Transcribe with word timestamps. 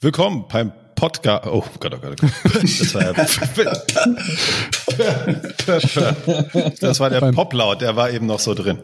Willkommen 0.00 0.44
beim 0.48 0.70
Podcast. 0.94 1.48
Oh 1.48 1.64
Gott, 1.80 1.92
oh 1.92 1.98
Gott, 1.98 2.22
oh 2.22 2.28
Gott. 2.28 2.62
Das 2.62 2.94
war, 2.94 3.02
ja 3.02 3.12
das 6.80 7.00
war 7.00 7.10
der 7.10 7.32
Poplaut, 7.32 7.80
der 7.80 7.96
war 7.96 8.08
eben 8.12 8.26
noch 8.26 8.38
so 8.38 8.54
drin. 8.54 8.78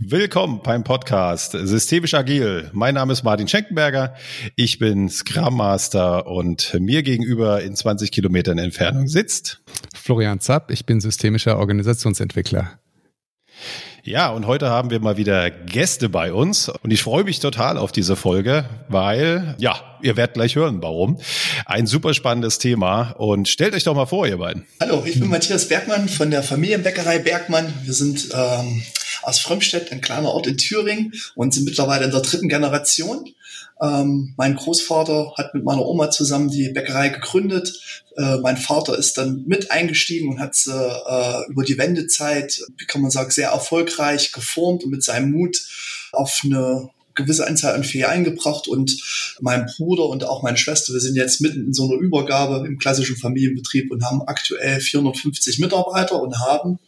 Willkommen 0.00 0.60
beim 0.64 0.82
Podcast 0.82 1.52
Systemisch 1.52 2.14
Agil. 2.14 2.68
Mein 2.72 2.94
Name 2.94 3.12
ist 3.12 3.22
Martin 3.22 3.46
Schenkenberger. 3.46 4.16
Ich 4.56 4.80
bin 4.80 5.08
Scrum 5.08 5.56
Master 5.56 6.26
und 6.26 6.74
mir 6.80 7.04
gegenüber 7.04 7.62
in 7.62 7.76
20 7.76 8.10
Kilometern 8.10 8.58
Entfernung 8.58 9.06
sitzt 9.06 9.62
Florian 9.94 10.40
Zapp. 10.40 10.72
Ich 10.72 10.84
bin 10.84 11.00
systemischer 11.00 11.60
Organisationsentwickler. 11.60 12.80
Ja, 14.04 14.30
und 14.30 14.46
heute 14.46 14.70
haben 14.70 14.90
wir 14.90 15.00
mal 15.00 15.16
wieder 15.16 15.50
Gäste 15.50 16.08
bei 16.08 16.32
uns 16.32 16.68
und 16.68 16.92
ich 16.92 17.02
freue 17.02 17.24
mich 17.24 17.40
total 17.40 17.76
auf 17.76 17.90
diese 17.90 18.14
Folge, 18.14 18.64
weil, 18.88 19.56
ja, 19.58 19.80
ihr 20.02 20.16
werdet 20.16 20.34
gleich 20.34 20.54
hören, 20.54 20.80
warum. 20.80 21.18
Ein 21.66 21.86
super 21.86 22.14
spannendes 22.14 22.58
Thema 22.58 23.10
und 23.18 23.48
stellt 23.48 23.74
euch 23.74 23.84
doch 23.84 23.94
mal 23.94 24.06
vor, 24.06 24.26
ihr 24.26 24.38
beiden. 24.38 24.64
Hallo, 24.80 25.02
ich 25.04 25.18
bin 25.18 25.28
Matthias 25.28 25.66
Bergmann 25.68 26.08
von 26.08 26.30
der 26.30 26.42
Familienbäckerei 26.42 27.18
Bergmann. 27.18 27.72
Wir 27.82 27.92
sind 27.92 28.28
ähm, 28.32 28.82
aus 29.28 29.38
Frömmstedt, 29.38 29.92
ein 29.92 30.00
kleiner 30.00 30.30
Ort 30.30 30.46
in 30.46 30.56
Thüringen 30.56 31.12
und 31.34 31.52
sind 31.52 31.64
mittlerweile 31.64 32.06
in 32.06 32.10
der 32.10 32.22
dritten 32.22 32.48
Generation. 32.48 33.28
Ähm, 33.80 34.34
mein 34.36 34.56
Großvater 34.56 35.34
hat 35.36 35.54
mit 35.54 35.64
meiner 35.64 35.84
Oma 35.84 36.10
zusammen 36.10 36.50
die 36.50 36.70
Bäckerei 36.70 37.10
gegründet. 37.10 37.78
Äh, 38.16 38.38
mein 38.38 38.56
Vater 38.56 38.98
ist 38.98 39.18
dann 39.18 39.44
mit 39.46 39.70
eingestiegen 39.70 40.30
und 40.30 40.40
hat 40.40 40.54
sie 40.54 40.72
äh, 40.72 41.50
über 41.50 41.62
die 41.62 41.78
Wendezeit, 41.78 42.60
wie 42.78 42.86
kann 42.86 43.02
man 43.02 43.10
sagen, 43.10 43.30
sehr 43.30 43.50
erfolgreich 43.50 44.32
geformt 44.32 44.82
und 44.82 44.90
mit 44.90 45.04
seinem 45.04 45.30
Mut 45.30 45.58
auf 46.12 46.40
eine 46.42 46.88
gewisse 47.14 47.46
Anzahl 47.46 47.74
an 47.74 47.84
Filialen 47.84 48.24
gebracht 48.24 48.66
und 48.66 48.96
mein 49.40 49.66
Bruder 49.76 50.06
und 50.06 50.24
auch 50.24 50.42
meine 50.42 50.56
Schwester, 50.56 50.92
wir 50.94 51.00
sind 51.00 51.16
jetzt 51.16 51.40
mitten 51.40 51.66
in 51.66 51.74
so 51.74 51.84
einer 51.84 52.00
Übergabe 52.00 52.66
im 52.66 52.78
klassischen 52.78 53.16
Familienbetrieb 53.16 53.90
und 53.90 54.04
haben 54.04 54.22
aktuell 54.22 54.80
450 54.80 55.58
Mitarbeiter 55.58 56.22
und 56.22 56.38
haben 56.38 56.78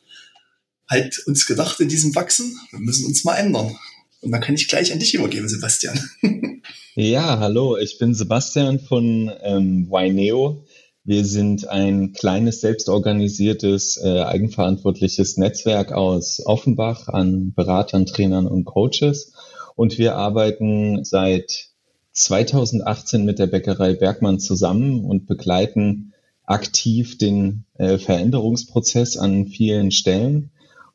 halt 0.90 1.22
uns 1.26 1.46
gedacht 1.46 1.80
in 1.80 1.88
diesem 1.88 2.14
Wachsen, 2.14 2.58
wir 2.72 2.80
müssen 2.80 3.06
uns 3.06 3.24
mal 3.24 3.36
ändern. 3.36 3.76
Und 4.20 4.32
dann 4.32 4.40
kann 4.42 4.56
ich 4.56 4.68
gleich 4.68 4.92
an 4.92 4.98
dich 4.98 5.14
übergeben, 5.14 5.48
Sebastian. 5.48 5.98
ja, 6.94 7.38
hallo, 7.38 7.78
ich 7.78 7.98
bin 7.98 8.12
Sebastian 8.12 8.80
von 8.80 9.32
ähm, 9.42 9.88
Yneo. 9.90 10.66
Wir 11.04 11.24
sind 11.24 11.66
ein 11.68 12.12
kleines, 12.12 12.60
selbstorganisiertes, 12.60 13.96
äh, 14.04 14.20
eigenverantwortliches 14.20 15.38
Netzwerk 15.38 15.92
aus 15.92 16.44
Offenbach 16.44 17.08
an 17.08 17.54
Beratern, 17.54 18.04
Trainern 18.04 18.46
und 18.46 18.66
Coaches. 18.66 19.32
Und 19.76 19.96
wir 19.96 20.16
arbeiten 20.16 21.04
seit 21.04 21.70
2018 22.12 23.24
mit 23.24 23.38
der 23.38 23.46
Bäckerei 23.46 23.94
Bergmann 23.94 24.40
zusammen 24.40 25.04
und 25.04 25.26
begleiten 25.26 26.12
aktiv 26.44 27.16
den 27.16 27.64
äh, 27.78 27.96
Veränderungsprozess 27.96 29.16
an 29.16 29.46
vielen 29.46 29.92
Stellen. 29.92 30.50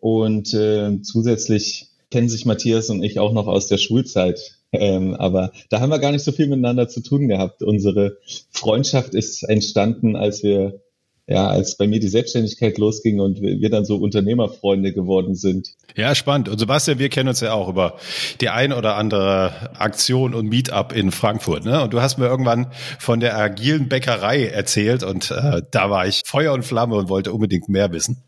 Und 0.06 0.54
äh, 0.54 1.02
zusätzlich 1.02 1.88
kennen 2.12 2.30
sich 2.30 2.46
Matthias 2.46 2.92
und 2.92 3.02
ich 3.02 3.18
auch 3.18 3.34
noch 3.34 3.48
aus 3.48 3.66
der 3.66 3.80
Schulzeit. 3.80 4.60
Ähm, 4.72 5.16
aber 5.16 5.52
da 5.72 5.80
haben 5.80 5.90
wir 5.90 5.98
gar 5.98 6.12
nicht 6.12 6.24
so 6.24 6.32
viel 6.32 6.46
miteinander 6.46 6.88
zu 6.88 7.02
tun 7.02 7.28
gehabt. 7.28 7.64
Unsere 7.64 8.20
Freundschaft 8.52 9.16
ist 9.16 9.42
entstanden, 9.42 10.16
als 10.16 10.44
wir, 10.44 10.80
ja, 11.28 11.48
als 11.48 11.76
bei 11.76 11.88
mir 11.88 12.00
die 12.00 12.08
Selbstständigkeit 12.08 12.78
losging 12.78 13.20
und 13.20 13.42
wir 13.42 13.70
dann 13.70 13.84
so 13.84 13.96
Unternehmerfreunde 13.96 14.94
geworden 14.94 15.34
sind. 15.34 15.70
Ja, 15.96 16.14
spannend. 16.14 16.50
Und 16.50 16.60
Sebastian, 16.60 17.00
wir 17.00 17.10
kennen 17.10 17.30
uns 17.30 17.40
ja 17.40 17.54
auch 17.54 17.68
über 17.68 17.98
die 18.42 18.50
ein 18.50 18.72
oder 18.72 18.96
andere 18.96 19.72
Aktion 19.80 20.36
und 20.36 20.48
Meetup 20.48 20.94
in 20.94 21.12
Frankfurt. 21.12 21.66
Ne? 21.66 21.82
Und 21.82 21.94
du 21.94 22.02
hast 22.02 22.20
mir 22.20 22.28
irgendwann 22.28 22.72
von 23.00 23.20
der 23.20 23.38
agilen 23.38 23.90
Bäckerei 23.90 24.46
erzählt 24.46 25.02
und 25.02 25.32
äh, 25.32 25.64
da 25.72 25.90
war 25.90 26.06
ich 26.06 26.22
Feuer 26.26 26.54
und 26.54 26.64
Flamme 26.64 26.96
und 26.96 27.10
wollte 27.10 27.34
unbedingt 27.34 27.70
mehr 27.70 27.92
wissen. 27.92 28.24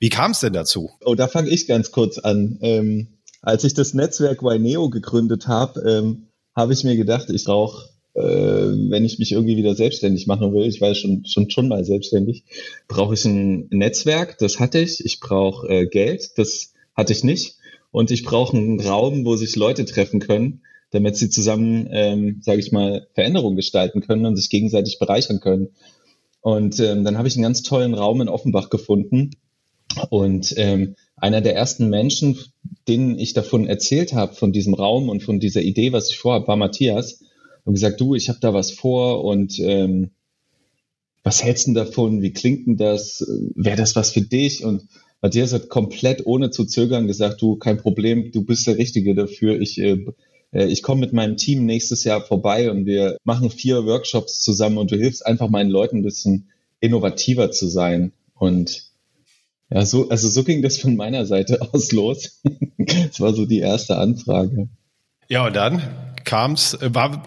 Wie 0.00 0.08
kam 0.08 0.30
es 0.30 0.40
denn 0.40 0.54
dazu? 0.54 0.90
Oh, 1.04 1.14
da 1.14 1.28
fange 1.28 1.50
ich 1.50 1.66
ganz 1.66 1.90
kurz 1.90 2.16
an. 2.16 2.58
Ähm, 2.62 3.18
als 3.42 3.64
ich 3.64 3.74
das 3.74 3.92
Netzwerk 3.92 4.42
Yneo 4.42 4.88
gegründet 4.88 5.48
habe, 5.48 5.80
ähm, 5.80 6.28
habe 6.56 6.72
ich 6.72 6.82
mir 6.82 6.96
gedacht, 6.96 7.28
ich 7.30 7.44
brauche, 7.44 7.84
äh, 7.84 7.97
wenn 8.20 9.04
ich 9.04 9.18
mich 9.18 9.32
irgendwie 9.32 9.56
wieder 9.56 9.74
selbstständig 9.74 10.26
machen 10.26 10.52
will, 10.52 10.66
ich 10.66 10.80
war 10.80 10.94
schon, 10.94 11.24
schon, 11.24 11.50
schon 11.50 11.68
mal 11.68 11.84
selbstständig, 11.84 12.44
brauche 12.88 13.14
ich 13.14 13.24
ein 13.24 13.68
Netzwerk, 13.70 14.38
das 14.38 14.58
hatte 14.58 14.80
ich. 14.80 15.04
Ich 15.04 15.20
brauche 15.20 15.68
äh, 15.68 15.86
Geld, 15.86 16.36
das 16.36 16.74
hatte 16.94 17.12
ich 17.12 17.22
nicht. 17.22 17.56
Und 17.90 18.10
ich 18.10 18.24
brauche 18.24 18.56
einen 18.56 18.80
Raum, 18.80 19.24
wo 19.24 19.36
sich 19.36 19.56
Leute 19.56 19.84
treffen 19.84 20.20
können, 20.20 20.62
damit 20.90 21.16
sie 21.16 21.30
zusammen, 21.30 21.88
ähm, 21.90 22.40
sage 22.42 22.60
ich 22.60 22.72
mal, 22.72 23.06
Veränderungen 23.14 23.56
gestalten 23.56 24.00
können 24.00 24.26
und 24.26 24.36
sich 24.36 24.50
gegenseitig 24.50 24.98
bereichern 24.98 25.40
können. 25.40 25.68
Und 26.40 26.80
ähm, 26.80 27.04
dann 27.04 27.18
habe 27.18 27.28
ich 27.28 27.34
einen 27.34 27.42
ganz 27.42 27.62
tollen 27.62 27.94
Raum 27.94 28.20
in 28.20 28.28
Offenbach 28.28 28.70
gefunden. 28.70 29.30
Und 30.10 30.54
ähm, 30.56 30.96
einer 31.16 31.40
der 31.40 31.54
ersten 31.54 31.88
Menschen, 31.88 32.38
denen 32.86 33.18
ich 33.18 33.32
davon 33.32 33.66
erzählt 33.66 34.12
habe, 34.12 34.34
von 34.34 34.52
diesem 34.52 34.74
Raum 34.74 35.08
und 35.08 35.22
von 35.22 35.40
dieser 35.40 35.62
Idee, 35.62 35.92
was 35.92 36.10
ich 36.10 36.18
vorhabe, 36.18 36.48
war 36.48 36.56
Matthias. 36.56 37.22
Und 37.68 37.74
gesagt, 37.74 38.00
du, 38.00 38.14
ich 38.14 38.30
habe 38.30 38.38
da 38.40 38.54
was 38.54 38.70
vor 38.70 39.22
und 39.24 39.58
ähm, 39.58 40.12
was 41.22 41.44
hältst 41.44 41.66
du 41.66 41.74
davon? 41.74 42.22
Wie 42.22 42.32
klingt 42.32 42.66
denn 42.66 42.78
das? 42.78 43.22
Wäre 43.54 43.76
das 43.76 43.94
was 43.94 44.10
für 44.10 44.22
dich? 44.22 44.64
Und 44.64 44.88
Matthias 45.20 45.52
hat 45.52 45.68
komplett 45.68 46.24
ohne 46.24 46.48
zu 46.48 46.64
zögern 46.64 47.06
gesagt, 47.06 47.42
du, 47.42 47.56
kein 47.56 47.76
Problem, 47.76 48.32
du 48.32 48.42
bist 48.42 48.66
der 48.66 48.78
Richtige 48.78 49.14
dafür. 49.14 49.60
Ich, 49.60 49.78
äh, 49.78 50.02
äh 50.50 50.64
ich 50.64 50.82
komme 50.82 51.02
mit 51.02 51.12
meinem 51.12 51.36
Team 51.36 51.66
nächstes 51.66 52.04
Jahr 52.04 52.22
vorbei 52.22 52.70
und 52.70 52.86
wir 52.86 53.18
machen 53.24 53.50
vier 53.50 53.84
Workshops 53.84 54.40
zusammen 54.40 54.78
und 54.78 54.90
du 54.90 54.96
hilfst 54.96 55.26
einfach 55.26 55.50
meinen 55.50 55.68
Leuten 55.68 55.98
ein 55.98 56.04
bisschen 56.04 56.48
innovativer 56.80 57.50
zu 57.50 57.68
sein. 57.68 58.12
Und 58.32 58.84
ja, 59.68 59.84
so, 59.84 60.08
also 60.08 60.26
so 60.30 60.42
ging 60.42 60.62
das 60.62 60.78
von 60.78 60.96
meiner 60.96 61.26
Seite 61.26 61.60
aus 61.74 61.92
los. 61.92 62.40
das 62.78 63.20
war 63.20 63.34
so 63.34 63.44
die 63.44 63.58
erste 63.58 63.98
Anfrage. 63.98 64.70
Ja, 65.28 65.46
und 65.46 65.54
dann 65.54 65.82
kam's, 66.24 66.74
äh, 66.74 66.94
war, 66.94 67.24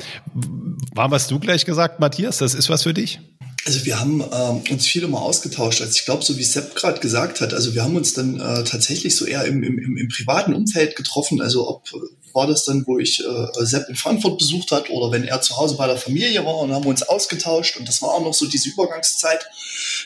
war 0.94 1.12
was 1.12 1.28
du 1.28 1.39
gleich 1.39 1.66
gesagt, 1.66 2.00
Matthias, 2.00 2.39
das 2.39 2.56
ist 2.56 2.69
was 2.69 2.84
für 2.84 2.94
dich? 2.94 3.19
Also 3.66 3.85
wir 3.85 4.00
haben 4.00 4.22
ähm, 4.22 4.63
uns 4.72 4.88
viele 4.88 5.07
mal 5.07 5.19
ausgetauscht. 5.19 5.81
Also 5.81 5.94
ich 5.95 6.06
glaube, 6.06 6.23
so 6.23 6.35
wie 6.38 6.44
Sepp 6.44 6.75
gerade 6.75 7.00
gesagt 7.00 7.41
hat, 7.41 7.53
also 7.53 7.75
wir 7.75 7.84
haben 7.84 7.95
uns 7.95 8.13
dann 8.13 8.40
äh, 8.40 8.63
tatsächlich 8.63 9.16
so 9.16 9.25
eher 9.25 9.45
im, 9.45 9.61
im, 9.61 9.97
im 9.97 10.07
privaten 10.07 10.53
Umfeld 10.53 10.95
getroffen. 10.95 11.41
Also 11.41 11.69
ob 11.69 11.88
war 12.34 12.47
das 12.47 12.66
dann, 12.66 12.86
wo 12.88 13.00
ich 13.00 13.24
äh, 13.24 13.66
Sepp 13.66 13.90
in 13.90 13.96
Frankfurt 13.96 14.38
besucht 14.38 14.72
hat 14.72 14.90
oder 14.90 15.12
wenn 15.12 15.24
er 15.24 15.42
zu 15.42 15.58
Hause 15.58 15.75
bei 15.75 15.88
der 15.88 15.97
Familie 15.97 16.46
war 16.46 16.58
und 16.58 16.72
haben 16.72 16.86
uns 16.86 17.03
ausgetauscht 17.03 17.78
und 17.78 17.88
das 17.88 18.02
war 18.02 18.09
auch 18.09 18.24
noch 18.24 18.34
so 18.34 18.46
diese 18.46 18.69
Übergangszeit. 18.69 19.46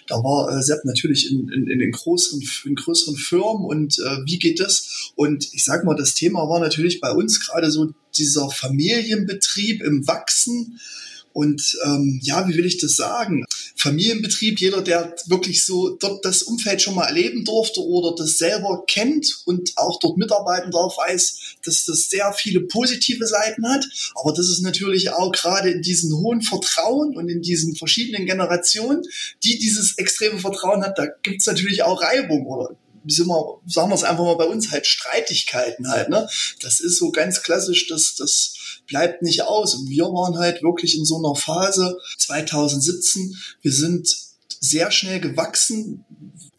Da 0.08 0.16
war 0.16 0.50
äh, 0.50 0.62
Sepp 0.62 0.86
natürlich 0.86 1.32
in, 1.32 1.50
in, 1.50 1.68
in 1.68 1.80
den 1.80 1.92
größeren, 1.92 2.42
in 2.66 2.76
größeren 2.76 3.16
Firmen 3.16 3.66
und 3.66 4.00
äh, 4.00 4.26
wie 4.26 4.40
geht 4.40 4.60
das? 4.60 5.12
Und 5.16 5.54
ich 5.54 5.66
sag 5.66 5.84
mal, 5.84 5.96
das 5.96 6.14
Thema 6.14 6.50
war 6.50 6.60
natürlich 6.60 7.00
bei 7.00 7.12
uns 7.12 7.46
gerade 7.46 7.72
so 7.72 7.90
dieser 8.18 8.50
Familienbetrieb 8.50 9.82
im 9.82 10.08
Wachsen 10.08 10.80
und 11.36 11.78
ähm, 11.84 12.22
ja, 12.24 12.48
wie 12.48 12.56
will 12.56 12.66
ich 12.66 12.78
das 12.78 12.96
sagen? 12.96 13.44
Familienbetrieb, 13.76 14.58
jeder, 14.58 14.82
der 14.82 15.14
wirklich 15.26 15.66
so 15.66 15.90
dort 15.90 16.24
das 16.24 16.44
Umfeld 16.44 16.82
schon 16.82 16.96
mal 16.96 17.08
erleben 17.08 17.44
durfte 17.44 17.82
oder 17.82 18.16
das 18.16 18.38
selber 18.38 18.86
kennt 18.88 19.42
und 19.44 19.74
auch 19.76 20.00
dort 20.00 20.16
mitarbeiten 20.16 20.72
darf, 20.72 20.98
weiß, 20.98 21.58
dass 21.66 21.84
das 21.84 22.10
sehr 22.10 22.32
viele 22.32 22.62
positive 22.62 23.28
Seiten 23.28 23.68
hat. 23.68 23.86
Aber 24.16 24.32
das 24.32 24.48
ist 24.48 24.62
natürlich 24.62 25.10
auch 25.10 25.34
gerade 25.34 25.72
in 25.72 25.82
diesem 25.82 26.16
hohen 26.16 26.42
Vertrauen 26.42 27.18
und 27.18 27.28
in 27.28 27.42
diesen 27.42 27.76
verschiedenen 27.76 28.26
Generationen, 28.26 29.02
die 29.44 29.60
dieses 29.60 29.98
extreme 29.98 30.40
Vertrauen 30.40 30.86
hat, 30.86 30.98
da 30.98 31.08
gibt's 31.22 31.48
natürlich 31.48 31.84
auch 31.84 32.02
Reibung 32.02 32.48
oder 32.48 32.78
sind 33.08 33.28
wir, 33.28 33.62
sagen 33.68 33.90
wir 33.90 33.96
es 33.96 34.04
einfach 34.04 34.24
mal 34.24 34.38
bei 34.38 34.46
uns 34.46 34.72
halt 34.72 34.88
Streitigkeiten 34.88 35.90
halt, 35.90 36.10
ne? 36.10 36.28
Das 36.62 36.80
ist 36.80 36.98
so 36.98 37.12
ganz 37.12 37.44
klassisch, 37.44 37.88
dass 37.88 38.16
das 38.16 38.54
bleibt 38.88 39.22
nicht 39.22 39.44
aus. 39.44 39.76
Und 39.76 39.90
wir 39.90 40.06
waren 40.06 40.38
halt 40.38 40.64
wirklich 40.64 40.98
in 40.98 41.06
so 41.06 41.18
einer 41.18 41.36
Phase 41.36 41.98
2017. 42.18 43.36
Wir 43.62 43.72
sind 43.72 44.16
sehr 44.60 44.92
schnell 44.92 45.20
gewachsen. 45.20 46.06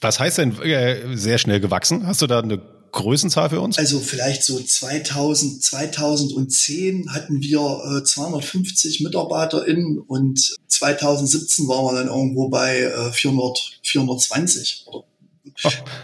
Was 0.00 0.20
heißt 0.20 0.38
denn 0.38 0.60
äh, 0.62 1.16
sehr 1.16 1.38
schnell 1.38 1.60
gewachsen? 1.60 2.06
Hast 2.06 2.22
du 2.22 2.26
da 2.26 2.40
eine 2.40 2.60
Größenzahl 2.92 3.50
für 3.50 3.60
uns? 3.60 3.78
Also 3.78 4.00
vielleicht 4.00 4.42
so 4.42 4.58
2000, 4.58 5.62
2010 5.62 7.12
hatten 7.12 7.40
wir 7.42 7.98
äh, 7.98 8.04
250 8.04 9.02
MitarbeiterInnen 9.02 9.98
und 9.98 10.56
2017 10.68 11.68
waren 11.68 11.84
wir 11.84 11.98
dann 11.98 12.08
irgendwo 12.08 12.48
bei 12.48 12.80
äh, 12.80 13.12
400, 13.12 13.80
420 13.82 14.84
oder 14.86 15.04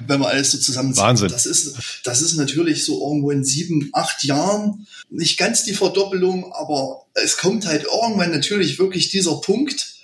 wenn 0.06 0.20
man 0.20 0.30
alles 0.30 0.52
so 0.52 0.58
zusammenzieht. 0.58 1.02
Wahnsinn. 1.02 1.28
Das 1.28 1.46
ist, 1.46 1.76
das 2.04 2.22
ist 2.22 2.36
natürlich 2.36 2.84
so 2.84 3.06
irgendwo 3.06 3.30
in 3.30 3.44
sieben, 3.44 3.90
acht 3.92 4.24
Jahren 4.24 4.86
nicht 5.10 5.38
ganz 5.38 5.64
die 5.64 5.74
Verdoppelung, 5.74 6.52
aber 6.52 7.04
es 7.14 7.36
kommt 7.36 7.66
halt 7.66 7.84
irgendwann 7.84 8.30
natürlich 8.30 8.78
wirklich 8.78 9.10
dieser 9.10 9.36
Punkt, 9.36 9.94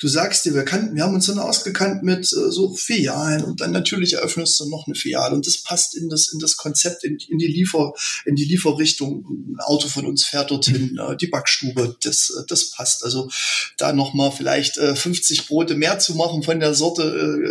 du 0.00 0.08
sagst 0.08 0.44
dir, 0.44 0.54
wir 0.54 0.64
kannten, 0.64 0.96
wir 0.96 1.04
haben 1.04 1.14
uns 1.14 1.26
dann 1.26 1.38
ausgekannt 1.38 2.02
mit 2.02 2.24
äh, 2.24 2.50
so 2.50 2.74
Filialen 2.74 3.44
und 3.44 3.60
dann 3.60 3.70
natürlich 3.70 4.14
eröffnest 4.14 4.58
du 4.58 4.68
noch 4.68 4.86
eine 4.86 4.96
Filiale 4.96 5.34
und 5.34 5.46
das 5.46 5.58
passt 5.58 5.94
in 5.94 6.08
das, 6.08 6.32
in 6.32 6.40
das 6.40 6.56
Konzept, 6.56 7.04
in, 7.04 7.18
in 7.28 7.38
die 7.38 7.46
Liefer, 7.46 7.92
in 8.24 8.34
die 8.34 8.46
Lieferrichtung. 8.46 9.24
Ein 9.54 9.60
Auto 9.60 9.88
von 9.88 10.06
uns 10.06 10.24
fährt 10.24 10.50
dorthin, 10.50 10.98
äh, 10.98 11.16
die 11.16 11.28
Backstube, 11.28 11.96
das, 12.02 12.30
äh, 12.36 12.42
das 12.48 12.70
passt. 12.70 13.04
Also 13.04 13.30
da 13.76 13.92
nochmal 13.92 14.32
vielleicht 14.32 14.78
äh, 14.78 14.96
50 14.96 15.46
Brote 15.46 15.76
mehr 15.76 15.98
zu 15.98 16.14
machen 16.14 16.42
von 16.42 16.58
der 16.58 16.74
Sorte, 16.74 17.02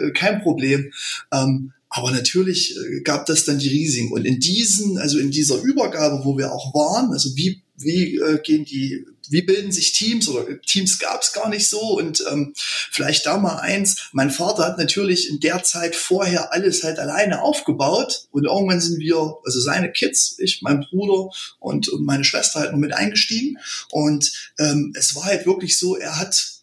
äh, 0.07 0.11
kein 0.11 0.41
Problem. 0.41 0.91
Ähm, 1.31 1.73
aber 1.89 2.11
natürlich 2.11 2.75
äh, 2.75 3.01
gab 3.01 3.27
das 3.27 3.45
dann 3.45 3.59
die 3.59 3.69
Risiken. 3.69 4.11
Und 4.11 4.25
in 4.25 4.39
diesen, 4.39 4.97
also 4.97 5.19
in 5.19 5.31
dieser 5.31 5.61
Übergabe, 5.61 6.23
wo 6.23 6.37
wir 6.37 6.51
auch 6.51 6.73
waren, 6.73 7.11
also 7.11 7.35
wie, 7.35 7.61
wie 7.77 8.17
äh, 8.17 8.39
gehen 8.43 8.65
die 8.65 9.05
wie 9.29 9.41
bilden 9.41 9.71
sich 9.71 9.93
Teams 9.93 10.27
oder 10.27 10.59
Teams 10.61 10.99
gab 10.99 11.21
es 11.21 11.33
gar 11.33 11.49
nicht 11.49 11.67
so. 11.67 11.79
Und 11.97 12.23
ähm, 12.31 12.53
vielleicht 12.55 13.25
da 13.25 13.37
mal 13.37 13.57
eins, 13.57 14.09
mein 14.11 14.31
Vater 14.31 14.65
hat 14.65 14.77
natürlich 14.77 15.29
in 15.29 15.39
der 15.39 15.63
Zeit 15.63 15.95
vorher 15.95 16.51
alles 16.53 16.83
halt 16.83 16.99
alleine 16.99 17.41
aufgebaut. 17.41 18.27
Und 18.31 18.45
irgendwann 18.45 18.81
sind 18.81 18.99
wir, 18.99 19.37
also 19.45 19.59
seine 19.59 19.91
Kids, 19.91 20.35
ich, 20.39 20.61
mein 20.61 20.85
Bruder 20.89 21.29
und, 21.59 21.89
und 21.89 22.05
meine 22.05 22.23
Schwester 22.23 22.59
halt 22.59 22.71
noch 22.71 22.79
mit 22.79 22.93
eingestiegen. 22.93 23.57
Und 23.91 24.31
ähm, 24.59 24.93
es 24.97 25.15
war 25.15 25.25
halt 25.25 25.45
wirklich 25.45 25.77
so, 25.77 25.95
er 25.95 26.19
hat 26.19 26.59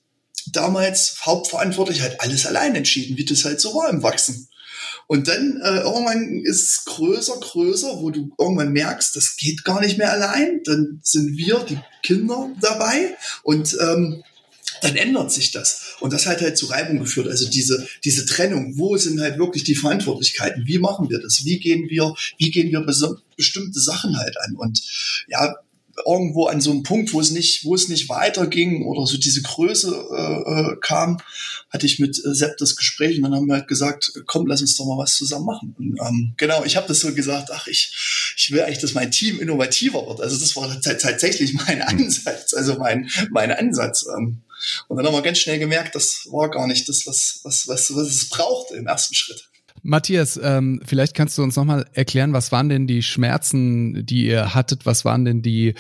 damals 0.53 1.19
hauptverantwortlich 1.25 2.03
halt 2.03 2.21
alles 2.21 2.47
allein 2.47 2.75
entschieden, 2.75 3.17
wie 3.17 3.25
das 3.25 3.45
halt 3.45 3.61
so 3.61 3.75
war 3.75 3.91
im 3.91 4.03
Wachsen. 4.03 4.49
Und 5.07 5.29
dann 5.29 5.61
äh, 5.63 5.81
irgendwann 5.81 6.43
ist 6.45 6.63
es 6.63 6.85
größer, 6.85 7.39
größer, 7.41 8.01
wo 8.01 8.11
du 8.11 8.31
irgendwann 8.39 8.73
merkst, 8.73 9.15
das 9.15 9.37
geht 9.37 9.65
gar 9.65 9.81
nicht 9.81 9.99
mehr 9.99 10.13
allein. 10.13 10.63
Dann 10.65 11.01
sind 11.03 11.37
wir, 11.37 11.65
die 11.69 11.79
Kinder, 12.03 12.51
dabei 12.61 13.17
und 13.43 13.77
ähm, 13.81 14.23
dann 14.83 14.97
ändert 14.97 15.33
sich 15.33 15.53
das. 15.53 15.97
Und 16.01 16.13
das 16.13 16.27
hat 16.27 16.41
halt 16.41 16.59
zu 16.59 16.67
Reibung 16.67 16.99
geführt. 16.99 17.29
Also 17.29 17.49
diese, 17.49 17.87
diese 18.05 18.27
Trennung, 18.27 18.77
wo 18.77 18.97
sind 18.97 19.21
halt 19.21 19.39
wirklich 19.39 19.65
die 19.65 19.75
Verantwortlichkeiten? 19.75 20.67
Wie 20.67 20.79
machen 20.79 21.09
wir 21.09 21.21
das? 21.21 21.45
Wie 21.45 21.59
gehen 21.59 21.89
wir, 21.89 22.15
wie 22.39 22.51
gehen 22.51 22.71
wir 22.71 22.85
bestimmte 23.37 23.81
Sachen 23.81 24.19
halt 24.19 24.37
an? 24.41 24.57
Und 24.57 24.83
ja, 25.29 25.55
irgendwo 26.05 26.47
an 26.47 26.61
so 26.61 26.71
einem 26.71 26.83
Punkt, 26.83 27.13
wo 27.13 27.21
es 27.21 27.31
nicht, 27.31 27.65
wo 27.65 27.75
es 27.75 27.89
nicht 27.89 28.09
weiterging 28.09 28.85
oder 28.85 29.07
so 29.07 29.17
diese 29.17 29.43
Größe 29.43 29.89
äh, 29.89 30.73
äh, 30.73 30.77
kam, 30.81 31.19
hatte 31.71 31.87
ich 31.87 31.99
mit 31.99 32.19
äh, 32.19 32.35
Sepp 32.35 32.57
das 32.59 32.77
Gespräch 32.77 33.17
und 33.17 33.23
dann 33.23 33.35
haben 33.35 33.47
wir 33.47 33.55
halt 33.55 33.69
gesagt, 33.69 34.13
komm, 34.27 34.47
lass 34.47 34.61
uns 34.61 34.77
doch 34.77 34.85
mal 34.85 34.99
was 34.99 35.15
zusammen 35.15 35.47
machen. 35.47 35.75
Und, 35.79 35.99
ähm, 36.07 36.35
genau, 36.37 36.65
ich 36.65 36.77
habe 36.77 36.89
das 36.89 37.01
so 37.01 37.15
gesagt, 37.15 37.51
ach, 37.53 37.67
ich, 37.67 38.35
ich 38.37 38.51
will 38.51 38.63
eigentlich, 38.63 38.79
dass 38.79 38.95
mein 38.95 39.11
Team 39.11 39.41
innovativer 39.41 40.07
wird. 40.07 40.21
Also 40.21 40.39
das 40.39 40.55
war 40.57 40.81
tatsächlich 40.81 41.55
mein 41.67 41.83
Ansatz, 41.83 42.55
also 42.55 42.77
mein, 42.77 43.09
mein 43.31 43.51
Ansatz. 43.51 44.07
Ähm, 44.17 44.43
und 44.89 44.97
dann 44.97 45.07
haben 45.07 45.15
wir 45.15 45.23
ganz 45.23 45.39
schnell 45.39 45.59
gemerkt, 45.59 45.95
das 45.95 46.27
war 46.31 46.51
gar 46.51 46.67
nicht 46.67 46.89
das, 46.89 47.07
was, 47.07 47.41
was, 47.43 47.69
was, 47.69 47.95
was 47.95 48.09
es 48.09 48.29
brauchte 48.29 48.75
im 48.77 48.87
ersten 48.87 49.15
Schritt. 49.15 49.49
Matthias, 49.87 50.39
ähm, 50.43 50.81
vielleicht 50.85 51.15
kannst 51.15 51.39
du 51.39 51.43
uns 51.43 51.57
nochmal 51.57 51.87
erklären, 51.93 52.33
was 52.33 52.53
waren 52.53 52.69
denn 52.69 52.87
die 52.87 53.03
Schmerzen, 53.03 54.05
die 54.05 54.27
ihr 54.27 54.55
hattet? 54.55 54.85
Was 54.85 55.05
waren 55.05 55.25
denn 55.25 55.43
die 55.43 55.75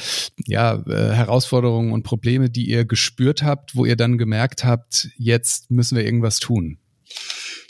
ja, 0.46 0.82
äh, 0.86 1.12
Herausforderungen 1.12 1.92
und 1.92 2.04
Probleme, 2.04 2.48
die 2.48 2.68
ihr 2.68 2.84
gespürt 2.84 3.42
habt, 3.42 3.74
wo 3.74 3.84
ihr 3.84 3.96
dann 3.96 4.16
gemerkt 4.16 4.64
habt, 4.64 5.08
jetzt 5.18 5.70
müssen 5.70 5.96
wir 5.96 6.04
irgendwas 6.04 6.38
tun? 6.38 6.78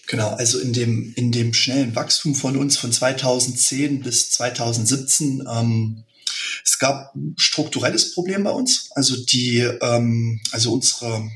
Genau, 0.09 0.31
also 0.31 0.61
in 0.61 0.73
dem, 0.73 1.13
in 1.17 1.33
dem 1.33 1.53
schnellen 1.53 1.97
Wachstum 1.97 2.35
von 2.35 2.57
uns 2.57 2.77
von 2.77 2.93
2010 2.93 4.03
bis 4.03 4.31
2017 4.31 5.43
ähm, 5.51 6.05
es 6.65 6.79
gab 6.79 7.15
ein 7.15 7.35
strukturelles 7.39 8.15
Problem 8.15 8.45
bei 8.45 8.51
uns. 8.51 8.91
Also 8.95 9.17
die, 9.17 9.59
ähm, 9.59 10.41
also 10.51 10.73
unsere, 10.73 11.31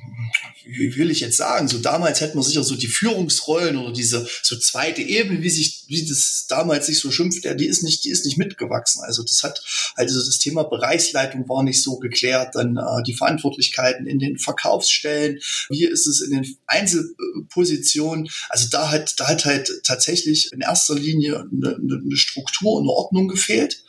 wie 0.76 0.96
will 0.96 1.10
ich 1.10 1.20
jetzt 1.20 1.36
sagen, 1.36 1.68
so 1.68 1.78
damals 1.78 2.20
hätten 2.20 2.38
wir 2.38 2.42
sicher 2.42 2.64
so 2.64 2.74
die 2.74 2.86
Führungsrollen 2.86 3.76
oder 3.76 3.92
diese 3.92 4.26
so 4.42 4.56
zweite 4.56 5.02
Ebene, 5.02 5.42
wie 5.42 5.50
sich, 5.50 5.84
wie 5.88 6.06
das 6.06 6.46
damals 6.48 6.86
sich 6.86 6.98
so 6.98 7.10
schimpft, 7.10 7.44
ja, 7.44 7.54
die 7.54 7.66
ist 7.66 7.82
nicht, 7.82 8.04
die 8.04 8.10
ist 8.10 8.24
nicht 8.24 8.38
mitgewachsen. 8.38 9.02
Also 9.04 9.22
das 9.22 9.42
hat, 9.42 9.62
also 9.96 10.24
das 10.24 10.38
Thema 10.38 10.64
Bereichsleitung 10.64 11.48
war 11.48 11.62
nicht 11.62 11.82
so 11.82 11.98
geklärt, 11.98 12.54
dann 12.54 12.76
äh, 12.76 13.02
die 13.06 13.14
Verantwortlichkeiten 13.14 14.06
in 14.06 14.18
den 14.18 14.38
Verkaufsstellen, 14.38 15.40
wie 15.68 15.84
ist 15.84 16.06
es 16.06 16.20
in 16.20 16.30
den 16.30 16.56
Einzelpositionen. 16.66 18.28
Also 18.48 18.68
da 18.70 18.90
hat, 18.90 19.18
da 19.18 19.28
hat 19.28 19.44
halt 19.44 19.70
tatsächlich 19.84 20.52
in 20.52 20.60
erster 20.60 20.94
Linie 20.94 21.46
eine, 21.50 21.76
eine 21.76 22.16
Struktur 22.16 22.74
und 22.74 22.84
eine 22.84 22.92
Ordnung 22.92 23.28
gefehlt. 23.28 23.82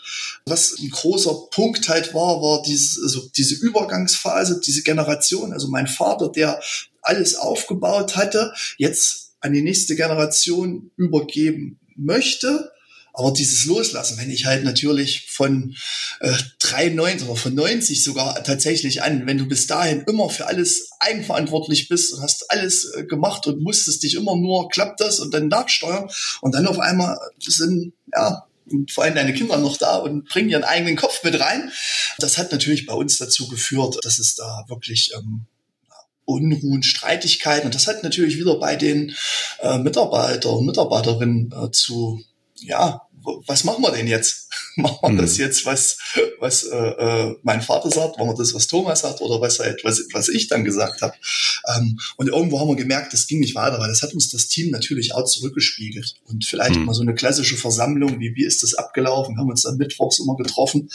Was 0.45 0.77
ein 0.79 0.89
großer 0.89 1.33
Punkt 1.51 1.87
halt 1.87 2.13
war, 2.13 2.41
war 2.41 2.61
dieses, 2.63 3.01
also 3.01 3.29
diese 3.37 3.55
Übergangsphase, 3.55 4.59
diese 4.59 4.81
Generation, 4.81 5.53
also 5.53 5.67
mein 5.67 5.87
Vater, 5.87 6.29
der 6.29 6.59
alles 7.01 7.35
aufgebaut 7.35 8.15
hatte, 8.15 8.53
jetzt 8.77 9.33
an 9.39 9.53
die 9.53 9.61
nächste 9.61 9.95
Generation 9.95 10.91
übergeben 10.95 11.79
möchte. 11.95 12.71
Aber 13.13 13.31
dieses 13.31 13.65
Loslassen, 13.65 14.17
wenn 14.19 14.31
ich 14.31 14.45
halt 14.45 14.63
natürlich 14.63 15.27
von 15.29 15.75
äh, 16.21 16.31
93 16.59 17.27
oder 17.27 17.37
von 17.37 17.53
90 17.53 18.03
sogar 18.03 18.41
tatsächlich 18.43 19.03
an, 19.03 19.27
wenn 19.27 19.37
du 19.37 19.47
bis 19.47 19.67
dahin 19.67 20.05
immer 20.07 20.29
für 20.29 20.47
alles 20.47 20.91
eigenverantwortlich 20.99 21.89
bist 21.89 22.13
und 22.13 22.21
hast 22.21 22.49
alles 22.49 22.85
äh, 22.95 23.03
gemacht 23.03 23.45
und 23.47 23.61
musstest 23.61 24.03
dich 24.03 24.15
immer 24.15 24.37
nur, 24.37 24.69
klappt 24.69 25.01
das 25.01 25.19
und 25.19 25.33
dann 25.33 25.49
nachsteuern 25.49 26.09
und 26.39 26.55
dann 26.55 26.67
auf 26.67 26.79
einmal 26.79 27.17
sind, 27.39 27.93
ja, 28.15 28.45
und 28.71 28.91
vor 28.91 29.03
allem 29.03 29.15
deine 29.15 29.33
Kinder 29.33 29.57
noch 29.57 29.75
da 29.75 29.97
und 29.97 30.29
bringen 30.29 30.49
ihren 30.49 30.63
eigenen 30.63 30.95
Kopf 30.95 31.23
mit 31.23 31.37
rein. 31.37 31.71
Das 32.19 32.37
hat 32.37 32.53
natürlich 32.53 32.85
bei 32.85 32.93
uns 32.93 33.17
dazu 33.17 33.49
geführt, 33.49 33.97
dass 34.03 34.19
es 34.19 34.35
da 34.35 34.63
wirklich 34.69 35.11
ähm, 35.17 35.47
Unruhen, 36.25 36.83
Streitigkeiten. 36.83 37.65
Und 37.65 37.75
das 37.75 37.87
hat 37.87 38.03
natürlich 38.03 38.37
wieder 38.37 38.59
bei 38.59 38.75
den 38.75 39.15
äh, 39.59 39.77
Mitarbeiter 39.77 40.51
und 40.51 40.65
Mitarbeiterinnen 40.65 41.53
äh, 41.53 41.71
zu 41.71 42.21
ja 42.55 43.01
was 43.47 43.63
machen 43.63 43.83
wir 43.83 43.91
denn 43.91 44.07
jetzt? 44.07 44.49
machen 44.75 44.97
wir 45.01 45.09
mhm. 45.09 45.17
das 45.17 45.37
jetzt, 45.37 45.65
was, 45.65 45.97
was 46.39 46.63
äh, 46.63 46.75
äh, 46.75 47.35
mein 47.43 47.61
Vater 47.61 47.89
sagt, 47.89 48.17
machen 48.17 48.29
wir 48.29 48.35
das, 48.35 48.53
was 48.53 48.67
Thomas 48.67 49.01
sagt 49.01 49.21
oder 49.21 49.41
was 49.41 49.59
halt, 49.59 49.83
was, 49.83 50.01
was 50.13 50.29
ich 50.29 50.47
dann 50.47 50.63
gesagt 50.63 51.01
habe. 51.01 51.13
Ähm, 51.75 51.99
und 52.17 52.27
irgendwo 52.27 52.59
haben 52.59 52.69
wir 52.69 52.75
gemerkt, 52.75 53.13
das 53.13 53.27
ging 53.27 53.39
nicht 53.39 53.55
weiter, 53.55 53.79
weil 53.79 53.89
das 53.89 54.01
hat 54.01 54.13
uns 54.13 54.29
das 54.29 54.47
Team 54.47 54.71
natürlich 54.71 55.13
auch 55.13 55.25
zurückgespiegelt. 55.25 56.15
Und 56.27 56.45
vielleicht 56.45 56.75
mhm. 56.75 56.85
mal 56.85 56.93
so 56.93 57.01
eine 57.01 57.13
klassische 57.13 57.57
Versammlung, 57.57 58.19
wie, 58.19 58.35
wie 58.35 58.45
ist 58.45 58.63
das 58.63 58.73
abgelaufen? 58.73 59.35
Wir 59.35 59.41
haben 59.41 59.49
uns 59.49 59.63
dann 59.63 59.77
mittwochs 59.77 60.19
immer 60.19 60.35
getroffen 60.35 60.89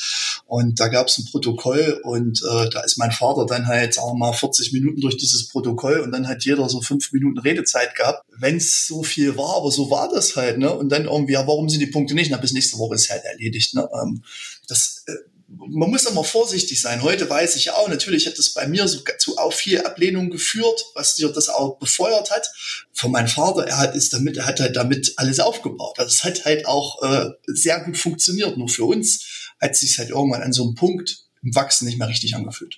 und 0.47 0.81
da 0.81 0.89
gab 0.89 1.09
es 1.09 1.19
ein 1.19 1.27
Protokoll 1.27 2.01
und 2.03 2.43
äh, 2.43 2.69
da 2.71 2.81
ist 2.81 2.99
mein 2.99 3.13
Vater 3.13 3.47
dann 3.47 3.67
halt, 3.67 3.95
sagen 3.95 4.13
wir 4.13 4.19
mal, 4.19 4.33
40 4.33 4.73
Minuten 4.73 5.01
durch 5.01 5.17
dieses 5.17 5.49
Protokoll 5.49 6.01
und 6.01 6.13
dann 6.13 6.29
hat 6.29 6.45
jeder 6.45 6.69
so 6.69 6.81
fünf 6.81 7.13
Minuten 7.13 7.39
Redezeit 7.39 7.95
gehabt. 7.95 8.25
Wenn 8.39 8.57
es 8.57 8.87
so 8.87 9.03
viel 9.03 9.37
war, 9.37 9.57
aber 9.57 9.71
so 9.71 9.91
war 9.91 10.11
das 10.13 10.37
halt, 10.37 10.59
ne? 10.59 10.73
Und 10.73 10.91
dann 10.91 11.05
irgendwie, 11.05 11.33
ja, 11.35 11.47
warum 11.47 11.69
sind 11.69 11.81
die 11.81 11.87
Punkte 11.87 12.15
nicht? 12.17 12.31
Na, 12.31 12.39
bis 12.39 12.53
nächste 12.53 12.79
Woche 12.79 12.97
ist 12.97 13.11
halt 13.11 13.25
erledigt, 13.25 13.75
ne? 13.75 13.89
Ähm, 14.03 14.23
das, 14.67 15.05
äh, 15.07 15.13
man 15.49 15.91
muss 15.91 16.05
immer 16.05 16.25
vorsichtig 16.25 16.81
sein. 16.81 17.03
Heute 17.03 17.31
weiß 17.31 17.57
ich 17.57 17.71
auch, 17.71 17.89
natürlich 17.89 18.27
hat 18.27 18.37
das 18.37 18.51
bei 18.51 18.67
mir 18.67 18.89
so 18.89 19.01
zu 19.19 19.39
auch 19.39 19.53
viel 19.53 19.81
Ablehnung 19.81 20.31
geführt, 20.31 20.85
was 20.95 21.15
dir 21.15 21.29
das 21.29 21.49
auch 21.49 21.79
befeuert 21.79 22.31
hat. 22.33 22.51
Von 22.93 23.13
meinem 23.13 23.29
Vater, 23.29 23.67
er 23.67 23.79
hat 23.79 23.95
ist 23.95 24.13
damit, 24.13 24.37
er 24.37 24.47
hat 24.47 24.59
halt 24.59 24.75
damit 24.75 25.13
alles 25.17 25.39
aufgebaut. 25.39 25.99
Also 25.99 26.09
es 26.09 26.25
hat 26.25 26.45
halt 26.45 26.67
auch 26.67 27.03
äh, 27.03 27.31
sehr 27.47 27.81
gut 27.81 27.97
funktioniert. 27.97 28.57
Nur 28.59 28.69
für 28.69 28.85
uns 28.85 29.53
hat 29.61 29.77
sich 29.77 29.99
halt 29.99 30.11
irgendwann 30.11 30.43
an 30.43 30.53
so 30.53 30.65
einem 30.65 30.75
Punkt 30.75 31.27
im 31.43 31.55
Wachsen 31.55 31.87
nicht 31.87 31.99
mehr 31.99 32.09
richtig 32.09 32.35
angefühlt. 32.35 32.77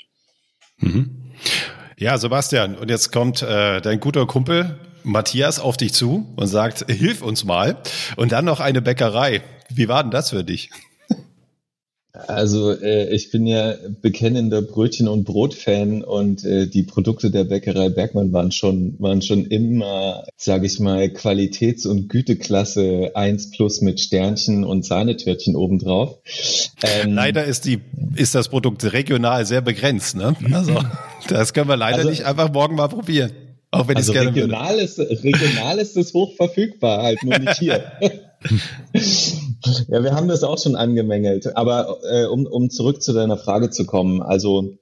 Mhm. 0.78 1.32
Ja, 1.96 2.16
Sebastian, 2.18 2.76
und 2.76 2.90
jetzt 2.90 3.10
kommt 3.10 3.42
äh, 3.42 3.80
dein 3.80 3.98
guter 3.98 4.26
Kumpel 4.26 4.78
Matthias 5.02 5.60
auf 5.60 5.76
dich 5.76 5.92
zu 5.92 6.26
und 6.36 6.46
sagt, 6.46 6.90
hilf 6.90 7.22
uns 7.22 7.44
mal. 7.44 7.76
Und 8.16 8.32
dann 8.32 8.44
noch 8.44 8.60
eine 8.60 8.82
Bäckerei. 8.82 9.42
Wie 9.70 9.88
war 9.88 10.02
denn 10.02 10.10
das 10.10 10.30
für 10.30 10.44
dich? 10.44 10.70
Also 12.26 12.72
äh, 12.72 13.14
ich 13.14 13.30
bin 13.30 13.46
ja 13.46 13.74
bekennender 14.02 14.60
Brötchen- 14.60 15.08
und 15.08 15.24
Brot-Fan 15.24 16.02
und 16.02 16.44
äh, 16.44 16.66
die 16.66 16.82
Produkte 16.82 17.30
der 17.30 17.44
Bäckerei 17.44 17.90
Bergmann 17.90 18.32
waren 18.32 18.50
schon, 18.50 18.96
waren 18.98 19.22
schon 19.22 19.44
immer, 19.46 20.24
sage 20.36 20.66
ich 20.66 20.80
mal, 20.80 21.10
Qualitäts- 21.10 21.86
und 21.86 22.08
Güteklasse 22.08 23.12
1 23.14 23.52
plus 23.52 23.82
mit 23.82 24.00
Sternchen 24.00 24.64
und 24.64 24.84
Sahnetörtchen 24.84 25.54
obendrauf. 25.54 26.18
Ähm, 26.82 27.12
leider 27.12 27.44
ist, 27.44 27.66
die, 27.66 27.80
ist 28.16 28.34
das 28.34 28.48
Produkt 28.48 28.92
regional 28.92 29.46
sehr 29.46 29.60
begrenzt. 29.60 30.16
Ne? 30.16 30.34
Also 30.52 30.74
das 31.28 31.52
können 31.52 31.68
wir 31.68 31.76
leider 31.76 31.98
also, 31.98 32.10
nicht 32.10 32.24
einfach 32.24 32.52
morgen 32.52 32.74
mal 32.74 32.88
probieren. 32.88 33.30
Auch 33.70 33.88
wenn 33.88 33.96
also 33.96 34.12
gerne 34.12 34.30
regional 34.30 34.78
würde. 34.78 34.82
ist, 34.82 34.98
regional 34.98 35.78
ist 35.78 35.96
es 35.96 36.14
hoch 36.14 36.34
verfügbar, 36.36 37.02
halt 37.02 37.22
nur 37.22 37.38
nicht 37.38 37.58
hier. 37.58 37.92
ja, 39.88 40.02
wir 40.02 40.14
haben 40.14 40.28
das 40.28 40.42
auch 40.42 40.58
schon 40.58 40.76
angemängelt. 40.76 41.56
Aber 41.56 41.98
äh, 42.10 42.24
um, 42.24 42.46
um 42.46 42.70
zurück 42.70 43.02
zu 43.02 43.12
deiner 43.12 43.36
Frage 43.36 43.70
zu 43.70 43.84
kommen, 43.84 44.22
also 44.22 44.78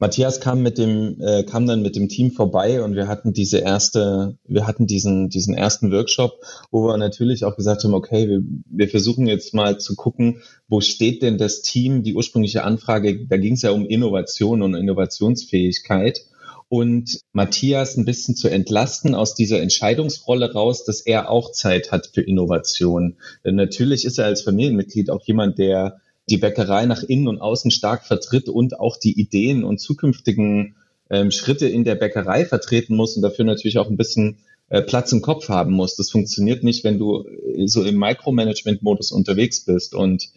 Matthias 0.00 0.40
kam 0.40 0.62
mit 0.62 0.78
dem, 0.78 1.20
äh, 1.20 1.44
kam 1.44 1.66
dann 1.66 1.82
mit 1.82 1.94
dem 1.94 2.08
Team 2.08 2.32
vorbei 2.32 2.82
und 2.82 2.94
wir 2.94 3.06
hatten 3.06 3.34
diese 3.34 3.58
erste, 3.58 4.38
wir 4.48 4.66
hatten 4.66 4.86
diesen, 4.86 5.28
diesen 5.28 5.54
ersten 5.54 5.92
Workshop, 5.92 6.40
wo 6.70 6.86
wir 6.86 6.96
natürlich 6.96 7.44
auch 7.44 7.54
gesagt 7.54 7.84
haben, 7.84 7.92
okay, 7.92 8.26
wir, 8.26 8.40
wir 8.64 8.88
versuchen 8.88 9.26
jetzt 9.26 9.52
mal 9.52 9.78
zu 9.78 9.96
gucken, 9.96 10.40
wo 10.68 10.80
steht 10.80 11.22
denn 11.22 11.36
das 11.36 11.60
Team, 11.60 12.02
die 12.02 12.14
ursprüngliche 12.14 12.64
Anfrage, 12.64 13.26
da 13.26 13.36
ging 13.36 13.54
es 13.54 13.62
ja 13.62 13.72
um 13.72 13.84
Innovation 13.84 14.62
und 14.62 14.74
Innovationsfähigkeit. 14.74 16.22
Und 16.70 17.20
Matthias 17.32 17.96
ein 17.96 18.04
bisschen 18.04 18.36
zu 18.36 18.46
entlasten 18.46 19.16
aus 19.16 19.34
dieser 19.34 19.60
Entscheidungsrolle 19.60 20.52
raus, 20.52 20.84
dass 20.84 21.00
er 21.00 21.28
auch 21.28 21.50
Zeit 21.50 21.90
hat 21.90 22.06
für 22.14 22.22
Innovation. 22.22 23.16
Denn 23.44 23.56
natürlich 23.56 24.04
ist 24.04 24.18
er 24.18 24.26
als 24.26 24.42
Familienmitglied 24.42 25.10
auch 25.10 25.26
jemand, 25.26 25.58
der 25.58 26.00
die 26.28 26.36
Bäckerei 26.36 26.86
nach 26.86 27.02
innen 27.02 27.26
und 27.26 27.40
außen 27.40 27.72
stark 27.72 28.06
vertritt 28.06 28.48
und 28.48 28.78
auch 28.78 28.96
die 28.96 29.20
Ideen 29.20 29.64
und 29.64 29.80
zukünftigen 29.80 30.76
ähm, 31.10 31.32
Schritte 31.32 31.66
in 31.66 31.82
der 31.82 31.96
Bäckerei 31.96 32.44
vertreten 32.44 32.94
muss 32.94 33.16
und 33.16 33.22
dafür 33.22 33.44
natürlich 33.44 33.78
auch 33.78 33.90
ein 33.90 33.96
bisschen 33.96 34.38
äh, 34.68 34.80
Platz 34.80 35.10
im 35.10 35.22
Kopf 35.22 35.48
haben 35.48 35.72
muss. 35.72 35.96
Das 35.96 36.08
funktioniert 36.08 36.62
nicht, 36.62 36.84
wenn 36.84 37.00
du 37.00 37.24
äh, 37.24 37.66
so 37.66 37.82
im 37.82 37.96
Micromanagement-Modus 37.98 39.10
unterwegs 39.10 39.64
bist. 39.64 39.92
Und 39.92 40.28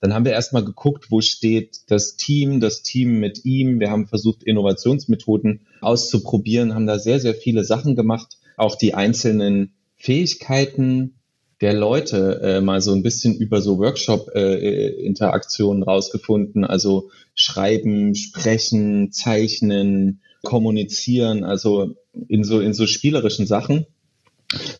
dann 0.00 0.14
haben 0.14 0.24
wir 0.24 0.32
erstmal 0.32 0.64
geguckt, 0.64 1.10
wo 1.10 1.20
steht 1.20 1.80
das 1.88 2.16
Team, 2.16 2.60
das 2.60 2.82
Team 2.82 3.20
mit 3.20 3.44
ihm. 3.44 3.80
Wir 3.80 3.90
haben 3.90 4.06
versucht, 4.06 4.42
Innovationsmethoden 4.42 5.66
auszuprobieren, 5.82 6.74
haben 6.74 6.86
da 6.86 6.98
sehr, 6.98 7.20
sehr 7.20 7.34
viele 7.34 7.64
Sachen 7.64 7.96
gemacht. 7.96 8.38
Auch 8.56 8.76
die 8.76 8.94
einzelnen 8.94 9.74
Fähigkeiten 9.96 11.16
der 11.60 11.74
Leute 11.74 12.40
äh, 12.42 12.62
mal 12.62 12.80
so 12.80 12.92
ein 12.92 13.02
bisschen 13.02 13.36
über 13.36 13.60
so 13.60 13.76
Workshop-Interaktionen 13.78 15.82
äh, 15.82 15.84
rausgefunden. 15.84 16.64
Also 16.64 17.10
schreiben, 17.34 18.14
sprechen, 18.14 19.12
zeichnen, 19.12 20.22
kommunizieren, 20.42 21.44
also 21.44 21.96
in 22.28 22.44
so, 22.44 22.60
in 22.60 22.72
so 22.72 22.86
spielerischen 22.86 23.46
Sachen 23.46 23.84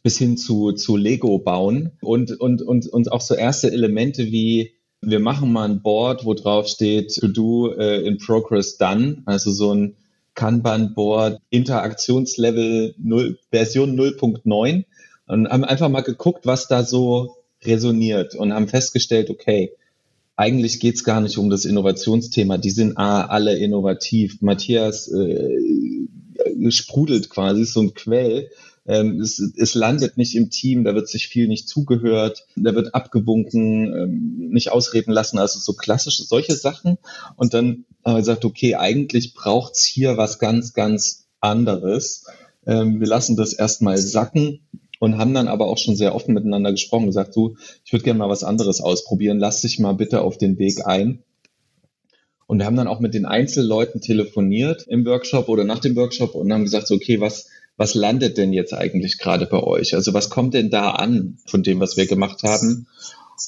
bis 0.03 0.17
hin 0.19 0.39
zu, 0.39 0.73
zu 0.73 0.97
Lego 0.97 1.39
bauen 1.39 1.91
und, 2.01 2.41
und, 2.41 2.63
und, 2.63 2.87
und 2.87 3.13
auch 3.13 3.21
so 3.21 3.35
erste 3.35 3.71
Elemente 3.71 4.33
wie 4.33 4.73
wir 5.03 5.21
machen 5.21 5.53
mal 5.53 5.69
ein 5.69 5.83
Board, 5.83 6.25
wo 6.25 6.35
drauf 6.35 6.69
steht 6.69 7.15
To 7.17 7.29
Do 7.29 7.73
äh, 7.73 8.07
in 8.07 8.19
Progress 8.19 8.77
Done, 8.77 9.23
also 9.25 9.51
so 9.51 9.75
ein 9.75 9.97
Kanban-Board, 10.35 11.41
Interaktionslevel 11.51 12.95
0, 12.99 13.39
Version 13.51 13.99
0.9 13.99 14.85
und 15.27 15.49
haben 15.49 15.65
einfach 15.65 15.89
mal 15.89 16.03
geguckt, 16.03 16.47
was 16.47 16.69
da 16.69 16.85
so 16.85 17.37
resoniert 17.63 18.35
und 18.35 18.53
haben 18.53 18.69
festgestellt, 18.69 19.31
okay, 19.31 19.73
eigentlich 20.37 20.81
geht's 20.81 21.05
gar 21.05 21.21
nicht 21.21 21.37
um 21.37 21.51
das 21.51 21.67
Innovationsthema. 21.67 22.57
Die 22.57 22.71
sind 22.71 22.97
ah, 22.97 23.27
alle 23.27 23.59
innovativ. 23.59 24.41
Matthias 24.41 25.09
äh, 25.13 25.59
sprudelt 26.71 27.29
quasi, 27.29 27.65
so 27.65 27.81
ein 27.83 27.93
Quell. 27.93 28.51
Ähm, 28.91 29.21
es, 29.21 29.39
es, 29.39 29.75
landet 29.75 30.17
nicht 30.17 30.35
im 30.35 30.51
Team, 30.51 30.83
da 30.83 30.97
wird 30.97 31.09
sich 31.09 31.29
viel 31.29 31.47
nicht 31.47 31.69
zugehört, 31.69 32.49
da 32.57 32.75
wird 32.75 32.93
abgewunken, 32.93 33.95
ähm, 33.95 34.49
nicht 34.51 34.73
ausreden 34.73 35.13
lassen, 35.13 35.39
also 35.39 35.61
so 35.61 35.75
klassische 35.75 36.25
solche 36.25 36.57
Sachen. 36.57 36.99
Und 37.37 37.55
dann 37.55 37.85
haben 38.05 38.15
wir 38.15 38.21
gesagt, 38.21 38.45
okay, 38.45 38.75
eigentlich 38.75 39.35
braucht's 39.35 39.85
hier 39.85 40.17
was 40.17 40.41
ganz, 40.41 40.73
ganz 40.73 41.29
anderes. 41.41 42.25
Ähm, 42.67 42.99
wir 42.99 43.07
lassen 43.07 43.37
das 43.37 43.53
erstmal 43.53 43.97
sacken, 43.97 44.61
und 44.99 45.17
haben 45.17 45.33
dann 45.33 45.49
aber 45.49 45.67
auch 45.67 45.79
schon 45.79 45.97
sehr 45.97 46.15
offen 46.15 46.35
miteinander 46.35 46.73
gesprochen, 46.73 47.07
gesagt, 47.07 47.35
du, 47.35 47.57
ich 47.85 47.93
würde 47.93 48.05
gerne 48.05 48.19
mal 48.19 48.29
was 48.29 48.45
anderes 48.45 48.83
ausprobieren, 48.83 49.39
lass 49.39 49.63
dich 49.63 49.79
mal 49.79 49.95
bitte 49.95 50.21
auf 50.21 50.37
den 50.37 50.59
Weg 50.59 50.87
ein. 50.87 51.23
Und 52.47 52.59
wir 52.59 52.67
haben 52.67 52.77
dann 52.77 52.89
auch 52.89 53.01
mit 53.01 53.15
den 53.15 53.27
Einzelleuten 53.27 54.01
telefoniert 54.01 54.85
im 54.89 55.07
Workshop 55.07 55.49
oder 55.49 55.65
nach 55.65 55.79
dem 55.79 55.97
Workshop 55.97 56.35
und 56.35 56.53
haben 56.53 56.65
gesagt, 56.65 56.89
so, 56.89 56.97
okay, 56.97 57.21
was, 57.21 57.47
was 57.81 57.95
landet 57.95 58.37
denn 58.37 58.53
jetzt 58.53 58.75
eigentlich 58.75 59.17
gerade 59.17 59.47
bei 59.47 59.63
euch? 59.63 59.95
Also 59.95 60.13
was 60.13 60.29
kommt 60.29 60.53
denn 60.53 60.69
da 60.69 60.91
an 60.91 61.39
von 61.47 61.63
dem, 61.63 61.81
was 61.81 61.97
wir 61.97 62.07
gemacht 62.07 62.43
haben? 62.43 62.87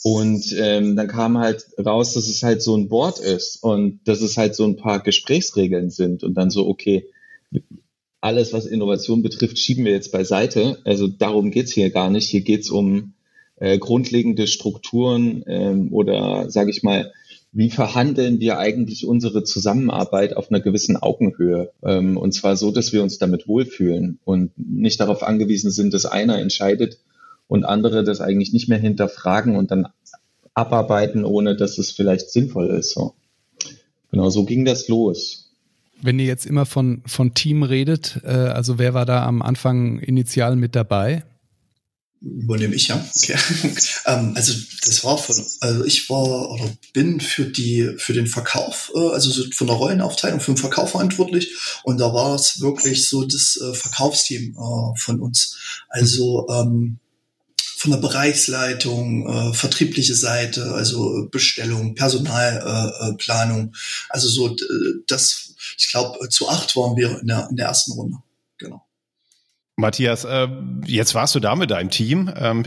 Und 0.03 0.57
ähm, 0.59 0.97
dann 0.97 1.07
kam 1.07 1.37
halt 1.37 1.67
raus, 1.79 2.15
dass 2.15 2.29
es 2.29 2.43
halt 2.43 2.63
so 2.63 2.75
ein 2.75 2.89
Board 2.89 3.19
ist 3.19 3.63
und 3.63 4.01
dass 4.07 4.23
es 4.23 4.39
halt 4.39 4.55
so 4.55 4.65
ein 4.65 4.77
paar 4.77 5.03
Gesprächsregeln 5.03 5.91
sind 5.91 6.25
und 6.25 6.33
dann 6.33 6.49
so, 6.49 6.67
okay, 6.67 7.05
alles, 8.23 8.55
was 8.55 8.65
Innovation 8.65 9.23
betrifft, 9.23 9.59
schieben 9.59 9.85
wir 9.85 9.93
jetzt 9.93 10.13
beiseite. 10.13 10.79
Also 10.87 11.09
darum 11.09 11.51
geht's 11.51 11.73
hier 11.73 11.91
gar 11.91 12.09
nicht. 12.09 12.31
Hier 12.31 12.41
geht's 12.41 12.71
um 12.71 13.13
äh, 13.57 13.77
grundlegende 13.77 14.47
Strukturen 14.47 15.45
ähm, 15.47 15.93
oder, 15.93 16.51
sage 16.51 16.71
ich 16.71 16.83
mal, 16.83 17.13
wie 17.53 17.71
verhandeln 17.71 18.41
wir 18.41 18.59
eigentlich 18.59 19.07
unsere 19.07 19.45
Zusammenarbeit 19.45 20.37
auf 20.37 20.51
einer 20.51 20.61
gewissen 20.61 20.97
Augenhöhe? 20.97 21.71
Ähm, 21.83 22.17
und 22.17 22.33
zwar 22.33 22.57
so, 22.57 22.71
dass 22.71 22.93
wir 22.93 23.03
uns 23.03 23.19
damit 23.19 23.47
wohlfühlen 23.47 24.19
und 24.25 24.53
nicht 24.57 24.99
darauf 25.01 25.23
angewiesen 25.23 25.71
sind, 25.71 25.93
dass 25.93 26.07
einer 26.07 26.39
entscheidet 26.39 26.99
und 27.49 27.65
andere 27.65 28.05
das 28.05 28.23
eigentlich 28.23 28.55
nicht 28.55 28.69
mehr 28.69 28.79
hinterfragen 28.79 29.57
und 29.57 29.71
dann 29.71 29.89
abarbeiten, 30.55 31.25
ohne 31.25 31.55
dass 31.55 31.77
es 31.77 31.91
vielleicht 31.91 32.31
sinnvoll 32.31 32.69
ist. 32.71 32.95
So. 32.95 33.15
Genau, 34.11 34.31
so 34.31 34.45
ging 34.45 34.65
das 34.65 34.89
los. 34.89 35.51
Wenn 36.01 36.19
ihr 36.19 36.27
jetzt 36.27 36.47
immer 36.47 36.67
von, 36.67 37.03
von 37.07 37.35
Team 37.35 37.63
redet, 37.63 38.21
äh, 38.25 38.29
also 38.29 38.79
wer 38.79 38.95
war 38.95 39.05
da 39.05 39.27
am 39.27 39.43
Anfang 39.43 39.99
initial 39.99 40.57
mit 40.57 40.75
dabei? 40.75 41.23
Übernehme 42.25 42.77
ich, 42.77 42.87
ja. 42.87 43.05
Okay. 43.17 43.37
ähm, 44.07 44.33
also 44.37 44.55
das 44.85 45.03
war 45.03 45.19
von, 45.19 45.45
also 45.61 45.85
ich 45.85 46.09
war 46.09 46.51
oder 46.53 46.71
bin 46.93 47.21
für 47.21 47.47
die, 47.47 47.95
für 47.99 48.13
den 48.13 48.29
Verkauf, 48.29 48.93
äh, 48.95 49.09
also 49.09 49.31
so 49.31 49.51
von 49.51 49.67
der 49.67 49.77
Rollenaufteilung 49.77 50.39
für 50.39 50.53
den 50.53 50.59
Verkauf 50.59 50.93
verantwortlich. 50.93 51.53
Und 51.83 51.99
da 51.99 52.15
war 52.15 52.37
es 52.37 52.61
wirklich 52.61 53.09
so 53.09 53.25
das 53.25 53.59
äh, 53.61 53.75
Verkaufsteam 53.75 54.53
äh, 54.53 54.99
von 54.99 55.21
uns. 55.21 55.59
Also 55.89 56.47
ähm, 56.49 57.01
von 57.83 57.91
der 57.91 57.99
Bereichsleitung, 57.99 59.27
äh, 59.27 59.55
vertriebliche 59.55 60.15
Seite, 60.15 60.73
also 60.73 61.27
Bestellung, 61.33 61.97
Personalplanung. 61.97 63.69
Äh, 63.69 63.77
also 64.09 64.29
so 64.29 64.57
das, 65.09 65.55
ich 65.77 65.91
glaube, 65.91 66.29
zu 66.29 66.49
acht 66.49 66.77
waren 66.77 66.97
wir 66.97 67.19
in 67.21 67.27
der, 67.27 67.49
in 67.51 67.57
der 67.57 67.67
ersten 67.67 67.91
Runde. 67.93 68.19
Genau. 68.59 68.87
Matthias, 69.77 70.25
äh, 70.25 70.49
jetzt 70.87 71.15
warst 71.15 71.35
du 71.35 71.41
da 71.41 71.57
mit 71.57 71.71
deinem 71.71 71.91
Team. 71.91 72.33
Ähm, 72.37 72.65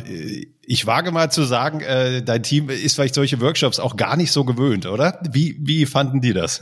ich 0.61 0.85
wage 0.85 1.11
mal 1.11 1.31
zu 1.31 1.43
sagen, 1.43 1.81
äh, 1.81 2.23
dein 2.23 2.43
Team 2.43 2.69
ist 2.69 2.95
vielleicht 2.95 3.15
solche 3.15 3.39
Workshops 3.41 3.79
auch 3.79 3.95
gar 3.95 4.17
nicht 4.17 4.31
so 4.31 4.43
gewöhnt, 4.43 4.85
oder? 4.85 5.19
Wie, 5.31 5.57
wie 5.59 5.85
fanden 5.85 6.21
die 6.21 6.33
das? 6.33 6.61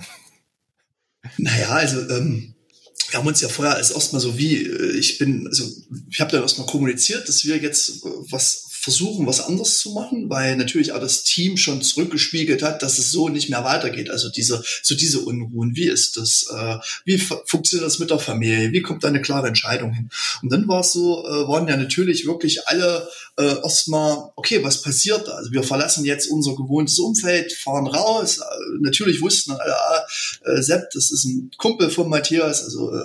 Naja, 1.37 1.69
also 1.69 2.01
ähm, 2.09 2.55
wir 3.09 3.19
haben 3.19 3.27
uns 3.27 3.41
ja 3.41 3.47
vorher 3.47 3.75
als 3.75 3.91
erstmal 3.91 4.21
so 4.21 4.37
wie, 4.37 4.65
äh, 4.65 4.97
ich 4.97 5.17
bin, 5.17 5.47
also 5.47 5.63
ich 6.09 6.19
habe 6.19 6.31
dann 6.31 6.41
erstmal 6.41 6.67
kommuniziert, 6.67 7.29
dass 7.29 7.45
wir 7.45 7.57
jetzt 7.57 8.03
was 8.29 8.65
versuchen, 8.83 9.25
was 9.25 9.39
anderes 9.39 9.79
zu 9.79 9.91
machen, 9.91 10.29
weil 10.29 10.57
natürlich 10.57 10.91
auch 10.91 10.99
das 10.99 11.23
Team 11.23 11.55
schon 11.55 11.81
zurückgespiegelt 11.81 12.61
hat, 12.61 12.83
dass 12.83 12.97
es 12.99 13.11
so 13.11 13.29
nicht 13.29 13.49
mehr 13.49 13.63
weitergeht. 13.63 14.09
Also 14.09 14.27
diese, 14.27 14.61
so 14.81 14.93
diese 14.93 15.21
Unruhen, 15.21 15.73
wie 15.77 15.87
ist 15.87 16.17
das? 16.17 16.47
Äh, 16.53 16.79
wie 17.05 17.17
funktioniert 17.17 17.87
das 17.87 17.99
mit 17.99 18.09
der 18.09 18.19
Familie? 18.19 18.73
Wie 18.73 18.81
kommt 18.81 19.05
da 19.05 19.07
eine 19.07 19.21
klare 19.21 19.47
Entscheidung 19.47 19.93
hin? 19.93 20.09
Und 20.41 20.51
dann 20.51 20.67
war 20.67 20.81
es 20.81 20.91
so, 20.91 21.25
äh, 21.25 21.47
waren 21.47 21.65
ja 21.69 21.77
natürlich 21.77 22.27
wirklich 22.27 22.67
alle 22.67 23.07
äh, 23.37 23.55
erstmal, 23.63 24.31
okay, 24.35 24.61
was 24.65 24.81
passiert 24.81 25.29
da? 25.29 25.31
Also 25.31 25.53
wir 25.53 25.63
verlassen 25.63 26.03
jetzt 26.03 26.27
unser 26.29 26.53
gewohntes 26.57 26.99
Umfeld, 26.99 27.53
fahren 27.53 27.87
raus. 27.87 28.39
Äh, 28.39 28.43
natürlich 28.81 29.21
wussten 29.21 29.53
alle, 29.53 29.75
ah, 29.75 30.05
äh, 30.43 30.61
Sepp, 30.61 30.89
das 30.91 31.09
ist 31.09 31.23
ein 31.23 31.51
Kumpel 31.57 31.89
von 31.89 32.09
Matthias, 32.09 32.65
also 32.65 32.93
äh, 32.93 32.99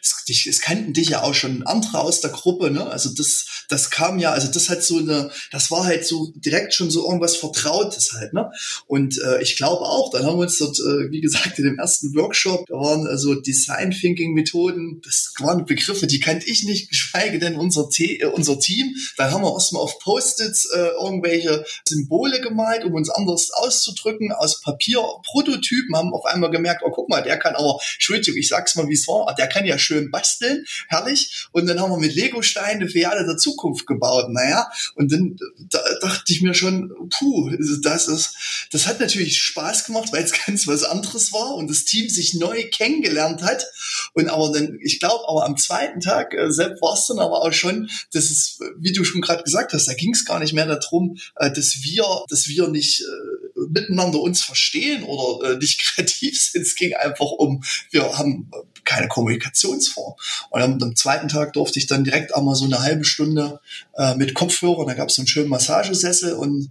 es, 0.00 0.46
es 0.46 0.60
kannten 0.60 0.92
dich 0.92 1.10
ja 1.10 1.22
auch 1.22 1.34
schon 1.34 1.66
andere 1.66 2.00
aus 2.00 2.20
der 2.20 2.30
Gruppe, 2.30 2.70
ne? 2.70 2.86
Also 2.86 3.10
das, 3.10 3.64
das 3.68 3.90
kam 3.90 4.18
ja, 4.18 4.32
also 4.32 4.48
das 4.48 4.68
hat 4.68 4.82
so 4.82 4.98
eine, 4.98 5.30
das 5.50 5.70
war 5.70 5.84
halt 5.84 6.06
so 6.06 6.32
direkt 6.36 6.74
schon 6.74 6.90
so 6.90 7.04
irgendwas 7.04 7.36
Vertrautes 7.36 8.12
halt, 8.12 8.32
ne? 8.32 8.50
Und 8.86 9.20
äh, 9.22 9.42
ich 9.42 9.56
glaube 9.56 9.84
auch, 9.84 10.10
dann 10.10 10.24
haben 10.24 10.36
wir 10.36 10.42
uns 10.42 10.58
dort, 10.58 10.78
äh, 10.78 11.10
wie 11.10 11.20
gesagt, 11.20 11.58
in 11.58 11.64
dem 11.64 11.78
ersten 11.78 12.14
Workshop, 12.14 12.66
da 12.66 12.74
waren 12.74 13.06
also 13.06 13.34
Design 13.34 13.90
Thinking 13.90 14.34
Methoden, 14.34 15.00
das 15.04 15.32
waren 15.38 15.64
Begriffe, 15.64 16.06
die 16.06 16.20
kannte 16.20 16.48
ich 16.48 16.64
nicht, 16.64 16.88
geschweige 16.88 17.38
denn 17.38 17.56
unser, 17.56 17.88
Te 17.90 18.20
äh, 18.20 18.26
unser 18.26 18.58
Team. 18.58 18.94
Dann 19.16 19.30
haben 19.30 19.42
wir 19.42 19.52
erstmal 19.52 19.82
auf 19.82 19.98
Post-its 19.98 20.66
äh, 20.66 20.90
irgendwelche 21.02 21.64
Symbole 21.86 22.40
gemalt, 22.40 22.84
um 22.84 22.94
uns 22.94 23.10
anders 23.10 23.50
auszudrücken, 23.50 24.32
aus 24.32 24.60
Papier 24.60 25.02
Prototypen, 25.24 25.96
haben 25.96 26.12
auf 26.12 26.24
einmal 26.24 26.50
gemerkt, 26.50 26.82
oh 26.84 26.90
guck 26.90 27.08
mal, 27.08 27.22
der 27.22 27.38
kann 27.38 27.54
aber, 27.54 27.78
Entschuldigung, 27.94 28.38
ich 28.38 28.48
sag's 28.48 28.76
mal, 28.76 28.88
wie 28.88 28.94
es 28.94 29.06
war, 29.08 29.34
der 29.34 29.48
kann 29.48 29.63
ja 29.64 29.78
schön 29.78 30.10
basteln, 30.10 30.64
herrlich. 30.88 31.46
Und 31.52 31.66
dann 31.66 31.80
haben 31.80 31.90
wir 31.90 31.98
mit 31.98 32.14
Lego-Steine 32.14 32.88
für 32.88 33.08
alle 33.08 33.26
der 33.26 33.36
Zukunft 33.36 33.86
gebaut. 33.86 34.30
Naja, 34.30 34.70
und 34.94 35.12
dann 35.12 35.36
da 35.70 35.80
dachte 36.00 36.32
ich 36.32 36.42
mir 36.42 36.54
schon, 36.54 36.92
puh, 37.10 37.50
das 37.82 38.08
ist, 38.08 38.68
das 38.70 38.86
hat 38.86 39.00
natürlich 39.00 39.38
Spaß 39.38 39.84
gemacht, 39.84 40.12
weil 40.12 40.24
es 40.24 40.32
ganz 40.46 40.66
was 40.66 40.84
anderes 40.84 41.32
war 41.32 41.54
und 41.54 41.70
das 41.70 41.84
Team 41.84 42.08
sich 42.08 42.34
neu 42.34 42.68
kennengelernt 42.70 43.42
hat. 43.42 43.66
Und 44.14 44.28
aber 44.28 44.52
dann, 44.52 44.78
ich 44.82 45.00
glaube, 45.00 45.28
aber 45.28 45.44
am 45.44 45.56
zweiten 45.56 46.00
Tag, 46.00 46.34
äh, 46.34 46.50
Sepp, 46.50 46.80
war 46.80 46.94
es 46.94 47.06
dann 47.06 47.18
aber 47.18 47.42
auch 47.42 47.52
schon, 47.52 47.90
das 48.12 48.30
ist, 48.30 48.60
wie 48.78 48.92
du 48.92 49.04
schon 49.04 49.20
gerade 49.20 49.42
gesagt 49.42 49.72
hast, 49.72 49.86
da 49.86 49.94
ging 49.94 50.12
es 50.12 50.24
gar 50.24 50.38
nicht 50.38 50.52
mehr 50.52 50.66
darum, 50.66 51.16
äh, 51.36 51.50
dass 51.50 51.82
wir, 51.82 52.04
dass 52.28 52.48
wir 52.48 52.68
nicht 52.68 53.00
äh, 53.00 53.60
miteinander 53.70 54.20
uns 54.20 54.42
verstehen 54.42 55.04
oder 55.04 55.52
äh, 55.52 55.56
nicht 55.56 55.80
kreativ 55.94 56.40
sind. 56.40 56.62
Es 56.62 56.74
ging 56.74 56.94
einfach 56.94 57.30
um, 57.30 57.62
wir 57.90 58.16
haben 58.18 58.50
keine 58.84 59.08
Kommunikationsform. 59.08 60.14
Und 60.50 60.62
am, 60.62 60.82
am 60.82 60.96
zweiten 60.96 61.28
Tag 61.28 61.52
durfte 61.52 61.78
ich 61.78 61.86
dann 61.86 62.04
direkt 62.04 62.34
einmal 62.34 62.54
so 62.54 62.64
eine 62.64 62.80
halbe 62.80 63.04
Stunde 63.04 63.60
äh, 63.96 64.14
mit 64.16 64.34
Kopfhörer, 64.34 64.86
da 64.86 64.94
gab 64.94 65.08
es 65.08 65.16
so 65.16 65.22
einen 65.22 65.28
schönen 65.28 65.48
Massagesessel 65.48 66.34
und 66.34 66.70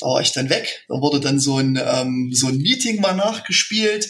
da 0.00 0.06
war 0.06 0.20
ich 0.20 0.32
dann 0.32 0.50
weg. 0.50 0.84
Da 0.88 1.00
wurde 1.00 1.20
dann 1.20 1.38
so 1.38 1.58
ein, 1.58 1.80
ähm, 1.80 2.30
so 2.32 2.48
ein 2.48 2.58
Meeting 2.58 3.00
mal 3.00 3.14
nachgespielt. 3.14 4.08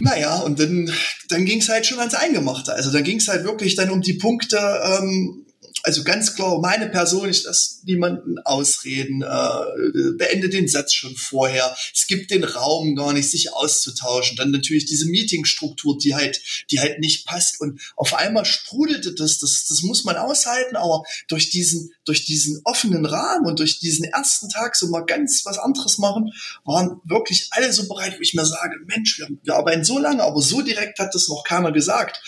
Naja, 0.00 0.38
und 0.40 0.58
dann, 0.58 0.92
dann 1.28 1.44
ging 1.44 1.60
es 1.60 1.68
halt 1.68 1.86
schon 1.86 1.98
ans 1.98 2.14
Eingemachte. 2.14 2.72
Also 2.72 2.90
dann 2.90 3.04
ging 3.04 3.18
es 3.18 3.28
halt 3.28 3.44
wirklich 3.44 3.76
dann 3.76 3.90
um 3.90 4.00
die 4.00 4.14
Punkte, 4.14 4.58
ähm, 4.58 5.46
also 5.82 6.04
ganz 6.04 6.34
klar, 6.34 6.60
meine 6.60 6.88
Person 6.88 7.28
ist 7.28 7.46
das 7.46 7.80
niemanden 7.84 8.38
ausreden, 8.40 9.22
äh, 9.22 10.12
beende 10.16 10.48
den 10.48 10.68
Satz 10.68 10.92
schon 10.92 11.16
vorher. 11.16 11.74
Es 11.94 12.06
gibt 12.06 12.30
den 12.30 12.44
Raum 12.44 12.94
gar 12.96 13.12
nicht, 13.12 13.30
sich 13.30 13.52
auszutauschen. 13.52 14.36
Dann 14.36 14.50
natürlich 14.50 14.84
diese 14.84 15.06
Meetingstruktur, 15.06 15.96
die 15.98 16.14
halt, 16.14 16.40
die 16.70 16.80
halt 16.80 16.98
nicht 16.98 17.26
passt. 17.26 17.60
Und 17.60 17.80
auf 17.96 18.14
einmal 18.14 18.44
sprudelte 18.44 19.14
das, 19.14 19.38
das, 19.38 19.66
das 19.68 19.82
muss 19.82 20.04
man 20.04 20.16
aushalten, 20.16 20.76
aber 20.76 21.02
durch 21.28 21.50
diesen, 21.50 21.92
durch 22.04 22.24
diesen 22.24 22.60
offenen 22.64 23.06
Rahmen 23.06 23.46
und 23.46 23.58
durch 23.58 23.78
diesen 23.78 24.04
ersten 24.04 24.48
Tag 24.48 24.76
so 24.76 24.88
mal 24.88 25.04
ganz 25.04 25.44
was 25.44 25.58
anderes 25.58 25.98
machen, 25.98 26.32
waren 26.64 27.00
wirklich 27.04 27.48
alle 27.52 27.72
so 27.72 27.88
bereit, 27.88 28.18
wo 28.18 28.22
ich 28.22 28.34
mir 28.34 28.44
sage, 28.44 28.76
Mensch, 28.86 29.18
wir, 29.18 29.28
wir 29.42 29.54
arbeiten 29.54 29.84
so 29.84 29.98
lange, 29.98 30.22
aber 30.22 30.42
so 30.42 30.60
direkt 30.60 30.98
hat 30.98 31.14
das 31.14 31.28
noch 31.28 31.44
keiner 31.44 31.72
gesagt. 31.72 32.20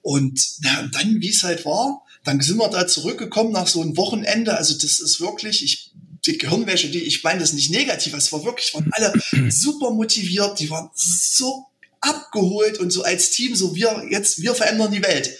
Und 0.00 0.40
na, 0.60 0.88
dann, 0.92 1.20
wie 1.20 1.30
es 1.30 1.42
halt 1.42 1.64
war, 1.64 2.03
dann 2.24 2.40
sind 2.40 2.56
wir 2.56 2.68
da 2.68 2.86
zurückgekommen 2.86 3.52
nach 3.52 3.66
so 3.66 3.82
einem 3.82 3.96
Wochenende. 3.96 4.56
Also 4.56 4.74
das 4.74 5.00
ist 5.00 5.20
wirklich, 5.20 5.62
ich, 5.62 5.92
die 6.26 6.38
Gehirnwäsche, 6.38 6.88
die, 6.88 7.02
ich 7.02 7.22
meine 7.22 7.40
das 7.40 7.52
nicht 7.52 7.70
negativ, 7.70 8.14
es 8.14 8.32
war 8.32 8.44
wirklich, 8.44 8.74
waren 8.74 8.90
alle 8.92 9.12
super 9.50 9.90
motiviert, 9.90 10.58
die 10.58 10.70
waren 10.70 10.90
so 10.94 11.66
abgeholt 12.04 12.78
und 12.78 12.90
so 12.90 13.02
als 13.02 13.30
Team, 13.30 13.54
so 13.54 13.74
wir 13.74 14.06
jetzt, 14.10 14.42
wir 14.42 14.54
verändern 14.54 14.92
die 14.92 15.02
Welt. 15.02 15.30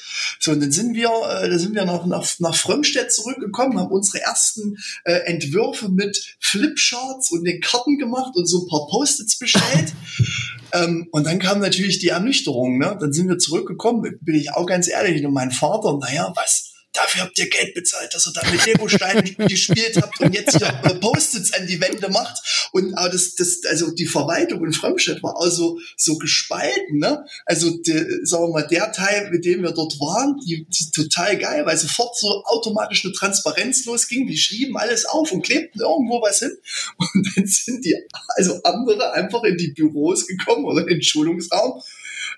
So, 0.41 0.53
und 0.53 0.61
dann 0.61 0.73
sind 0.73 0.95
wir, 0.95 1.09
äh, 1.09 1.51
da 1.51 1.59
sind 1.59 1.75
wir 1.75 1.85
nach, 1.85 2.07
nach, 2.07 2.27
nach 2.39 2.57
Frömmstedt 2.57 3.13
zurückgekommen, 3.13 3.79
haben 3.79 3.93
unsere 3.93 4.23
ersten 4.23 4.79
äh, 5.05 5.13
Entwürfe 5.27 5.89
mit 5.89 6.37
Flipcharts 6.41 7.31
und 7.31 7.45
den 7.45 7.61
Karten 7.61 7.99
gemacht 7.99 8.35
und 8.35 8.47
so 8.47 8.65
ein 8.65 8.69
paar 8.69 8.87
Post-its 8.89 9.39
bestellt. 9.39 9.93
ähm, 10.73 11.09
und 11.11 11.27
dann 11.27 11.39
kam 11.39 11.61
natürlich 11.61 11.99
die 11.99 12.09
Ernüchterung, 12.09 12.79
ne? 12.79 12.97
Dann 12.99 13.13
sind 13.13 13.29
wir 13.29 13.39
zurückgekommen, 13.39 14.19
bin 14.21 14.35
ich 14.35 14.53
auch 14.53 14.67
ganz 14.67 14.89
ehrlich, 14.89 15.25
und 15.25 15.35
mein 15.35 15.51
Vater, 15.51 15.99
naja, 15.99 16.33
was, 16.35 16.74
dafür 16.95 17.23
habt 17.23 17.39
ihr 17.39 17.51
Geld 17.51 17.75
bezahlt, 17.75 18.15
dass 18.15 18.27
ihr 18.27 18.33
da 18.33 18.49
mit 18.51 18.65
Lego-Steinen 18.65 19.37
gespielt 19.49 20.01
habt 20.01 20.21
und 20.21 20.35
jetzt 20.35 20.57
hier 20.57 20.69
äh, 20.85 20.95
Post-its 20.95 21.53
an 21.53 21.67
die 21.67 21.81
Wände 21.81 22.09
macht. 22.09 22.69
Und 22.73 22.95
aber 22.95 23.11
das, 23.11 23.35
das, 23.35 23.61
also 23.69 23.91
die 23.91 24.07
Verwaltung 24.07 24.65
in 24.65 24.73
Frömmstedt 24.73 25.23
war 25.23 25.37
auch 25.37 25.51
so, 25.51 25.79
so 25.97 26.17
gespalten, 26.17 26.99
ne? 26.99 27.25
Also, 27.45 27.71
die, 27.71 27.93
sagen 28.23 28.45
wir 28.45 28.53
mal, 28.53 28.67
der 28.67 28.93
Teil, 28.93 29.31
mit 29.31 29.45
dem 29.45 29.63
wir 29.63 29.73
dort 29.73 29.99
waren, 30.01 30.39
die, 30.47 30.67
die 30.69 30.91
total 30.91 31.37
geil, 31.37 31.67
weil 31.67 31.77
sofort 31.77 32.17
so 32.17 32.45
automatisch 32.45 33.05
eine 33.05 33.13
Transparenz 33.13 33.85
losging. 33.85 34.27
Die 34.27 34.39
schrieben 34.39 34.77
alles 34.77 35.05
auf 35.05 35.33
und 35.33 35.43
klebten 35.43 35.81
irgendwo 35.81 36.23
was 36.23 36.39
hin. 36.39 36.57
Und 36.99 37.29
dann 37.37 37.47
sind 37.47 37.85
die, 37.85 37.97
also 38.37 38.63
andere 38.63 39.13
einfach 39.13 39.43
in 39.45 39.57
die 39.57 39.73
Büros 39.73 40.27
gekommen 40.27 40.65
oder 40.65 40.83
in 40.83 40.89
den 40.89 41.03
Schulungsraum. 41.03 41.83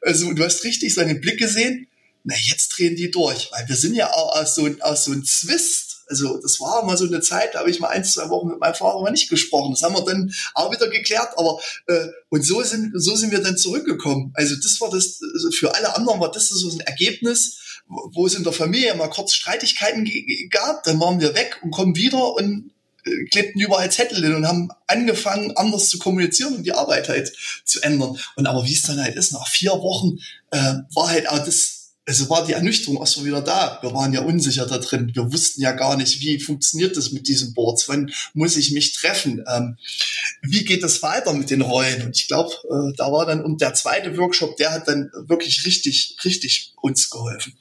Also, 0.02 0.32
du 0.32 0.42
hast 0.42 0.64
richtig 0.64 0.94
so 0.94 1.02
einen 1.02 1.20
Blick 1.20 1.38
gesehen 1.38 1.88
na, 2.26 2.34
jetzt 2.42 2.76
drehen 2.76 2.96
die 2.96 3.10
durch, 3.10 3.50
weil 3.52 3.68
wir 3.68 3.76
sind 3.76 3.94
ja 3.94 4.12
auch 4.12 4.36
aus 4.40 4.56
so, 4.56 4.68
aus 4.80 5.04
so 5.04 5.12
einem 5.12 5.24
Zwist. 5.24 6.02
Also 6.08 6.40
das 6.40 6.60
war 6.60 6.84
mal 6.84 6.96
so 6.96 7.06
eine 7.06 7.20
Zeit, 7.20 7.54
da 7.54 7.60
habe 7.60 7.70
ich 7.70 7.78
mal 7.78 7.88
ein, 7.88 8.04
zwei 8.04 8.28
Wochen 8.28 8.48
mit 8.48 8.58
meinem 8.58 8.74
Vater 8.74 9.00
mal 9.00 9.10
nicht 9.10 9.30
gesprochen. 9.30 9.72
Das 9.72 9.82
haben 9.82 9.94
wir 9.94 10.04
dann 10.04 10.32
auch 10.54 10.72
wieder 10.72 10.88
geklärt, 10.88 11.30
aber 11.36 11.60
äh, 11.86 12.08
und 12.28 12.44
so 12.44 12.62
sind, 12.62 12.92
so 12.94 13.14
sind 13.14 13.30
wir 13.30 13.42
dann 13.42 13.56
zurückgekommen. 13.56 14.32
Also 14.34 14.56
das 14.56 14.80
war 14.80 14.90
das, 14.90 15.20
also 15.34 15.50
für 15.52 15.74
alle 15.74 15.96
anderen 15.96 16.20
war 16.20 16.30
das 16.30 16.48
so 16.48 16.68
ein 16.68 16.80
Ergebnis, 16.80 17.58
wo 17.86 18.26
es 18.26 18.34
in 18.34 18.42
der 18.42 18.52
Familie 18.52 18.94
mal 18.96 19.08
kurz 19.08 19.32
Streitigkeiten 19.32 20.10
gab, 20.50 20.82
dann 20.82 21.00
waren 21.00 21.20
wir 21.20 21.34
weg 21.34 21.60
und 21.62 21.70
kommen 21.70 21.94
wieder 21.94 22.34
und 22.34 22.72
äh, 23.04 23.24
klebten 23.26 23.60
überall 23.60 23.90
Zettel 23.92 24.20
hin 24.24 24.34
und 24.34 24.48
haben 24.48 24.70
angefangen, 24.88 25.56
anders 25.56 25.88
zu 25.88 25.98
kommunizieren 25.98 26.56
und 26.56 26.64
die 26.64 26.72
Arbeit 26.72 27.08
halt 27.08 27.32
zu 27.64 27.80
ändern. 27.82 28.18
Und 28.34 28.46
aber 28.46 28.66
wie 28.66 28.72
es 28.72 28.82
dann 28.82 29.00
halt 29.00 29.14
ist, 29.14 29.32
nach 29.32 29.46
vier 29.46 29.70
Wochen 29.70 30.18
äh, 30.50 30.74
war 30.92 31.08
halt 31.08 31.28
auch 31.28 31.44
das 31.44 31.75
also 32.06 32.30
war 32.30 32.46
die 32.46 32.52
Ernüchterung 32.52 32.98
erstmal 32.98 33.26
wieder 33.26 33.42
da. 33.42 33.78
Wir 33.82 33.92
waren 33.92 34.12
ja 34.12 34.20
unsicher 34.20 34.64
da 34.64 34.78
drin. 34.78 35.10
Wir 35.12 35.32
wussten 35.32 35.60
ja 35.60 35.72
gar 35.72 35.96
nicht, 35.96 36.20
wie 36.20 36.38
funktioniert 36.38 36.96
das 36.96 37.10
mit 37.10 37.26
diesen 37.26 37.52
Boards? 37.52 37.88
Wann 37.88 38.12
muss 38.32 38.56
ich 38.56 38.70
mich 38.70 38.92
treffen? 38.92 39.44
Ähm, 39.52 39.76
wie 40.42 40.64
geht 40.64 40.84
das 40.84 41.02
weiter 41.02 41.32
mit 41.32 41.50
den 41.50 41.62
Rollen? 41.62 42.02
Und 42.02 42.16
ich 42.16 42.28
glaube, 42.28 42.54
äh, 42.70 42.96
da 42.96 43.10
war 43.10 43.26
dann, 43.26 43.44
und 43.44 43.60
der 43.60 43.74
zweite 43.74 44.16
Workshop, 44.16 44.56
der 44.56 44.72
hat 44.72 44.86
dann 44.86 45.10
wirklich 45.26 45.66
richtig, 45.66 46.16
richtig 46.24 46.74
uns 46.80 47.10
geholfen. 47.10 47.54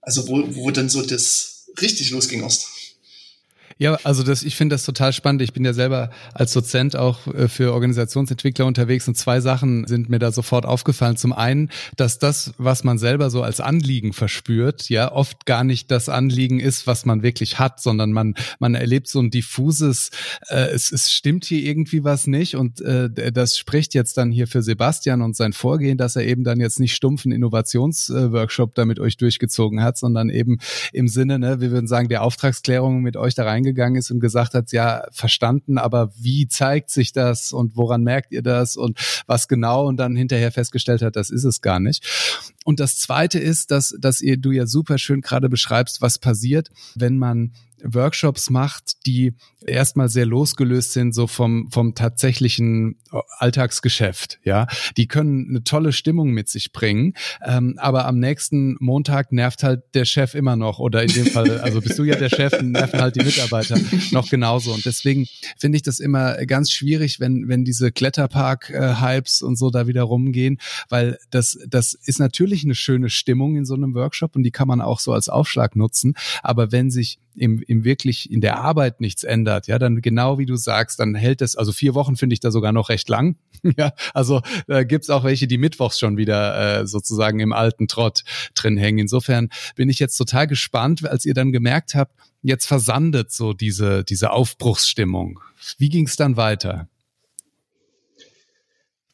Also 0.00 0.28
wo, 0.28 0.44
wo 0.54 0.70
dann 0.70 0.88
so 0.88 1.02
das 1.02 1.66
richtig 1.80 2.10
losging 2.10 2.42
erst. 2.42 2.68
Ja, 3.80 3.98
also 4.04 4.22
das, 4.22 4.42
ich 4.42 4.56
finde 4.56 4.74
das 4.74 4.84
total 4.84 5.14
spannend. 5.14 5.40
Ich 5.40 5.54
bin 5.54 5.64
ja 5.64 5.72
selber 5.72 6.10
als 6.34 6.52
Dozent 6.52 6.96
auch 6.96 7.26
äh, 7.28 7.48
für 7.48 7.72
Organisationsentwickler 7.72 8.66
unterwegs 8.66 9.08
und 9.08 9.16
zwei 9.16 9.40
Sachen 9.40 9.86
sind 9.86 10.10
mir 10.10 10.18
da 10.18 10.32
sofort 10.32 10.66
aufgefallen. 10.66 11.16
Zum 11.16 11.32
einen, 11.32 11.70
dass 11.96 12.18
das, 12.18 12.52
was 12.58 12.84
man 12.84 12.98
selber 12.98 13.30
so 13.30 13.42
als 13.42 13.58
Anliegen 13.58 14.12
verspürt, 14.12 14.90
ja, 14.90 15.10
oft 15.10 15.46
gar 15.46 15.64
nicht 15.64 15.90
das 15.90 16.10
Anliegen 16.10 16.60
ist, 16.60 16.86
was 16.86 17.06
man 17.06 17.22
wirklich 17.22 17.58
hat, 17.58 17.80
sondern 17.80 18.12
man, 18.12 18.34
man 18.58 18.74
erlebt 18.74 19.08
so 19.08 19.18
ein 19.18 19.30
diffuses, 19.30 20.10
äh, 20.50 20.56
es, 20.74 20.92
es 20.92 21.10
stimmt 21.10 21.46
hier 21.46 21.62
irgendwie 21.62 22.04
was 22.04 22.26
nicht 22.26 22.56
und 22.56 22.82
äh, 22.82 23.08
das 23.32 23.56
spricht 23.56 23.94
jetzt 23.94 24.18
dann 24.18 24.30
hier 24.30 24.46
für 24.46 24.60
Sebastian 24.60 25.22
und 25.22 25.36
sein 25.36 25.54
Vorgehen, 25.54 25.96
dass 25.96 26.16
er 26.16 26.26
eben 26.26 26.44
dann 26.44 26.60
jetzt 26.60 26.80
nicht 26.80 26.94
stumpfen 26.94 27.32
Innovationsworkshop 27.32 28.74
damit 28.74 29.00
euch 29.00 29.16
durchgezogen 29.16 29.82
hat, 29.82 29.96
sondern 29.96 30.28
eben 30.28 30.58
im 30.92 31.08
Sinne, 31.08 31.38
ne, 31.38 31.62
wir 31.62 31.70
würden 31.70 31.86
sagen, 31.86 32.10
der 32.10 32.22
Auftragsklärung 32.22 33.00
mit 33.00 33.16
euch 33.16 33.34
da 33.34 33.44
reingegangen 33.44 33.69
gegangen 33.70 33.96
ist 33.96 34.10
und 34.10 34.20
gesagt 34.20 34.54
hat, 34.54 34.72
ja, 34.72 35.04
verstanden, 35.12 35.78
aber 35.78 36.12
wie 36.16 36.48
zeigt 36.48 36.90
sich 36.90 37.12
das 37.12 37.52
und 37.52 37.76
woran 37.76 38.02
merkt 38.02 38.32
ihr 38.32 38.42
das 38.42 38.76
und 38.76 38.98
was 39.26 39.48
genau 39.48 39.86
und 39.86 39.96
dann 39.96 40.16
hinterher 40.16 40.52
festgestellt 40.52 41.02
hat, 41.02 41.16
das 41.16 41.30
ist 41.30 41.44
es 41.44 41.60
gar 41.60 41.80
nicht. 41.80 42.06
Und 42.64 42.80
das 42.80 42.98
zweite 42.98 43.38
ist, 43.38 43.70
dass, 43.70 43.94
dass 43.98 44.20
ihr, 44.20 44.36
du 44.36 44.50
ja 44.50 44.66
super 44.66 44.98
schön 44.98 45.20
gerade 45.20 45.48
beschreibst, 45.48 46.02
was 46.02 46.18
passiert, 46.18 46.70
wenn 46.94 47.18
man 47.18 47.52
Workshops 47.82 48.50
macht, 48.50 49.06
die 49.06 49.34
erstmal 49.66 50.08
sehr 50.08 50.26
losgelöst 50.26 50.92
sind 50.92 51.14
so 51.14 51.26
vom 51.26 51.70
vom 51.70 51.94
tatsächlichen 51.94 52.96
Alltagsgeschäft. 53.38 54.38
Ja, 54.44 54.66
die 54.96 55.06
können 55.06 55.48
eine 55.48 55.64
tolle 55.64 55.92
Stimmung 55.92 56.30
mit 56.30 56.48
sich 56.48 56.72
bringen, 56.72 57.14
ähm, 57.44 57.74
aber 57.78 58.06
am 58.06 58.18
nächsten 58.18 58.76
Montag 58.80 59.32
nervt 59.32 59.62
halt 59.62 59.82
der 59.94 60.04
Chef 60.04 60.34
immer 60.34 60.56
noch 60.56 60.78
oder 60.78 61.02
in 61.02 61.08
dem 61.08 61.26
Fall, 61.26 61.58
also 61.60 61.80
bist 61.80 61.98
du 61.98 62.04
ja 62.04 62.16
der 62.16 62.30
Chef, 62.30 62.60
nerven 62.62 63.00
halt 63.00 63.16
die 63.16 63.24
Mitarbeiter 63.24 63.78
noch 64.12 64.28
genauso. 64.28 64.72
Und 64.72 64.84
deswegen 64.84 65.26
finde 65.58 65.76
ich 65.76 65.82
das 65.82 66.00
immer 66.00 66.34
ganz 66.46 66.70
schwierig, 66.70 67.20
wenn 67.20 67.48
wenn 67.48 67.64
diese 67.64 67.92
Kletterpark-Hypes 67.92 69.42
und 69.42 69.56
so 69.56 69.70
da 69.70 69.86
wieder 69.86 70.02
rumgehen, 70.02 70.58
weil 70.88 71.18
das 71.30 71.58
das 71.68 71.94
ist 71.94 72.18
natürlich 72.18 72.64
eine 72.64 72.74
schöne 72.74 73.10
Stimmung 73.10 73.56
in 73.56 73.64
so 73.64 73.74
einem 73.74 73.94
Workshop 73.94 74.36
und 74.36 74.42
die 74.42 74.50
kann 74.50 74.68
man 74.68 74.80
auch 74.80 75.00
so 75.00 75.12
als 75.12 75.28
Aufschlag 75.28 75.76
nutzen. 75.76 76.14
Aber 76.42 76.72
wenn 76.72 76.90
sich 76.90 77.18
im, 77.36 77.62
im 77.66 77.84
wirklich 77.84 78.30
in 78.30 78.40
der 78.40 78.58
Arbeit 78.58 79.00
nichts 79.00 79.24
ändert, 79.24 79.49
ja, 79.66 79.78
dann 79.78 80.00
genau 80.00 80.38
wie 80.38 80.46
du 80.46 80.56
sagst, 80.56 81.00
dann 81.00 81.14
hält 81.14 81.42
es, 81.42 81.56
also 81.56 81.72
vier 81.72 81.94
Wochen 81.94 82.16
finde 82.16 82.34
ich 82.34 82.40
da 82.40 82.50
sogar 82.50 82.72
noch 82.72 82.88
recht 82.88 83.08
lang. 83.08 83.36
ja, 83.76 83.92
also 84.14 84.40
da 84.66 84.84
gibt's 84.84 85.10
auch 85.10 85.24
welche, 85.24 85.46
die 85.46 85.58
mittwochs 85.58 85.98
schon 85.98 86.16
wieder 86.16 86.80
äh, 86.80 86.86
sozusagen 86.86 87.40
im 87.40 87.52
alten 87.52 87.88
Trott 87.88 88.22
drin 88.54 88.76
hängen. 88.76 88.98
Insofern 88.98 89.48
bin 89.76 89.88
ich 89.88 89.98
jetzt 89.98 90.16
total 90.16 90.46
gespannt, 90.46 91.06
als 91.08 91.24
ihr 91.24 91.34
dann 91.34 91.52
gemerkt 91.52 91.94
habt, 91.94 92.14
jetzt 92.42 92.66
versandet 92.66 93.32
so 93.32 93.52
diese, 93.52 94.04
diese 94.04 94.30
Aufbruchsstimmung. 94.30 95.40
Wie 95.78 95.88
ging's 95.88 96.16
dann 96.16 96.36
weiter? 96.36 96.88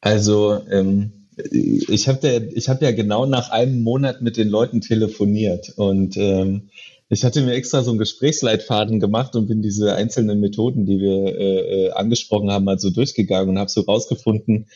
Also, 0.00 0.62
ähm, 0.70 1.12
ich 1.50 2.08
habe 2.08 2.28
ja, 2.28 2.62
hab 2.68 2.80
ja 2.80 2.92
genau 2.92 3.26
nach 3.26 3.50
einem 3.50 3.82
Monat 3.82 4.22
mit 4.22 4.36
den 4.36 4.48
Leuten 4.48 4.80
telefoniert 4.80 5.70
und 5.76 6.16
ähm, 6.16 6.70
ich 7.08 7.24
hatte 7.24 7.42
mir 7.42 7.54
extra 7.54 7.82
so 7.82 7.90
einen 7.90 7.98
Gesprächsleitfaden 7.98 8.98
gemacht 8.98 9.36
und 9.36 9.46
bin 9.46 9.62
diese 9.62 9.94
einzelnen 9.94 10.40
Methoden, 10.40 10.86
die 10.86 11.00
wir 11.00 11.38
äh, 11.38 11.86
äh 11.86 11.90
angesprochen 11.92 12.50
haben, 12.50 12.64
mal 12.64 12.78
so 12.78 12.90
durchgegangen 12.90 13.50
und 13.50 13.58
habe 13.58 13.70
so 13.70 13.82
rausgefunden, 13.82 14.66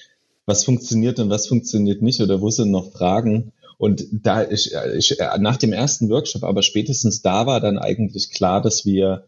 was 0.47 0.64
funktioniert 0.64 1.19
und 1.19 1.31
was 1.31 1.47
funktioniert 1.47 2.03
nicht 2.03 2.21
oder 2.21 2.40
wo 2.40 2.51
sind 2.51 2.71
noch 2.71 2.93
Fragen. 2.93 3.53
Und 3.79 4.07
da 4.12 4.49
ich, 4.49 4.73
ich, 4.97 5.16
nach 5.38 5.57
dem 5.57 5.73
ersten 5.73 6.11
Workshop, 6.11 6.45
aber 6.45 6.62
spätestens 6.62 7.23
da 7.23 7.47
war 7.47 7.61
dann 7.61 7.79
eigentlich 7.79 8.31
klar, 8.31 8.61
dass 8.61 8.85
wir, 8.85 9.25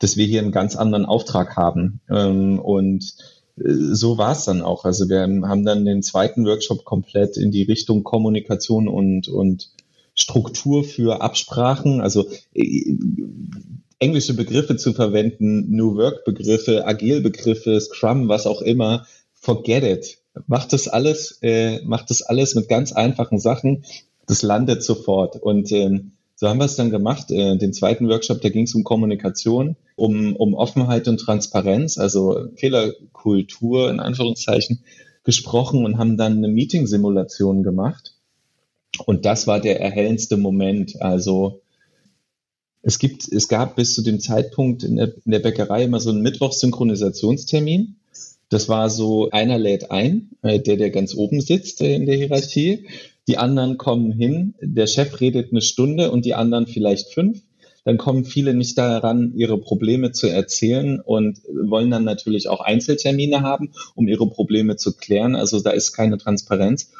dass 0.00 0.16
wir 0.16 0.26
hier 0.26 0.40
einen 0.40 0.52
ganz 0.52 0.74
anderen 0.74 1.06
Auftrag 1.06 1.56
haben. 1.56 2.00
Ähm, 2.10 2.58
und 2.58 3.14
äh, 3.56 3.62
so 3.92 4.18
war 4.18 4.32
es 4.32 4.44
dann 4.44 4.62
auch. 4.62 4.84
Also 4.84 5.08
wir 5.08 5.20
haben 5.20 5.64
dann 5.64 5.84
den 5.84 6.02
zweiten 6.02 6.44
Workshop 6.44 6.84
komplett 6.84 7.36
in 7.36 7.52
die 7.52 7.62
Richtung 7.62 8.02
Kommunikation 8.02 8.88
und, 8.88 9.28
und 9.28 9.70
Struktur 10.14 10.84
für 10.84 11.20
Absprachen, 11.20 12.00
also 12.00 12.28
äh, 12.54 12.96
englische 13.98 14.34
Begriffe 14.34 14.76
zu 14.76 14.92
verwenden, 14.92 15.74
New 15.74 15.96
Work 15.96 16.24
Begriffe, 16.24 16.86
Agile 16.86 17.20
Begriffe, 17.20 17.80
Scrum, 17.80 18.28
was 18.28 18.46
auch 18.46 18.62
immer, 18.62 19.06
forget 19.34 19.84
it. 19.84 20.18
Macht 20.46 20.72
das 20.72 20.88
alles, 20.88 21.38
äh, 21.42 21.80
macht 21.84 22.10
das 22.10 22.22
alles 22.22 22.54
mit 22.54 22.68
ganz 22.68 22.92
einfachen 22.92 23.38
Sachen. 23.38 23.84
Das 24.26 24.42
landet 24.42 24.82
sofort. 24.82 25.36
Und 25.36 25.70
äh, 25.70 26.00
so 26.34 26.48
haben 26.48 26.58
wir 26.58 26.64
es 26.64 26.76
dann 26.76 26.90
gemacht. 26.90 27.30
Äh, 27.30 27.56
den 27.56 27.72
zweiten 27.72 28.08
Workshop, 28.08 28.40
da 28.40 28.48
ging 28.48 28.64
es 28.64 28.74
um 28.74 28.82
Kommunikation, 28.82 29.76
um, 29.96 30.34
um 30.34 30.54
Offenheit 30.54 31.06
und 31.06 31.18
Transparenz, 31.18 31.98
also 31.98 32.48
Fehlerkultur 32.56 33.90
in 33.90 34.00
Anführungszeichen. 34.00 34.82
gesprochen 35.24 35.84
und 35.84 35.98
haben 35.98 36.16
dann 36.16 36.36
eine 36.36 36.48
Meeting-Simulation 36.48 37.62
gemacht. 37.62 38.13
Und 39.00 39.24
das 39.24 39.46
war 39.46 39.60
der 39.60 39.80
erhellendste 39.80 40.36
Moment. 40.36 41.00
Also 41.00 41.60
es 42.82 42.98
gibt, 42.98 43.26
es 43.32 43.48
gab 43.48 43.76
bis 43.76 43.94
zu 43.94 44.02
dem 44.02 44.20
Zeitpunkt 44.20 44.84
in 44.84 44.96
der, 44.96 45.14
in 45.24 45.32
der 45.32 45.38
Bäckerei 45.38 45.84
immer 45.84 46.00
so 46.00 46.10
einen 46.10 46.22
Mittwochs-Synchronisationstermin. 46.22 47.96
Das 48.50 48.68
war 48.68 48.90
so, 48.90 49.30
einer 49.30 49.58
lädt 49.58 49.90
ein, 49.90 50.30
äh, 50.42 50.60
der, 50.60 50.76
der 50.76 50.90
ganz 50.90 51.14
oben 51.14 51.40
sitzt 51.40 51.80
äh, 51.80 51.94
in 51.94 52.06
der 52.06 52.16
Hierarchie. 52.16 52.86
Die 53.26 53.38
anderen 53.38 53.78
kommen 53.78 54.12
hin, 54.12 54.54
der 54.60 54.86
Chef 54.86 55.18
redet 55.20 55.50
eine 55.50 55.62
Stunde 55.62 56.10
und 56.10 56.26
die 56.26 56.34
anderen 56.34 56.66
vielleicht 56.66 57.12
fünf. 57.12 57.40
Dann 57.84 57.98
kommen 57.98 58.24
viele 58.24 58.54
nicht 58.54 58.78
daran, 58.78 59.32
ihre 59.34 59.58
Probleme 59.58 60.12
zu 60.12 60.26
erzählen 60.26 61.00
und 61.00 61.40
wollen 61.48 61.90
dann 61.90 62.04
natürlich 62.04 62.48
auch 62.48 62.60
Einzeltermine 62.60 63.42
haben, 63.42 63.72
um 63.94 64.08
ihre 64.08 64.28
Probleme 64.28 64.76
zu 64.76 64.96
klären. 64.96 65.36
Also 65.36 65.60
da 65.60 65.70
ist 65.70 65.92
keine 65.92 66.18
Transparenz. 66.18 66.90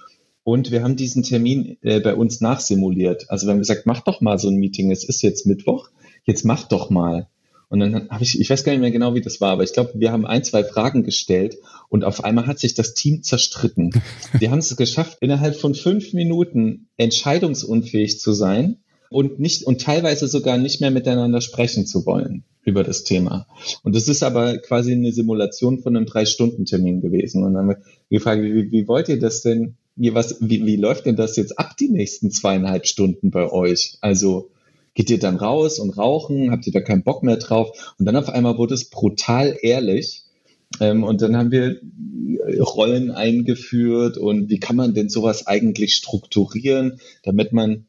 Und 0.44 0.70
wir 0.70 0.82
haben 0.82 0.96
diesen 0.96 1.22
Termin 1.22 1.78
äh, 1.82 2.00
bei 2.00 2.14
uns 2.14 2.40
nachsimuliert. 2.40 3.30
Also 3.30 3.46
wir 3.46 3.52
haben 3.52 3.58
gesagt, 3.58 3.86
mach 3.86 4.00
doch 4.00 4.20
mal 4.20 4.38
so 4.38 4.48
ein 4.48 4.56
Meeting. 4.56 4.92
Es 4.92 5.02
ist 5.02 5.22
jetzt 5.22 5.46
Mittwoch. 5.46 5.88
Jetzt 6.24 6.44
mach 6.44 6.68
doch 6.68 6.90
mal. 6.90 7.28
Und 7.68 7.80
dann 7.80 8.08
habe 8.10 8.22
ich, 8.22 8.38
ich 8.38 8.48
weiß 8.48 8.62
gar 8.62 8.72
nicht 8.72 8.82
mehr 8.82 8.90
genau, 8.90 9.14
wie 9.14 9.20
das 9.20 9.40
war, 9.40 9.50
aber 9.50 9.64
ich 9.64 9.72
glaube, 9.72 9.92
wir 9.94 10.12
haben 10.12 10.26
ein, 10.26 10.44
zwei 10.44 10.62
Fragen 10.62 11.02
gestellt 11.02 11.56
und 11.88 12.04
auf 12.04 12.22
einmal 12.22 12.46
hat 12.46 12.60
sich 12.60 12.74
das 12.74 12.94
Team 12.94 13.24
zerstritten. 13.24 13.90
Die 14.40 14.50
haben 14.50 14.58
es 14.58 14.76
geschafft, 14.76 15.18
innerhalb 15.22 15.56
von 15.56 15.74
fünf 15.74 16.12
Minuten 16.12 16.88
entscheidungsunfähig 16.98 18.20
zu 18.20 18.32
sein 18.32 18.76
und 19.10 19.40
nicht 19.40 19.64
und 19.64 19.80
teilweise 19.80 20.28
sogar 20.28 20.56
nicht 20.56 20.80
mehr 20.80 20.92
miteinander 20.92 21.40
sprechen 21.40 21.86
zu 21.86 22.06
wollen 22.06 22.44
über 22.62 22.84
das 22.84 23.02
Thema. 23.02 23.46
Und 23.82 23.96
das 23.96 24.08
ist 24.08 24.22
aber 24.22 24.58
quasi 24.58 24.92
eine 24.92 25.12
Simulation 25.12 25.80
von 25.80 25.96
einem 25.96 26.06
Drei-Stunden-Termin 26.06 27.00
gewesen. 27.00 27.42
Und 27.42 27.54
dann 27.54 27.62
haben 27.62 27.68
wir 27.70 27.82
gefragt, 28.08 28.42
wie, 28.42 28.70
wie 28.70 28.86
wollt 28.86 29.08
ihr 29.08 29.18
das 29.18 29.42
denn 29.42 29.74
wie, 29.96 30.14
was, 30.14 30.36
wie, 30.40 30.64
wie 30.66 30.76
läuft 30.76 31.06
denn 31.06 31.16
das 31.16 31.36
jetzt 31.36 31.58
ab 31.58 31.76
die 31.76 31.88
nächsten 31.88 32.30
zweieinhalb 32.30 32.86
Stunden 32.86 33.30
bei 33.30 33.50
euch? 33.50 33.98
Also 34.00 34.50
geht 34.94 35.10
ihr 35.10 35.18
dann 35.18 35.36
raus 35.36 35.78
und 35.78 35.96
rauchen? 35.96 36.50
Habt 36.50 36.66
ihr 36.66 36.72
da 36.72 36.80
keinen 36.80 37.02
Bock 37.02 37.22
mehr 37.22 37.36
drauf? 37.36 37.94
Und 37.98 38.06
dann 38.06 38.16
auf 38.16 38.28
einmal 38.28 38.58
wurde 38.58 38.74
es 38.74 38.90
brutal 38.90 39.56
ehrlich. 39.60 40.24
Ähm, 40.80 41.04
und 41.04 41.22
dann 41.22 41.36
haben 41.36 41.50
wir 41.50 41.80
Rollen 42.60 43.10
eingeführt 43.10 44.18
und 44.18 44.50
wie 44.50 44.58
kann 44.58 44.76
man 44.76 44.94
denn 44.94 45.08
sowas 45.08 45.46
eigentlich 45.46 45.94
strukturieren, 45.94 47.00
damit 47.22 47.52
man 47.52 47.86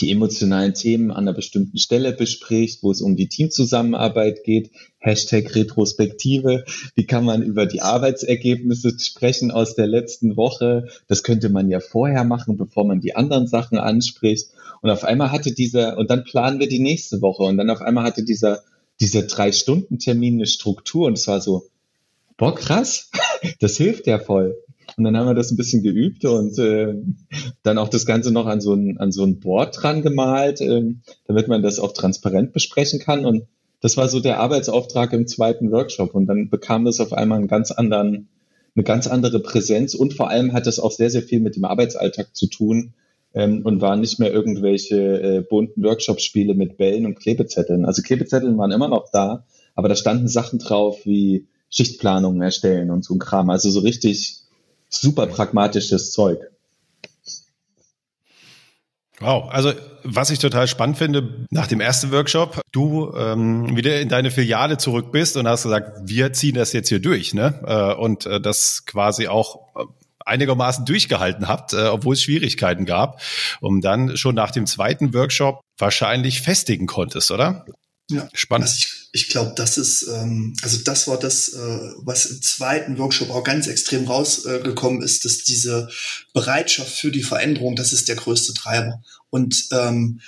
die 0.00 0.10
emotionalen 0.10 0.74
Themen 0.74 1.10
an 1.10 1.18
einer 1.18 1.32
bestimmten 1.32 1.78
Stelle 1.78 2.12
bespricht, 2.12 2.82
wo 2.82 2.90
es 2.90 3.00
um 3.00 3.16
die 3.16 3.28
Teamzusammenarbeit 3.28 4.42
geht. 4.42 4.70
Hashtag 4.98 5.54
Retrospektive. 5.54 6.64
Wie 6.94 7.06
kann 7.06 7.24
man 7.24 7.42
über 7.42 7.66
die 7.66 7.82
Arbeitsergebnisse 7.82 8.98
sprechen 8.98 9.52
aus 9.52 9.76
der 9.76 9.86
letzten 9.86 10.36
Woche? 10.36 10.88
Das 11.06 11.22
könnte 11.22 11.48
man 11.48 11.68
ja 11.70 11.80
vorher 11.80 12.24
machen, 12.24 12.56
bevor 12.56 12.84
man 12.84 13.00
die 13.00 13.14
anderen 13.14 13.46
Sachen 13.46 13.78
anspricht. 13.78 14.48
Und 14.82 14.90
auf 14.90 15.04
einmal 15.04 15.30
hatte 15.30 15.52
dieser, 15.52 15.96
und 15.96 16.10
dann 16.10 16.24
planen 16.24 16.58
wir 16.58 16.68
die 16.68 16.80
nächste 16.80 17.22
Woche. 17.22 17.44
Und 17.44 17.56
dann 17.56 17.70
auf 17.70 17.80
einmal 17.80 18.04
hatte 18.04 18.24
dieser, 18.24 18.62
dieser 19.00 19.22
Drei-Stunden-Termin 19.22 20.34
eine 20.34 20.46
Struktur. 20.46 21.06
Und 21.06 21.16
es 21.16 21.28
war 21.28 21.40
so, 21.40 21.68
boah, 22.36 22.54
krass, 22.54 23.10
das 23.60 23.76
hilft 23.76 24.08
ja 24.08 24.18
voll. 24.18 24.56
Und 24.96 25.04
dann 25.04 25.16
haben 25.16 25.26
wir 25.26 25.34
das 25.34 25.50
ein 25.50 25.58
bisschen 25.58 25.82
geübt 25.82 26.24
und 26.24 26.58
äh, 26.58 26.94
dann 27.62 27.76
auch 27.76 27.88
das 27.88 28.06
Ganze 28.06 28.32
noch 28.32 28.46
an 28.46 28.62
so 28.62 28.72
ein, 28.72 28.96
an 28.98 29.12
so 29.12 29.24
ein 29.24 29.40
Board 29.40 29.76
dran 29.82 30.00
gemalt, 30.00 30.62
äh, 30.62 30.94
damit 31.26 31.48
man 31.48 31.62
das 31.62 31.78
auch 31.78 31.92
transparent 31.92 32.54
besprechen 32.54 32.98
kann. 32.98 33.26
Und 33.26 33.46
das 33.82 33.98
war 33.98 34.08
so 34.08 34.20
der 34.20 34.40
Arbeitsauftrag 34.40 35.12
im 35.12 35.26
zweiten 35.26 35.70
Workshop. 35.70 36.14
Und 36.14 36.26
dann 36.26 36.48
bekam 36.48 36.86
das 36.86 37.00
auf 37.00 37.12
einmal 37.12 37.38
einen 37.38 37.46
ganz 37.46 37.70
anderen, 37.72 38.28
eine 38.74 38.84
ganz 38.84 39.06
andere 39.06 39.40
Präsenz. 39.40 39.94
Und 39.94 40.14
vor 40.14 40.30
allem 40.30 40.54
hat 40.54 40.66
das 40.66 40.80
auch 40.80 40.92
sehr, 40.92 41.10
sehr 41.10 41.22
viel 41.22 41.40
mit 41.40 41.56
dem 41.56 41.66
Arbeitsalltag 41.66 42.34
zu 42.34 42.46
tun 42.46 42.94
ähm, 43.34 43.60
und 43.64 43.82
waren 43.82 44.00
nicht 44.00 44.18
mehr 44.18 44.32
irgendwelche 44.32 44.96
äh, 45.20 45.40
bunten 45.42 45.84
Workshop-Spiele 45.84 46.54
mit 46.54 46.78
Bällen 46.78 47.04
und 47.04 47.16
Klebezetteln. 47.16 47.84
Also 47.84 48.00
Klebezetteln 48.00 48.56
waren 48.56 48.72
immer 48.72 48.88
noch 48.88 49.10
da, 49.12 49.44
aber 49.74 49.90
da 49.90 49.94
standen 49.94 50.28
Sachen 50.28 50.58
drauf 50.58 51.04
wie 51.04 51.48
Schichtplanungen 51.68 52.40
erstellen 52.40 52.90
und 52.90 53.04
so 53.04 53.14
ein 53.14 53.18
Kram. 53.18 53.50
Also 53.50 53.70
so 53.70 53.80
richtig 53.80 54.45
super 54.88 55.26
pragmatisches 55.26 56.12
Zeug. 56.12 56.38
Wow, 59.18 59.48
also 59.50 59.72
was 60.04 60.30
ich 60.30 60.38
total 60.38 60.68
spannend 60.68 60.98
finde, 60.98 61.46
nach 61.50 61.66
dem 61.66 61.80
ersten 61.80 62.12
Workshop, 62.12 62.60
du 62.72 63.14
ähm, 63.16 63.74
wieder 63.74 63.98
in 64.00 64.10
deine 64.10 64.30
Filiale 64.30 64.76
zurück 64.76 65.10
bist 65.10 65.38
und 65.38 65.48
hast 65.48 65.62
gesagt, 65.62 66.00
wir 66.04 66.34
ziehen 66.34 66.54
das 66.54 66.74
jetzt 66.74 66.90
hier 66.90 67.00
durch, 67.00 67.32
ne? 67.32 67.60
Äh, 67.66 67.98
und 67.98 68.26
äh, 68.26 68.40
das 68.40 68.84
quasi 68.84 69.26
auch 69.26 69.74
äh, 69.74 69.84
einigermaßen 70.26 70.84
durchgehalten 70.84 71.48
habt, 71.48 71.72
äh, 71.72 71.86
obwohl 71.86 72.12
es 72.12 72.22
Schwierigkeiten 72.22 72.84
gab, 72.84 73.22
um 73.60 73.80
dann 73.80 74.18
schon 74.18 74.34
nach 74.34 74.50
dem 74.50 74.66
zweiten 74.66 75.14
Workshop 75.14 75.60
wahrscheinlich 75.78 76.42
festigen 76.42 76.86
konntest, 76.86 77.30
oder? 77.30 77.64
Ja, 78.10 78.28
spannend. 78.34 79.05
Ich, 79.16 79.22
ich 79.22 79.28
glaube, 79.30 79.52
das 79.56 79.78
ist, 79.78 80.06
ähm, 80.08 80.54
also 80.62 80.78
das 80.84 81.08
war 81.08 81.18
das, 81.18 81.48
äh, 81.48 81.90
was 81.96 82.26
im 82.26 82.42
zweiten 82.42 82.98
Workshop 82.98 83.30
auch 83.30 83.42
ganz 83.42 83.66
extrem 83.66 84.06
rausgekommen 84.06 85.00
äh, 85.00 85.04
ist, 85.04 85.24
dass 85.24 85.38
diese 85.38 85.88
Bereitschaft 86.34 86.92
für 86.92 87.10
die 87.10 87.22
Veränderung, 87.22 87.76
das 87.76 87.92
ist 87.92 88.08
der 88.08 88.16
größte 88.16 88.52
Treiber. 88.52 89.02
Und 89.30 89.68
ähm, 89.72 90.20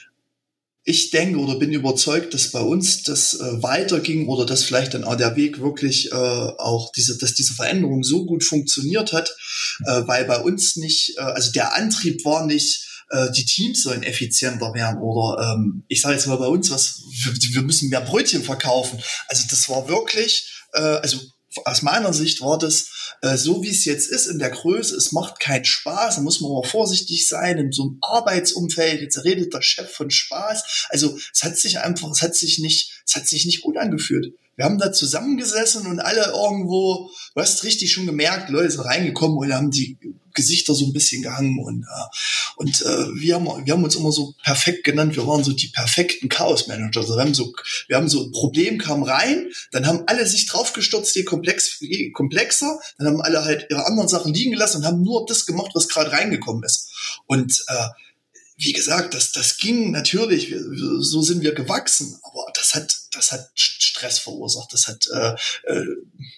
ich 0.85 1.11
denke 1.11 1.39
oder 1.39 1.59
bin 1.59 1.71
überzeugt, 1.71 2.33
dass 2.33 2.51
bei 2.51 2.63
uns 2.63 3.03
das 3.03 3.35
äh, 3.35 3.63
weiterging 3.63 4.27
oder 4.27 4.47
dass 4.47 4.65
vielleicht 4.65 4.95
dann 4.95 5.05
auch 5.05 5.17
der 5.17 5.37
Weg 5.37 5.61
wirklich 5.61 6.11
äh, 6.11 6.15
auch 6.15 6.91
diese, 6.93 7.19
dass 7.19 7.35
diese 7.35 7.53
Veränderung 7.53 8.03
so 8.03 8.25
gut 8.25 8.43
funktioniert 8.43 9.13
hat, 9.13 9.37
äh, 9.85 10.03
weil 10.07 10.25
bei 10.25 10.41
uns 10.41 10.77
nicht, 10.77 11.19
äh, 11.19 11.21
also 11.21 11.53
der 11.53 11.77
Antrieb 11.77 12.25
war 12.25 12.47
nicht, 12.47 12.88
äh, 13.11 13.31
die 13.33 13.45
Teams 13.45 13.83
sollen 13.83 14.03
effizienter 14.03 14.75
werden 14.75 15.01
oder 15.01 15.55
ähm, 15.55 15.85
ich 15.89 16.01
sage 16.01 16.15
jetzt 16.15 16.27
mal 16.27 16.37
bei 16.37 16.47
uns 16.47 16.71
was, 16.71 17.03
wir, 17.25 17.33
wir 17.55 17.63
müssen 17.63 17.89
mehr 17.89 18.01
Brötchen 18.01 18.43
verkaufen. 18.43 19.03
Also 19.29 19.45
das 19.51 19.69
war 19.69 19.89
wirklich, 19.89 20.65
äh, 20.75 20.81
also 20.81 21.19
aus 21.65 21.83
meiner 21.83 22.13
Sicht 22.13 22.41
war 22.41 22.59
das 22.59 23.15
äh, 23.23 23.37
so, 23.37 23.63
wie 23.63 23.71
es 23.71 23.85
jetzt 23.85 24.09
ist 24.09 24.27
in 24.27 24.39
der 24.39 24.51
Größe. 24.51 24.95
Es 24.97 25.13
macht 25.13 25.41
keinen 25.41 25.65
Spaß. 25.65 26.17
Da 26.17 26.21
muss 26.21 26.41
man 26.41 26.53
mal 26.53 26.63
vorsichtig 26.63 27.27
sein 27.27 27.59
in 27.59 27.73
so 27.73 27.85
einem 27.85 27.99
Arbeitsumfeld. 28.03 29.01
Jetzt 29.01 29.25
redet 29.25 29.55
der 29.55 29.63
Chef 29.63 29.91
von 29.91 30.11
Spaß. 30.11 30.87
Also 30.91 31.19
es 31.33 31.43
hat 31.43 31.57
sich 31.57 31.81
einfach, 31.81 32.11
es 32.11 32.23
hat 32.23 32.35
sich 32.35 32.59
nicht, 32.59 33.03
es 33.07 33.17
hat 33.17 33.27
sich 33.27 33.47
nicht 33.47 33.63
gut 33.63 33.77
angefühlt. 33.77 34.35
Wir 34.59 34.65
haben 34.65 34.79
da 34.79 34.93
zusammengesessen 34.93 35.87
und 35.87 36.01
alle 36.01 36.33
irgendwo, 36.33 37.09
du 37.33 37.41
hast 37.41 37.63
richtig 37.63 37.93
schon 37.93 38.07
gemerkt, 38.07 38.51
Leute 38.51 38.73
sind 38.73 38.81
reingekommen 38.81 39.39
und 39.39 39.55
haben 39.55 39.71
die 39.71 39.97
Gesichter 40.35 40.75
so 40.75 40.85
ein 40.85 40.93
bisschen 40.93 41.23
gehangen 41.23 41.61
und 41.61 41.85
äh, 41.85 42.17
und 42.57 42.83
äh, 42.83 43.07
wir 43.21 43.37
haben 43.37 43.47
wir 43.65 43.73
haben 43.73 43.85
uns 43.85 43.95
immer 43.95 44.11
so 44.11 44.35
perfekt 44.43 44.83
genannt. 44.83 45.15
Wir 45.15 45.27
waren 45.29 45.45
so 45.45 45.53
die 45.53 45.69
perfekten 45.69 46.29
Chaos 46.29 46.67
Manager. 46.67 47.01
Also 47.01 47.17
wir 47.17 47.35
so 47.35 47.55
wir 47.87 47.97
haben 47.97 48.09
so 48.09 48.25
ein 48.25 48.33
Problem 48.33 48.79
kam 48.79 49.05
rein, 49.05 49.49
dann 49.71 49.87
haben 49.87 50.03
alle 50.07 50.27
sich 50.27 50.47
draufgestürzt, 50.47 51.15
je 51.15 51.23
komplex 51.23 51.79
je 51.79 52.11
komplexer, 52.11 52.81
dann 52.99 53.07
haben 53.07 53.21
alle 53.21 53.45
halt 53.45 53.69
ihre 53.71 53.87
anderen 53.87 54.09
Sachen 54.09 54.35
liegen 54.35 54.53
gelassen 54.53 54.79
und 54.79 54.87
haben 54.87 55.03
nur 55.03 55.25
das 55.27 55.47
gemacht, 55.47 55.71
was 55.75 55.89
gerade 55.89 56.11
reingekommen 56.11 56.65
ist. 56.65 56.91
Und 57.27 57.65
äh, 57.69 57.89
wie 58.57 58.73
gesagt, 58.73 59.15
das, 59.15 59.31
das 59.31 59.57
ging 59.57 59.93
natürlich, 59.93 60.51
wir, 60.51 60.61
so 61.01 61.23
sind 61.23 61.43
wir 61.43 61.55
gewachsen, 61.55 62.19
aber 62.23 62.51
das 62.55 62.75
hat, 62.75 62.98
das 63.19 63.33
hat 63.33 63.51
Stress 63.55 64.19
verursacht, 64.19 64.73
das 64.73 64.87
hat, 64.87 65.09
äh, 65.13 65.35
äh, 65.73 65.85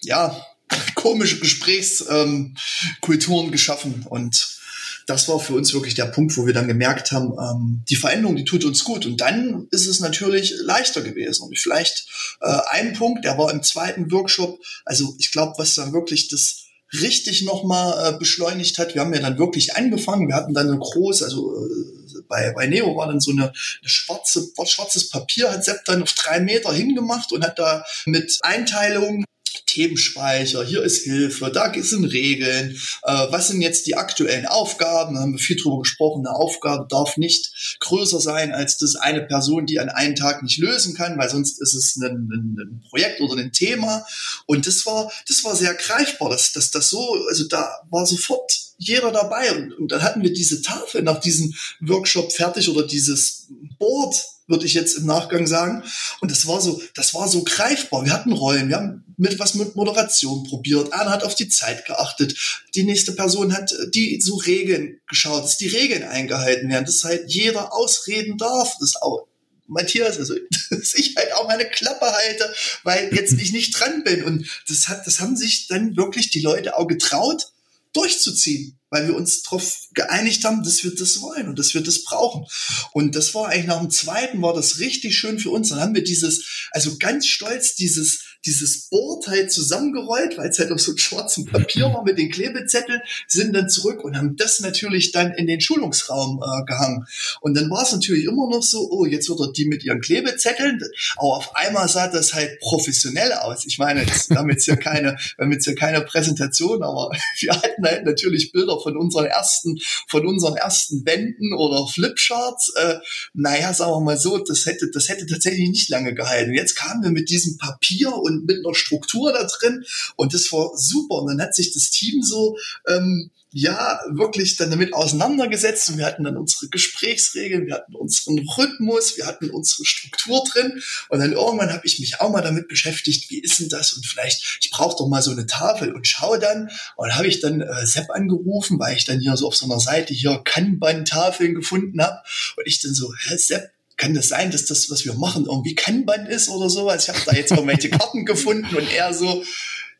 ja, 0.03 0.45
komische 0.95 1.39
Gesprächskulturen 1.39 3.45
ähm, 3.45 3.51
geschaffen 3.51 4.05
und 4.09 4.59
das 5.07 5.27
war 5.27 5.39
für 5.39 5.53
uns 5.53 5.73
wirklich 5.73 5.95
der 5.95 6.05
Punkt, 6.05 6.35
wo 6.37 6.45
wir 6.45 6.53
dann 6.53 6.67
gemerkt 6.67 7.11
haben, 7.11 7.33
ähm, 7.33 7.83
die 7.89 7.95
Veränderung, 7.95 8.35
die 8.35 8.45
tut 8.45 8.65
uns 8.65 8.83
gut. 8.83 9.05
Und 9.05 9.19
dann 9.19 9.67
ist 9.71 9.87
es 9.87 9.99
natürlich 9.99 10.53
leichter 10.61 11.01
gewesen. 11.01 11.43
Und 11.43 11.59
vielleicht 11.59 12.07
äh, 12.41 12.57
ein 12.69 12.93
Punkt, 12.93 13.25
der 13.25 13.37
war 13.37 13.51
im 13.51 13.63
zweiten 13.63 14.11
Workshop, 14.11 14.59
also 14.85 15.15
ich 15.19 15.31
glaube, 15.31 15.53
was 15.57 15.75
dann 15.75 15.93
wirklich 15.93 16.29
das 16.29 16.65
richtig 16.93 17.43
nochmal 17.43 18.13
äh, 18.13 18.17
beschleunigt 18.17 18.77
hat, 18.77 18.95
wir 18.95 19.01
haben 19.01 19.13
ja 19.13 19.21
dann 19.21 19.37
wirklich 19.37 19.75
angefangen, 19.75 20.27
wir 20.27 20.35
hatten 20.35 20.53
dann 20.53 20.67
eine 20.67 20.79
große, 20.79 21.23
also 21.23 21.65
äh, 21.65 22.00
bei, 22.31 22.51
bei 22.55 22.65
Neo 22.65 22.95
war 22.95 23.07
dann 23.07 23.19
so 23.19 23.31
eine, 23.31 23.43
eine 23.43 23.53
schwarze, 23.83 24.47
schwarzes 24.65 25.09
Papier, 25.09 25.51
hat 25.51 25.63
Sepp 25.63 25.85
dann 25.85 26.01
auf 26.01 26.13
drei 26.13 26.39
Meter 26.39 26.73
hingemacht 26.73 27.31
und 27.31 27.45
hat 27.45 27.59
da 27.59 27.83
mit 28.05 28.39
Einteilungen 28.41 29.25
Themenspeicher, 29.71 30.63
hier 30.65 30.83
ist 30.83 31.03
Hilfe, 31.03 31.49
da 31.49 31.71
sind 31.75 32.05
Regeln, 32.05 32.77
äh, 33.03 33.11
was 33.29 33.47
sind 33.47 33.61
jetzt 33.61 33.87
die 33.87 33.95
aktuellen 33.95 34.45
Aufgaben, 34.45 35.15
da 35.15 35.21
haben 35.21 35.33
wir 35.33 35.39
viel 35.39 35.55
drüber 35.55 35.79
gesprochen, 35.79 36.25
eine 36.25 36.35
Aufgabe 36.35 36.87
darf 36.89 37.15
nicht 37.17 37.77
größer 37.79 38.19
sein 38.19 38.51
als 38.51 38.77
das 38.77 38.95
eine 38.95 39.21
Person, 39.21 39.65
die 39.65 39.79
an 39.79 39.89
einem 39.89 40.15
Tag 40.15 40.43
nicht 40.43 40.57
lösen 40.57 40.93
kann, 40.93 41.17
weil 41.17 41.29
sonst 41.29 41.61
ist 41.61 41.73
es 41.73 41.95
ein, 41.95 42.29
ein, 42.31 42.57
ein 42.59 42.83
Projekt 42.89 43.21
oder 43.21 43.41
ein 43.41 43.53
Thema. 43.53 44.05
Und 44.45 44.67
das 44.67 44.85
war, 44.85 45.11
das 45.27 45.43
war 45.43 45.55
sehr 45.55 45.73
greifbar, 45.73 46.29
dass 46.29 46.51
das, 46.51 46.71
das 46.71 46.89
so, 46.89 47.25
also 47.29 47.47
da 47.47 47.81
war 47.89 48.05
sofort 48.05 48.51
jeder 48.77 49.11
dabei. 49.11 49.55
Und, 49.55 49.73
und 49.73 49.91
dann 49.91 50.01
hatten 50.01 50.21
wir 50.21 50.33
diese 50.33 50.61
Tafel 50.61 51.03
nach 51.03 51.19
diesem 51.19 51.53
Workshop 51.79 52.33
fertig 52.33 52.67
oder 52.69 52.85
dieses 52.85 53.47
Board 53.79 54.15
würde 54.51 54.65
ich 54.65 54.73
jetzt 54.73 54.97
im 54.97 55.05
Nachgang 55.05 55.47
sagen. 55.47 55.83
Und 56.19 56.29
das 56.29 56.45
war 56.45 56.61
so, 56.61 56.81
das 56.93 57.13
war 57.13 57.27
so 57.27 57.43
greifbar. 57.43 58.05
Wir 58.05 58.13
hatten 58.13 58.33
Rollen, 58.33 58.69
wir 58.69 58.75
haben 58.75 59.03
mit 59.17 59.39
was 59.39 59.53
mit 59.55 59.75
Moderation 59.75 60.43
probiert. 60.43 60.93
Einer 60.93 61.11
hat 61.11 61.23
auf 61.23 61.35
die 61.35 61.47
Zeit 61.47 61.85
geachtet. 61.85 62.35
Die 62.75 62.83
nächste 62.83 63.13
Person 63.13 63.53
hat 63.53 63.71
äh, 63.71 63.89
die 63.89 64.19
so 64.21 64.35
Regeln 64.35 64.99
geschaut, 65.07 65.43
dass 65.43 65.57
die 65.57 65.67
Regeln 65.67 66.03
eingehalten 66.03 66.69
werden, 66.69 66.85
dass 66.85 67.03
halt 67.03 67.31
jeder 67.31 67.73
ausreden 67.73 68.37
darf. 68.37 68.75
Das 68.79 68.95
auch 69.01 69.27
Matthias, 69.67 70.17
also 70.17 70.35
dass 70.69 70.93
ich 70.93 71.15
halt 71.15 71.33
auch 71.33 71.47
meine 71.47 71.65
Klappe 71.65 72.05
halte, 72.05 72.53
weil 72.83 73.13
jetzt 73.13 73.33
ich 73.33 73.53
nicht 73.53 73.79
dran 73.79 74.03
bin. 74.03 74.23
Und 74.23 74.47
das 74.67 74.87
hat, 74.87 75.07
das 75.07 75.19
haben 75.19 75.35
sich 75.35 75.67
dann 75.67 75.95
wirklich 75.95 76.29
die 76.29 76.41
Leute 76.41 76.77
auch 76.77 76.87
getraut, 76.87 77.47
durchzuziehen, 77.93 78.79
weil 78.91 79.07
wir 79.07 79.15
uns 79.15 79.41
darauf 79.41 79.87
geeinigt 79.93 80.43
haben, 80.43 80.63
dass 80.63 80.83
wir 80.83 80.93
das 80.93 81.21
wollen 81.21 81.47
und 81.47 81.57
dass 81.57 81.73
wir 81.73 81.81
das 81.81 82.03
brauchen. 82.03 82.45
Und 82.91 83.15
das 83.15 83.33
war 83.33 83.47
eigentlich 83.47 83.67
nach 83.67 83.79
dem 83.79 83.89
zweiten, 83.89 84.41
war 84.41 84.53
das 84.53 84.79
richtig 84.79 85.17
schön 85.17 85.39
für 85.39 85.49
uns. 85.49 85.69
Dann 85.69 85.79
haben 85.79 85.95
wir 85.95 86.03
dieses, 86.03 86.67
also 86.71 86.97
ganz 86.99 87.25
stolz 87.25 87.73
dieses 87.75 88.25
dieses 88.45 88.89
Board 88.89 89.27
halt 89.27 89.51
zusammengerollt, 89.51 90.37
weil 90.37 90.49
es 90.49 90.59
halt 90.59 90.71
auf 90.71 90.81
so 90.81 90.95
schwarzem 90.97 91.45
Papier 91.45 91.85
war 91.93 92.03
mit 92.03 92.17
den 92.17 92.29
Klebezetteln, 92.29 93.01
sind 93.27 93.53
dann 93.53 93.69
zurück 93.69 94.03
und 94.03 94.17
haben 94.17 94.35
das 94.35 94.59
natürlich 94.59 95.11
dann 95.11 95.31
in 95.33 95.47
den 95.47 95.61
Schulungsraum 95.61 96.41
äh, 96.43 96.65
gehangen. 96.65 97.05
Und 97.41 97.55
dann 97.55 97.69
war 97.69 97.83
es 97.83 97.91
natürlich 97.91 98.25
immer 98.25 98.49
noch 98.49 98.63
so, 98.63 98.89
oh, 98.91 99.05
jetzt 99.05 99.29
wird 99.29 99.39
er 99.39 99.51
die 99.51 99.65
mit 99.65 99.83
ihren 99.83 100.01
Klebezetteln, 100.01 100.81
aber 101.17 101.37
auf 101.37 101.55
einmal 101.55 101.87
sah 101.87 102.07
das 102.07 102.33
halt 102.33 102.59
professionell 102.59 103.33
aus. 103.33 103.65
Ich 103.65 103.77
meine, 103.77 104.01
jetzt, 104.03 104.29
wir 104.29 104.37
haben 104.37 104.49
jetzt 104.49 104.65
ja 104.65 104.75
keine, 104.75 105.17
wir 105.37 105.45
haben 105.45 105.51
jetzt 105.51 105.67
ja 105.67 105.73
keine 105.73 106.01
Präsentation, 106.01 106.83
aber 106.83 107.11
wir 107.39 107.53
hatten 107.53 107.85
halt 107.85 108.05
natürlich 108.05 108.51
Bilder 108.51 108.79
von 108.79 108.97
unseren 108.97 109.25
ersten, 109.25 109.79
von 110.07 110.25
unseren 110.25 110.55
ersten 110.55 111.05
Wänden 111.05 111.53
oder 111.53 111.87
Flipcharts. 111.87 112.73
Äh, 112.75 112.95
naja, 113.33 113.73
sagen 113.73 113.91
wir 113.91 114.01
mal 114.01 114.17
so, 114.17 114.37
das 114.37 114.65
hätte, 114.65 114.89
das 114.91 115.09
hätte 115.09 115.25
tatsächlich 115.25 115.69
nicht 115.69 115.89
lange 115.89 116.13
gehalten. 116.13 116.53
Jetzt 116.53 116.75
kamen 116.75 117.03
wir 117.03 117.11
mit 117.11 117.29
diesem 117.29 117.57
Papier 117.57 118.13
und 118.13 118.30
und 118.31 118.45
mit 118.45 118.65
einer 118.65 118.75
Struktur 118.75 119.33
da 119.33 119.43
drin. 119.43 119.83
Und 120.15 120.33
das 120.33 120.51
war 120.51 120.71
super. 120.75 121.21
Und 121.21 121.27
dann 121.27 121.41
hat 121.41 121.55
sich 121.55 121.73
das 121.73 121.89
Team 121.89 122.21
so, 122.23 122.57
ähm, 122.87 123.31
ja, 123.53 123.99
wirklich 124.09 124.55
dann 124.55 124.69
damit 124.69 124.93
auseinandergesetzt. 124.93 125.89
Und 125.89 125.97
wir 125.97 126.05
hatten 126.05 126.23
dann 126.23 126.37
unsere 126.37 126.69
Gesprächsregeln, 126.69 127.67
wir 127.67 127.75
hatten 127.75 127.95
unseren 127.95 128.39
Rhythmus, 128.39 129.17
wir 129.17 129.25
hatten 129.25 129.49
unsere 129.49 129.85
Struktur 129.85 130.43
drin. 130.51 130.81
Und 131.09 131.19
dann 131.19 131.33
irgendwann 131.33 131.71
habe 131.71 131.85
ich 131.85 131.99
mich 131.99 132.21
auch 132.21 132.31
mal 132.31 132.41
damit 132.41 132.69
beschäftigt, 132.69 133.29
wie 133.29 133.41
ist 133.41 133.59
denn 133.59 133.69
das? 133.69 133.93
Und 133.93 134.05
vielleicht, 134.05 134.59
ich 134.61 134.71
brauche 134.71 134.95
doch 134.97 135.07
mal 135.07 135.21
so 135.21 135.31
eine 135.31 135.47
Tafel 135.47 135.93
und 135.93 136.07
schaue 136.07 136.39
dann. 136.39 136.69
Und 136.95 137.15
habe 137.15 137.27
ich 137.27 137.41
dann 137.41 137.61
äh, 137.61 137.85
Sepp 137.85 138.09
angerufen, 138.11 138.79
weil 138.79 138.95
ich 138.95 139.03
dann 139.03 139.19
hier 139.19 139.35
so 139.35 139.47
auf 139.47 139.55
so 139.55 139.65
einer 139.65 139.79
Seite 139.79 140.13
hier 140.13 140.41
Kanban-Tafeln 140.43 141.53
gefunden 141.53 142.01
habe 142.01 142.19
und 142.55 142.65
ich 142.65 142.79
dann 142.79 142.93
so, 142.93 143.13
hä, 143.13 143.37
Sepp, 143.37 143.71
kann 144.01 144.15
das 144.15 144.29
sein, 144.29 144.49
dass 144.49 144.65
das, 144.65 144.89
was 144.89 145.05
wir 145.05 145.13
machen, 145.13 145.45
irgendwie 145.45 145.75
Kanban 145.75 146.25
ist 146.25 146.49
oder 146.49 146.69
sowas? 146.71 147.03
Ich 147.03 147.09
habe 147.09 147.21
da 147.23 147.33
jetzt 147.33 147.51
irgendwelche 147.51 147.89
Karten 147.91 148.25
gefunden 148.25 148.75
und 148.75 148.91
er 148.91 149.13
so, 149.13 149.43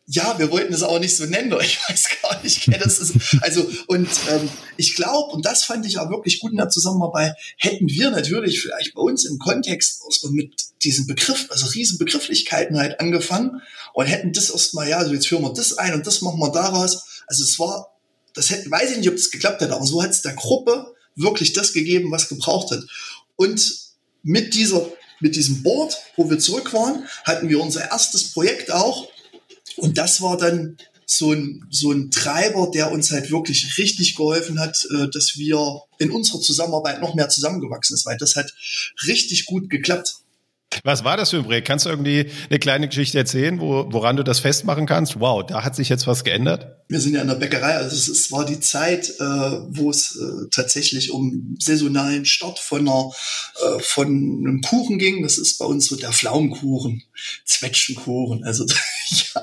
ja, 0.08 0.40
wir 0.40 0.50
wollten 0.50 0.74
es 0.74 0.82
aber 0.82 1.00
nicht 1.00 1.16
so 1.16 1.26
nennen, 1.26 1.56
ich 1.62 1.80
weiß 1.88 2.06
gar 2.24 2.42
nicht, 2.42 2.68
das 2.84 2.98
ist, 2.98 3.14
also, 3.42 3.70
und 3.88 4.10
ähm, 4.32 4.50
ich 4.76 4.96
glaube, 4.96 5.32
und 5.32 5.46
das 5.46 5.64
fand 5.64 5.86
ich 5.86 6.00
auch 6.00 6.10
wirklich 6.10 6.40
gut 6.40 6.52
in 6.52 6.58
der 6.58 6.70
Zusammenarbeit, 6.70 7.36
hätten 7.58 7.88
wir 7.88 8.10
natürlich 8.10 8.60
vielleicht 8.60 8.96
bei 8.96 9.02
uns 9.02 9.24
im 9.26 9.38
Kontext 9.38 10.02
mit 10.32 10.52
diesem 10.84 11.06
Begriff, 11.06 11.46
also 11.50 11.68
riesen 11.68 12.00
Begrifflichkeiten 12.00 12.80
halt 12.80 13.00
angefangen 13.00 13.62
und 13.94 14.08
hätten 14.08 14.34
das 14.34 14.50
erstmal, 14.50 14.90
ja, 14.90 14.98
also 14.98 15.14
jetzt 15.14 15.28
führen 15.28 15.44
wir 15.44 15.54
das 15.54 15.78
ein 15.78 15.94
und 15.94 16.08
das 16.08 16.22
machen 16.22 16.40
wir 16.40 16.52
daraus. 16.52 17.22
Also 17.28 17.44
es 17.44 17.60
war, 17.60 17.96
das 18.34 18.50
hätte, 18.50 18.72
weiß 18.72 18.92
ich 18.92 18.98
nicht, 18.98 19.10
ob 19.10 19.16
das 19.16 19.30
geklappt 19.30 19.62
hätte, 19.62 19.76
aber 19.76 19.86
so 19.86 20.02
hat 20.02 20.10
es 20.10 20.24
der 20.24 20.34
Gruppe 20.34 20.96
wirklich 21.16 21.54
das 21.54 21.72
gegeben, 21.72 22.12
was 22.12 22.30
gebraucht 22.30 22.72
hat. 22.72 22.82
Und 23.36 23.91
mit 24.24 24.54
dieser, 24.54 24.88
mit 25.20 25.36
diesem 25.36 25.64
Board, 25.64 25.98
wo 26.16 26.30
wir 26.30 26.40
zurück 26.40 26.74
waren, 26.74 27.06
hatten 27.24 27.50
wir 27.50 27.60
unser 27.60 27.90
erstes 27.90 28.32
Projekt 28.32 28.72
auch. 28.72 29.08
Und 29.78 29.98
das 29.98 30.22
war 30.22 30.38
dann 30.38 30.78
so 31.06 31.34
ein, 31.34 31.66
so 31.70 31.92
ein 31.92 32.10
Treiber, 32.10 32.72
der 32.74 32.92
uns 32.92 33.12
halt 33.12 33.32
wirklich 33.32 33.78
richtig 33.78 34.16
geholfen 34.16 34.60
hat, 34.60 34.88
äh, 34.98 35.10
dass 35.10 35.38
wir 35.38 35.82
in 35.98 36.12
unserer 36.12 36.40
Zusammenarbeit 36.40 37.02
noch 37.02 37.16
mehr 37.16 37.30
zusammengewachsen 37.30 37.96
ist, 37.96 38.06
weil 38.06 38.18
das 38.18 38.36
hat 38.36 38.54
richtig 39.08 39.46
gut 39.46 39.70
geklappt. 39.70 40.16
Was 40.84 41.04
war 41.04 41.18
das 41.18 41.32
für 41.32 41.38
ein 41.38 41.44
Projekt? 41.44 41.68
Kannst 41.68 41.86
du 41.86 41.90
irgendwie 41.90 42.28
eine 42.50 42.60
kleine 42.60 42.88
Geschichte 42.88 43.18
erzählen, 43.18 43.60
wo, 43.60 43.86
woran 43.90 44.16
du 44.16 44.24
das 44.24 44.40
festmachen 44.40 44.86
kannst? 44.86 45.20
Wow, 45.20 45.46
da 45.46 45.64
hat 45.64 45.76
sich 45.76 45.90
jetzt 45.90 46.08
was 46.08 46.24
geändert? 46.24 46.78
Wir 46.88 47.00
sind 47.00 47.14
ja 47.14 47.22
in 47.22 47.28
der 47.28 47.36
Bäckerei, 47.36 47.76
also 47.76 47.96
es, 47.96 48.08
es 48.08 48.32
war 48.32 48.46
die 48.46 48.60
Zeit, 48.60 49.10
äh, 49.20 49.24
wo 49.24 49.90
es 49.90 50.16
äh, 50.16 50.48
tatsächlich 50.50 51.12
um 51.12 51.56
saisonalen 51.60 52.26
Start 52.26 52.60
von, 52.60 52.88
einer, 52.88 53.12
äh, 53.64 53.80
von 53.80 54.08
einem 54.08 54.62
Kuchen 54.62 54.98
ging. 54.98 55.24
Das 55.24 55.38
ist 55.38 55.58
bei 55.58 55.66
uns 55.66 55.88
so 55.88 55.96
der 55.96 56.12
Pflaumenkuchen, 56.12 57.04
Zwetschgenkuchen. 57.46 58.44
Also 58.44 58.66
ja, 59.08 59.42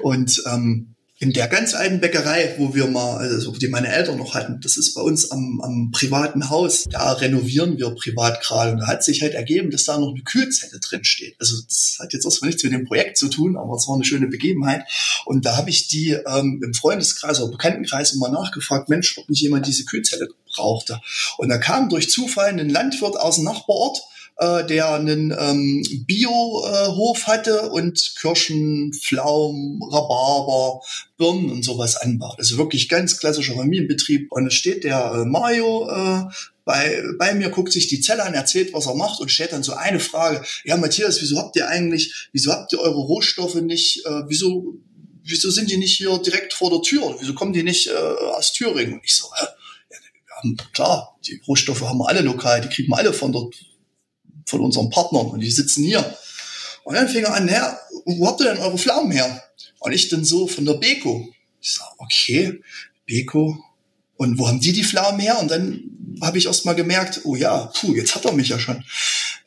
und 0.00 0.42
ähm, 0.46 0.93
in 1.24 1.32
der 1.32 1.48
ganz 1.48 1.72
alten 1.72 2.00
Bäckerei, 2.00 2.54
wo 2.58 2.74
wir 2.74 2.86
mal, 2.86 3.16
also 3.16 3.52
die 3.52 3.68
meine 3.68 3.88
Eltern 3.88 4.18
noch 4.18 4.34
hatten, 4.34 4.60
das 4.60 4.76
ist 4.76 4.92
bei 4.92 5.00
uns 5.00 5.30
am, 5.30 5.58
am 5.62 5.90
privaten 5.90 6.50
Haus. 6.50 6.84
Da 6.90 7.12
renovieren 7.12 7.78
wir 7.78 7.94
privat 7.94 8.42
gerade. 8.42 8.72
Und 8.72 8.80
da 8.80 8.88
hat 8.88 9.02
sich 9.02 9.22
halt 9.22 9.32
ergeben, 9.32 9.70
dass 9.70 9.84
da 9.84 9.98
noch 9.98 10.10
eine 10.10 10.22
Kühlzelle 10.22 10.78
drin 10.80 11.02
steht. 11.02 11.36
Also 11.40 11.56
das 11.66 11.96
hat 11.98 12.12
jetzt 12.12 12.26
erstmal 12.26 12.50
nichts 12.50 12.62
mit 12.62 12.74
dem 12.74 12.84
Projekt 12.84 13.16
zu 13.16 13.28
tun, 13.28 13.56
aber 13.56 13.74
es 13.74 13.88
war 13.88 13.94
eine 13.94 14.04
schöne 14.04 14.26
Begebenheit. 14.26 14.84
Und 15.24 15.46
da 15.46 15.56
habe 15.56 15.70
ich 15.70 15.88
die 15.88 16.10
ähm, 16.10 16.60
im 16.62 16.74
Freundeskreis 16.74 17.40
oder 17.40 17.52
Bekanntenkreis 17.52 18.12
immer 18.12 18.28
nachgefragt, 18.28 18.90
Mensch, 18.90 19.16
ob 19.16 19.30
nicht 19.30 19.40
jemand 19.40 19.66
diese 19.66 19.86
Kühlzelle 19.86 20.28
brauchte. 20.54 21.00
Und 21.38 21.48
da 21.48 21.56
kam 21.56 21.88
durch 21.88 22.10
Zufall 22.10 22.50
ein 22.50 22.68
Landwirt 22.68 23.16
aus 23.16 23.36
dem 23.36 23.44
Nachbarort, 23.44 24.02
äh, 24.36 24.64
der 24.66 24.92
einen 24.92 25.34
ähm, 25.38 25.84
Biohof 26.06 27.22
äh, 27.22 27.26
hatte 27.26 27.70
und 27.70 28.14
Kirschen, 28.20 28.92
Pflaumen, 28.92 29.80
Rhabarber, 29.82 30.80
Birnen 31.16 31.50
und 31.50 31.64
sowas 31.64 31.96
anbaut. 31.96 32.38
Also 32.38 32.58
wirklich 32.58 32.88
ganz 32.88 33.18
klassischer 33.18 33.54
Familienbetrieb. 33.54 34.32
Und 34.32 34.46
es 34.46 34.54
steht 34.54 34.84
der 34.84 35.12
äh, 35.12 35.24
Mario 35.24 35.88
äh, 35.88 36.24
bei, 36.64 37.02
bei 37.18 37.34
mir, 37.34 37.50
guckt 37.50 37.72
sich 37.72 37.86
die 37.88 38.00
Zelle 38.00 38.24
an, 38.24 38.34
erzählt, 38.34 38.72
was 38.72 38.86
er 38.86 38.94
macht 38.94 39.20
und 39.20 39.30
stellt 39.30 39.52
dann 39.52 39.62
so 39.62 39.74
eine 39.74 40.00
Frage. 40.00 40.44
Ja, 40.64 40.76
Matthias, 40.76 41.20
wieso 41.20 41.38
habt 41.38 41.56
ihr 41.56 41.68
eigentlich, 41.68 42.28
wieso 42.32 42.52
habt 42.52 42.72
ihr 42.72 42.80
eure 42.80 43.00
Rohstoffe 43.00 43.56
nicht, 43.56 44.04
äh, 44.06 44.22
wieso, 44.26 44.74
wieso 45.22 45.50
sind 45.50 45.70
die 45.70 45.76
nicht 45.76 45.96
hier 45.96 46.18
direkt 46.18 46.54
vor 46.54 46.70
der 46.70 46.80
Tür? 46.80 47.16
Wieso 47.20 47.34
kommen 47.34 47.52
die 47.52 47.62
nicht 47.62 47.88
äh, 47.88 47.92
aus 47.92 48.52
Thüringen? 48.52 48.94
Und 48.94 49.04
ich 49.04 49.14
so, 49.14 49.28
hä? 49.36 49.46
Ja, 49.90 50.54
klar, 50.72 51.18
die 51.26 51.40
Rohstoffe 51.46 51.82
haben 51.82 51.98
wir 51.98 52.08
alle 52.08 52.22
lokal, 52.22 52.60
die 52.62 52.68
kriegen 52.68 52.90
wir 52.90 52.98
alle 52.98 53.12
von 53.12 53.32
dort 53.32 53.54
von 54.46 54.60
unseren 54.60 54.90
Partnern 54.90 55.26
und 55.26 55.40
die 55.40 55.50
sitzen 55.50 55.84
hier. 55.84 56.16
Und 56.84 56.94
dann 56.94 57.08
fing 57.08 57.24
er 57.24 57.34
an, 57.34 57.48
ja, 57.48 57.78
wo 58.04 58.26
habt 58.26 58.40
ihr 58.40 58.52
denn 58.52 58.62
eure 58.62 58.78
Pflaumen 58.78 59.10
her? 59.10 59.42
Und 59.80 59.92
ich 59.92 60.08
dann 60.08 60.24
so 60.24 60.46
von 60.46 60.64
der 60.64 60.74
Beko. 60.74 61.28
Ich 61.60 61.72
sag, 61.74 61.88
okay, 61.98 62.60
Beko. 63.06 63.58
Und 64.16 64.38
wo 64.38 64.46
haben 64.46 64.60
die 64.60 64.72
die 64.72 64.84
Pflaumen 64.84 65.20
her? 65.20 65.38
Und 65.40 65.50
dann 65.50 65.82
habe 66.20 66.38
ich 66.38 66.46
erst 66.46 66.64
mal 66.64 66.74
gemerkt, 66.74 67.22
oh 67.24 67.36
ja, 67.36 67.66
puh, 67.74 67.94
jetzt 67.94 68.14
hat 68.14 68.24
er 68.24 68.32
mich 68.32 68.48
ja 68.48 68.58
schon. 68.58 68.84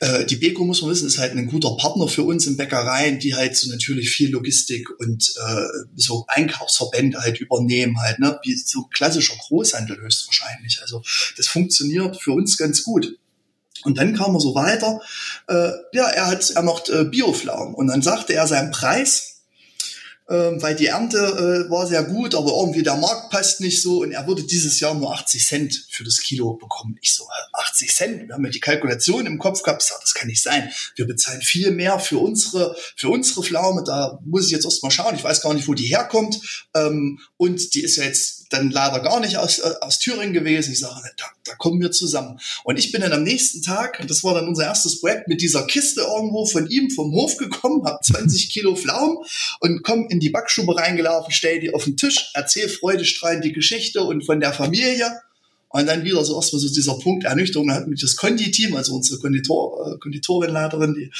Äh, 0.00 0.26
die 0.26 0.36
Beko, 0.36 0.64
muss 0.64 0.82
man 0.82 0.90
wissen, 0.90 1.08
ist 1.08 1.18
halt 1.18 1.32
ein 1.32 1.46
guter 1.46 1.76
Partner 1.76 2.06
für 2.06 2.22
uns 2.22 2.46
in 2.46 2.56
Bäckereien, 2.56 3.18
die 3.18 3.34
halt 3.34 3.56
so 3.56 3.68
natürlich 3.70 4.10
viel 4.10 4.30
Logistik 4.30 4.88
und 5.00 5.32
äh, 5.36 5.62
so 5.96 6.24
Einkaufsverbände 6.28 7.20
halt 7.20 7.40
übernehmen 7.40 7.98
halt, 8.00 8.18
ne? 8.18 8.38
wie 8.44 8.54
so 8.54 8.82
klassischer 8.92 9.34
Großhandel 9.36 10.00
höchstwahrscheinlich. 10.00 10.80
Also 10.82 11.02
das 11.36 11.48
funktioniert 11.48 12.20
für 12.20 12.32
uns 12.32 12.56
ganz 12.56 12.82
gut. 12.84 13.18
Und 13.84 13.98
dann 13.98 14.16
kam 14.16 14.34
er 14.34 14.40
so 14.40 14.54
weiter, 14.54 15.00
äh, 15.48 15.70
ja, 15.92 16.08
er 16.08 16.26
hat, 16.26 16.50
er 16.50 16.62
macht 16.62 16.88
äh, 16.88 17.04
Bioflaum. 17.04 17.74
Und 17.74 17.88
dann 17.88 18.02
sagte 18.02 18.34
er 18.34 18.46
seinen 18.46 18.70
Preis, 18.70 19.38
äh, 20.28 20.34
weil 20.60 20.76
die 20.76 20.86
Ernte 20.86 21.18
äh, 21.18 21.70
war 21.70 21.86
sehr 21.86 22.04
gut, 22.04 22.34
aber 22.34 22.52
irgendwie 22.60 22.82
der 22.82 22.96
Markt 22.96 23.30
passt 23.30 23.60
nicht 23.60 23.80
so 23.80 24.02
und 24.02 24.12
er 24.12 24.26
würde 24.26 24.42
dieses 24.42 24.78
Jahr 24.78 24.94
nur 24.94 25.12
80 25.12 25.46
Cent 25.46 25.86
für 25.90 26.04
das 26.04 26.20
Kilo 26.20 26.54
bekommen. 26.54 26.98
Ich 27.00 27.14
so, 27.14 27.26
80 27.54 27.94
Cent? 27.94 28.28
Wir 28.28 28.34
haben 28.34 28.44
ja 28.44 28.50
die 28.50 28.60
Kalkulation 28.60 29.26
im 29.26 29.38
Kopf 29.38 29.62
gehabt, 29.62 29.82
ich 29.82 29.88
sag, 29.88 30.00
das 30.00 30.14
kann 30.14 30.28
nicht 30.28 30.42
sein. 30.42 30.70
Wir 30.96 31.06
bezahlen 31.06 31.40
viel 31.40 31.70
mehr 31.70 31.98
für 31.98 32.18
unsere, 32.18 32.76
für 32.96 33.08
unsere 33.08 33.42
Pflaume, 33.42 33.82
da 33.84 34.18
muss 34.24 34.46
ich 34.46 34.50
jetzt 34.50 34.64
erst 34.64 34.82
mal 34.82 34.90
schauen, 34.90 35.14
ich 35.14 35.24
weiß 35.24 35.40
gar 35.40 35.54
nicht, 35.54 35.66
wo 35.66 35.74
die 35.74 35.86
herkommt. 35.86 36.66
Ähm, 36.74 37.20
und 37.36 37.74
die 37.74 37.82
ist 37.82 37.96
ja 37.96 38.04
jetzt 38.04 38.37
dann 38.50 38.70
leider 38.70 39.00
gar 39.00 39.20
nicht 39.20 39.36
aus, 39.36 39.58
äh, 39.58 39.74
aus 39.80 39.98
Thüringen 39.98 40.32
gewesen. 40.32 40.72
Ich 40.72 40.80
sage, 40.80 41.10
da, 41.16 41.24
da 41.44 41.54
kommen 41.54 41.80
wir 41.80 41.90
zusammen. 41.90 42.38
Und 42.64 42.78
ich 42.78 42.92
bin 42.92 43.00
dann 43.00 43.12
am 43.12 43.22
nächsten 43.22 43.62
Tag, 43.62 44.04
das 44.06 44.24
war 44.24 44.34
dann 44.34 44.48
unser 44.48 44.64
erstes 44.64 45.00
Projekt, 45.00 45.28
mit 45.28 45.40
dieser 45.40 45.66
Kiste 45.66 46.00
irgendwo 46.00 46.46
von 46.46 46.68
ihm 46.68 46.90
vom 46.90 47.12
Hof 47.12 47.36
gekommen, 47.36 47.84
habe 47.84 48.00
20 48.02 48.50
Kilo 48.52 48.76
Pflaumen 48.76 49.18
und 49.60 49.82
komme 49.82 50.06
in 50.10 50.20
die 50.20 50.30
Backstube 50.30 50.76
reingelaufen, 50.76 51.32
stell 51.32 51.60
die 51.60 51.74
auf 51.74 51.84
den 51.84 51.96
Tisch, 51.96 52.30
erzähl 52.34 52.68
freudestrahlend 52.68 53.44
die 53.44 53.52
Geschichte 53.52 54.02
und 54.02 54.24
von 54.24 54.40
der 54.40 54.52
Familie. 54.52 55.20
Und 55.70 55.86
dann 55.86 56.04
wieder 56.04 56.24
so 56.24 56.36
erstmal 56.36 56.60
so 56.60 56.68
dieser 56.72 56.98
Punkt 56.98 57.24
Ernüchterung, 57.24 57.68
da 57.68 57.74
hat 57.74 57.88
mich 57.88 58.00
das 58.00 58.16
Kondi-Team, 58.16 58.74
also 58.74 58.94
unsere 58.94 59.20
Konditor, 59.20 59.94
äh, 59.94 59.98
Konditorenleiterin, 59.98 60.94
die, 60.94 61.10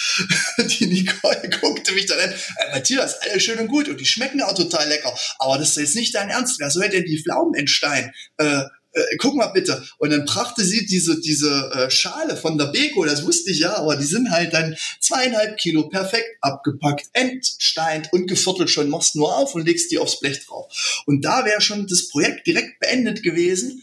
die 0.78 0.86
Nicole, 0.86 1.50
guckte 1.60 1.92
mich 1.92 2.06
dann 2.06 2.18
an, 2.18 2.30
äh, 2.30 2.72
Matthias, 2.72 3.16
alles 3.20 3.42
schön 3.42 3.58
und 3.58 3.68
gut 3.68 3.88
und 3.88 4.00
die 4.00 4.06
schmecken 4.06 4.40
auch 4.42 4.54
total 4.54 4.88
lecker, 4.88 5.14
aber 5.38 5.58
das 5.58 5.70
ist 5.70 5.76
jetzt 5.76 5.96
nicht 5.96 6.14
dein 6.14 6.30
Ernst, 6.30 6.58
wer 6.60 6.70
soll 6.70 6.88
denn 6.88 7.04
die 7.04 7.22
Pflaumen 7.22 7.54
entsteigen? 7.54 8.10
Äh, 8.38 8.62
äh, 8.92 9.16
guck 9.18 9.34
mal 9.34 9.48
bitte. 9.48 9.84
Und 9.98 10.10
dann 10.10 10.24
brachte 10.24 10.64
sie 10.64 10.86
diese, 10.86 11.20
diese 11.20 11.70
äh, 11.74 11.90
Schale 11.90 12.36
von 12.36 12.56
der 12.58 12.66
Beko, 12.66 13.04
das 13.04 13.24
wusste 13.24 13.50
ich 13.50 13.60
ja, 13.60 13.76
aber 13.76 13.96
die 13.96 14.04
sind 14.04 14.30
halt 14.30 14.54
dann 14.54 14.76
zweieinhalb 15.00 15.58
Kilo 15.58 15.88
perfekt 15.88 16.38
abgepackt, 16.40 17.08
entsteint 17.12 18.12
und 18.12 18.26
geviertelt 18.26 18.70
schon, 18.70 18.88
machst 18.88 19.14
nur 19.14 19.36
auf 19.36 19.54
und 19.54 19.66
legst 19.66 19.90
die 19.90 19.98
aufs 19.98 20.20
Blech 20.20 20.44
drauf. 20.46 21.02
Und 21.06 21.24
da 21.24 21.44
wäre 21.44 21.60
schon 21.60 21.86
das 21.86 22.08
Projekt 22.08 22.46
direkt 22.46 22.80
beendet 22.80 23.22
gewesen. 23.22 23.82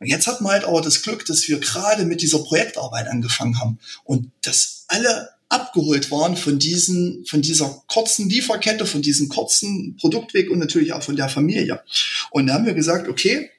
Und 0.00 0.06
jetzt 0.06 0.26
hat 0.26 0.40
man 0.40 0.52
halt 0.52 0.64
aber 0.64 0.80
das 0.80 1.02
Glück, 1.02 1.24
dass 1.26 1.48
wir 1.48 1.58
gerade 1.60 2.04
mit 2.04 2.22
dieser 2.22 2.38
Projektarbeit 2.40 3.08
angefangen 3.08 3.58
haben 3.60 3.78
und 4.04 4.30
dass 4.42 4.84
alle 4.88 5.30
abgeholt 5.48 6.10
waren 6.10 6.36
von 6.36 6.58
diesen, 6.58 7.24
von 7.26 7.42
dieser 7.42 7.82
kurzen 7.86 8.28
Lieferkette, 8.28 8.86
von 8.86 9.02
diesem 9.02 9.28
kurzen 9.28 9.96
Produktweg 9.96 10.50
und 10.50 10.58
natürlich 10.58 10.92
auch 10.92 11.02
von 11.02 11.16
der 11.16 11.28
Familie. 11.28 11.82
Und 12.30 12.46
da 12.46 12.54
haben 12.54 12.66
wir 12.66 12.74
gesagt, 12.74 13.08
okay, 13.08 13.50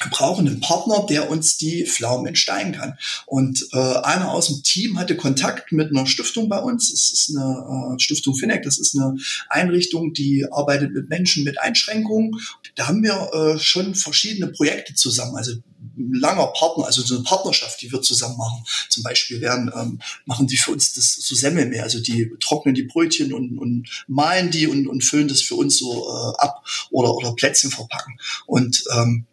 wir 0.00 0.10
brauchen 0.10 0.48
einen 0.48 0.60
Partner, 0.60 1.06
der 1.08 1.30
uns 1.30 1.58
die 1.58 1.84
Pflaumen 1.84 2.26
entsteigen 2.26 2.72
kann. 2.72 2.96
Und 3.26 3.68
äh, 3.72 3.76
einer 3.76 4.32
aus 4.32 4.48
dem 4.48 4.62
Team 4.62 4.98
hatte 4.98 5.16
Kontakt 5.16 5.72
mit 5.72 5.90
einer 5.90 6.06
Stiftung 6.06 6.48
bei 6.48 6.58
uns. 6.58 6.90
Das 6.90 7.10
ist 7.10 7.36
eine 7.36 7.94
äh, 7.94 8.00
Stiftung 8.00 8.34
Finec. 8.34 8.62
Das 8.62 8.78
ist 8.78 8.98
eine 8.98 9.16
Einrichtung, 9.48 10.12
die 10.12 10.46
arbeitet 10.50 10.92
mit 10.92 11.08
Menschen 11.08 11.44
mit 11.44 11.60
Einschränkungen. 11.60 12.32
Da 12.74 12.88
haben 12.88 13.02
wir 13.02 13.30
äh, 13.32 13.58
schon 13.58 13.94
verschiedene 13.94 14.50
Projekte 14.50 14.94
zusammen. 14.94 15.36
Also 15.36 15.52
langer 15.96 16.48
Partner, 16.48 16.86
also 16.86 17.02
so 17.02 17.14
eine 17.14 17.24
Partnerschaft, 17.24 17.80
die 17.82 17.92
wir 17.92 18.02
zusammen 18.02 18.36
machen. 18.36 18.64
Zum 18.88 19.02
Beispiel 19.02 19.40
werden, 19.40 19.70
ähm, 19.74 20.00
machen 20.24 20.46
die 20.46 20.56
für 20.56 20.72
uns 20.72 20.92
das 20.92 21.14
so 21.14 21.34
Semmelmeer, 21.34 21.82
also 21.82 22.00
die 22.00 22.30
trocknen 22.40 22.74
die 22.74 22.84
Brötchen 22.84 23.32
und, 23.32 23.58
und 23.58 23.88
malen 24.06 24.50
die 24.50 24.66
und, 24.66 24.86
und 24.86 25.02
füllen 25.02 25.28
das 25.28 25.42
für 25.42 25.54
uns 25.54 25.78
so 25.78 26.08
äh, 26.08 26.42
ab 26.42 26.64
oder, 26.90 27.14
oder 27.14 27.34
Plätzchen 27.34 27.70
verpacken. 27.70 28.18
Und 28.46 28.84
ähm, 28.94 29.26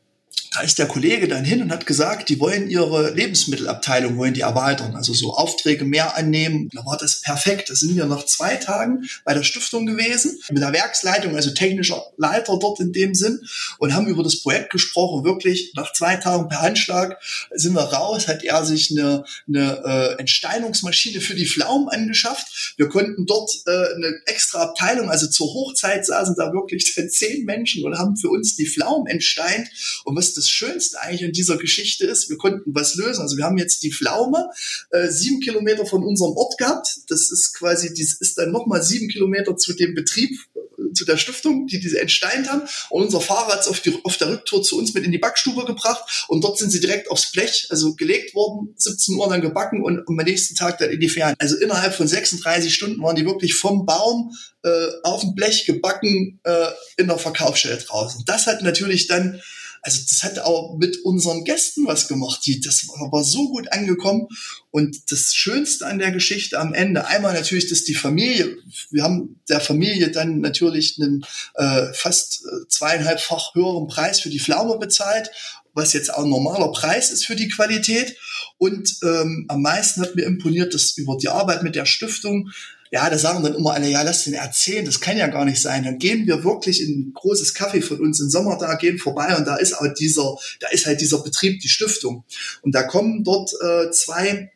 da 0.52 0.62
ist 0.62 0.80
der 0.80 0.88
Kollege 0.88 1.28
dann 1.28 1.44
hin 1.44 1.62
und 1.62 1.72
hat 1.72 1.86
gesagt, 1.86 2.30
die 2.30 2.40
wollen 2.40 2.70
ihre 2.72 3.12
Lebensmittelabteilung, 3.12 4.18
wollen 4.18 4.34
die 4.34 4.42
erweitern, 4.42 4.96
also 4.96 5.14
so 5.14 5.36
Aufträge 5.36 5.86
mehr 5.86 6.18
annehmen. 6.18 6.70
Da 6.74 6.84
war 6.86 6.98
das 6.98 7.22
perfekt. 7.22 7.70
Da 7.70 7.76
sind 7.76 7.96
wir 7.96 8.06
nach 8.06 8.26
zwei 8.26 8.56
Tagen 8.56 9.08
bei 9.24 9.36
der 9.36 9.44
Stiftung 9.44 9.86
gewesen, 9.86 10.40
mit 10.50 10.64
der 10.64 10.74
Werksleitung, 10.74 11.36
also 11.36 11.52
technischer 11.52 12.04
Leiter 12.18 12.58
dort 12.60 12.80
in 12.80 12.94
dem 12.94 13.14
Sinn 13.14 13.42
und 13.78 13.94
haben 13.94 14.08
über 14.08 14.24
das 14.24 14.42
Projekt 14.42 14.72
gesprochen. 14.72 15.24
Wirklich 15.24 15.74
nach 15.76 15.94
zwei 15.94 16.16
Tagen 16.16 16.50
per 16.50 16.62
Handschlag 16.62 17.22
sind 17.52 17.74
wir 17.74 17.84
raus, 17.84 18.28
hat 18.28 18.44
er 18.44 18.66
sich 18.66 18.90
eine, 18.90 19.24
eine 19.48 19.84
äh, 19.86 20.20
Entsteinungsmaschine 20.20 21.22
für 21.22 21.36
die 21.36 21.48
Pflaumen 21.48 21.90
angeschafft. 21.90 22.74
Wir 22.78 22.90
konnten 22.90 23.28
dort 23.28 23.52
äh, 23.68 23.72
eine 23.72 24.14
extra 24.26 24.64
Abteilung, 24.64 25.12
also 25.12 25.28
zur 25.28 25.48
Hochzeit 25.54 26.08
saßen 26.08 26.36
da 26.36 26.52
wirklich 26.54 26.92
zehn 27.10 27.46
Menschen 27.46 27.86
und 27.86 28.00
haben 28.00 28.18
für 28.18 28.30
uns 28.30 28.56
die 28.56 28.66
Pflaumen 28.66 29.06
entsteint. 29.06 29.70
Und 30.06 30.16
was 30.16 30.34
das 30.40 30.49
Schönste 30.50 31.00
eigentlich 31.02 31.22
in 31.22 31.32
dieser 31.32 31.58
Geschichte 31.58 32.06
ist, 32.06 32.30
wir 32.30 32.38
konnten 32.38 32.74
was 32.74 32.96
lösen. 32.96 33.22
Also 33.22 33.38
wir 33.38 33.46
haben 33.46 33.58
jetzt 33.58 33.84
die 33.84 33.92
Pflaume 33.92 34.50
äh, 34.92 35.08
sieben 35.10 35.40
Kilometer 35.40 35.86
von 35.86 36.04
unserem 36.04 36.34
Ort 36.34 36.58
gehabt. 36.58 36.98
Das 37.08 37.32
ist 37.32 37.54
quasi, 37.54 37.94
dies 37.94 38.14
ist 38.20 38.38
dann 38.38 38.52
nochmal 38.52 38.84
sieben 38.84 39.10
Kilometer 39.10 39.56
zu 39.58 39.74
dem 39.74 39.94
Betrieb, 39.94 40.32
äh, 40.56 40.94
zu 40.94 41.06
der 41.06 41.18
Stiftung, 41.18 41.68
die 41.68 41.80
diese 41.80 42.00
entsteint 42.00 42.50
haben. 42.50 42.62
Und 42.90 43.04
unser 43.04 43.22
Fahrer 43.22 43.54
hat 43.54 43.68
auf, 43.68 43.82
auf 44.04 44.18
der 44.18 44.30
Rücktour 44.30 44.64
zu 44.64 44.78
uns 44.78 44.94
mit 44.94 45.04
in 45.04 45.12
die 45.12 45.18
Backstube 45.18 45.66
gebracht. 45.66 46.26
Und 46.28 46.44
dort 46.44 46.58
sind 46.58 46.72
sie 46.72 46.80
direkt 46.80 47.10
aufs 47.10 47.32
Blech, 47.32 47.68
also 47.70 47.96
gelegt 47.96 48.36
worden, 48.36 48.74
17 48.78 49.16
Uhr 49.16 49.30
dann 49.30 49.42
gebacken 49.42 49.84
und, 49.84 50.00
und 50.00 50.20
am 50.20 50.26
nächsten 50.26 50.56
Tag 50.56 50.78
dann 50.78 50.90
in 50.90 51.00
die 51.00 51.10
Ferien. 51.10 51.36
Also 51.40 51.58
innerhalb 51.58 51.94
von 51.94 52.08
36 52.08 52.74
Stunden 52.74 53.02
waren 53.02 53.16
die 53.16 53.26
wirklich 53.26 53.56
vom 53.56 53.86
Baum 53.86 54.36
äh, 54.64 54.88
auf 55.04 55.22
dem 55.22 55.36
Blech 55.36 55.66
gebacken 55.66 56.40
äh, 56.44 56.68
in 56.98 57.08
der 57.08 57.18
Verkaufsstelle 57.18 57.78
draußen. 57.78 58.24
Das 58.26 58.48
hat 58.48 58.62
natürlich 58.62 59.08
dann 59.08 59.42
also 59.82 60.02
das 60.08 60.24
hat 60.24 60.40
auch 60.40 60.78
mit 60.78 60.98
unseren 61.04 61.44
Gästen 61.44 61.86
was 61.86 62.08
gemacht. 62.08 62.42
Die, 62.46 62.60
das 62.60 62.88
war 62.88 63.24
so 63.24 63.50
gut 63.50 63.72
angekommen. 63.72 64.28
Und 64.72 65.12
das 65.12 65.34
Schönste 65.34 65.88
an 65.88 66.00
der 66.00 66.12
Geschichte 66.12 66.60
am 66.60 66.74
Ende, 66.74 67.08
einmal 67.08 67.34
natürlich, 67.34 67.70
dass 67.70 67.84
die 67.84 67.96
Familie, 67.96 68.58
wir 68.92 69.04
haben 69.04 69.42
der 69.50 69.60
Familie 69.60 70.12
dann 70.12 70.42
natürlich 70.42 71.00
einen 71.00 71.26
äh, 71.56 71.94
fast 71.94 72.44
äh, 72.46 72.68
zweieinhalbfach 72.68 73.56
höheren 73.56 73.88
Preis 73.88 74.20
für 74.20 74.30
die 74.30 74.40
Pflaume 74.40 74.78
bezahlt 74.78 75.32
was 75.74 75.94
jetzt 75.94 76.14
auch 76.14 76.24
ein 76.24 76.30
normaler 76.30 76.72
Preis 76.72 77.12
ist 77.12 77.26
für 77.26 77.36
die 77.36 77.48
Qualität. 77.48 78.18
Und 78.58 78.98
ähm, 79.04 79.46
am 79.48 79.62
meisten 79.62 80.02
hat 80.02 80.16
mir 80.16 80.26
imponiert, 80.26 80.74
dass 80.74 80.98
über 80.98 81.16
die 81.18 81.30
Arbeit 81.30 81.64
mit 81.64 81.76
der 81.76 81.86
Stiftung 81.86 82.50
ja, 82.92 83.10
da 83.10 83.18
sagen 83.18 83.44
dann 83.44 83.56
immer 83.56 83.74
alle, 83.74 83.88
ja, 83.88 84.02
lass 84.02 84.24
den 84.24 84.34
erzählen, 84.34 84.86
das 84.86 85.00
kann 85.00 85.18
ja 85.18 85.28
gar 85.28 85.46
nicht 85.46 85.62
sein. 85.62 85.84
Dann 85.84 86.00
gehen 86.00 86.26
wir 86.26 86.44
wirklich 86.44 86.82
in 86.82 87.00
ein 87.00 87.14
großes 87.14 87.56
Café 87.56 87.82
von 87.82 88.00
uns 88.00 88.20
im 88.20 88.30
Sommer 88.30 88.58
da, 88.58 88.76
gehen 88.76 88.98
vorbei 88.98 89.36
und 89.38 89.46
da 89.46 89.58
ist 89.58 89.74
auch 89.74 89.94
dieser, 89.98 90.36
da 90.60 90.70
ist 90.70 90.86
halt 90.86 91.00
dieser 91.02 91.20
Betrieb, 91.20 91.60
die 91.62 91.70
Stiftung. 91.70 92.24
Und 92.62 92.74
da 92.74 92.84
kommen 92.84 93.24
dort 93.24 93.52
äh, 93.62 93.92
zwei 93.92 94.52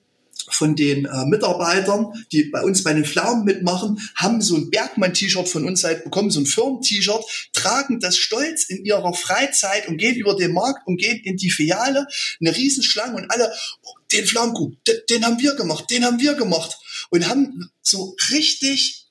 von 0.49 0.75
den 0.75 1.05
äh, 1.05 1.25
Mitarbeitern, 1.25 2.07
die 2.31 2.45
bei 2.45 2.61
uns 2.63 2.83
bei 2.83 2.93
den 2.93 3.05
Pflaumen 3.05 3.45
mitmachen, 3.45 3.99
haben 4.15 4.41
so 4.41 4.55
ein 4.55 4.69
Bergmann-T-Shirt 4.69 5.47
von 5.47 5.65
uns 5.65 5.83
halt 5.83 6.03
bekommen, 6.03 6.31
so 6.31 6.39
ein 6.39 6.45
Firmen-T-Shirt, 6.45 7.23
tragen 7.53 7.99
das 7.99 8.17
stolz 8.17 8.65
in 8.65 8.83
ihrer 8.83 9.13
Freizeit 9.13 9.87
und 9.87 9.97
gehen 9.97 10.15
über 10.15 10.35
den 10.35 10.53
Markt 10.53 10.85
und 10.87 10.97
gehen 10.97 11.21
in 11.23 11.37
die 11.37 11.49
Filiale, 11.51 12.07
eine 12.41 12.55
Riesenschlange 12.55 13.15
und 13.15 13.31
alle, 13.31 13.53
oh, 13.83 13.93
den 14.11 14.25
Pflaumenkuchen, 14.25 14.77
den, 14.87 14.95
den 15.09 15.25
haben 15.25 15.39
wir 15.39 15.55
gemacht, 15.55 15.85
den 15.89 16.03
haben 16.03 16.19
wir 16.19 16.33
gemacht 16.33 16.77
und 17.09 17.27
haben 17.27 17.69
so 17.81 18.15
richtig 18.31 19.07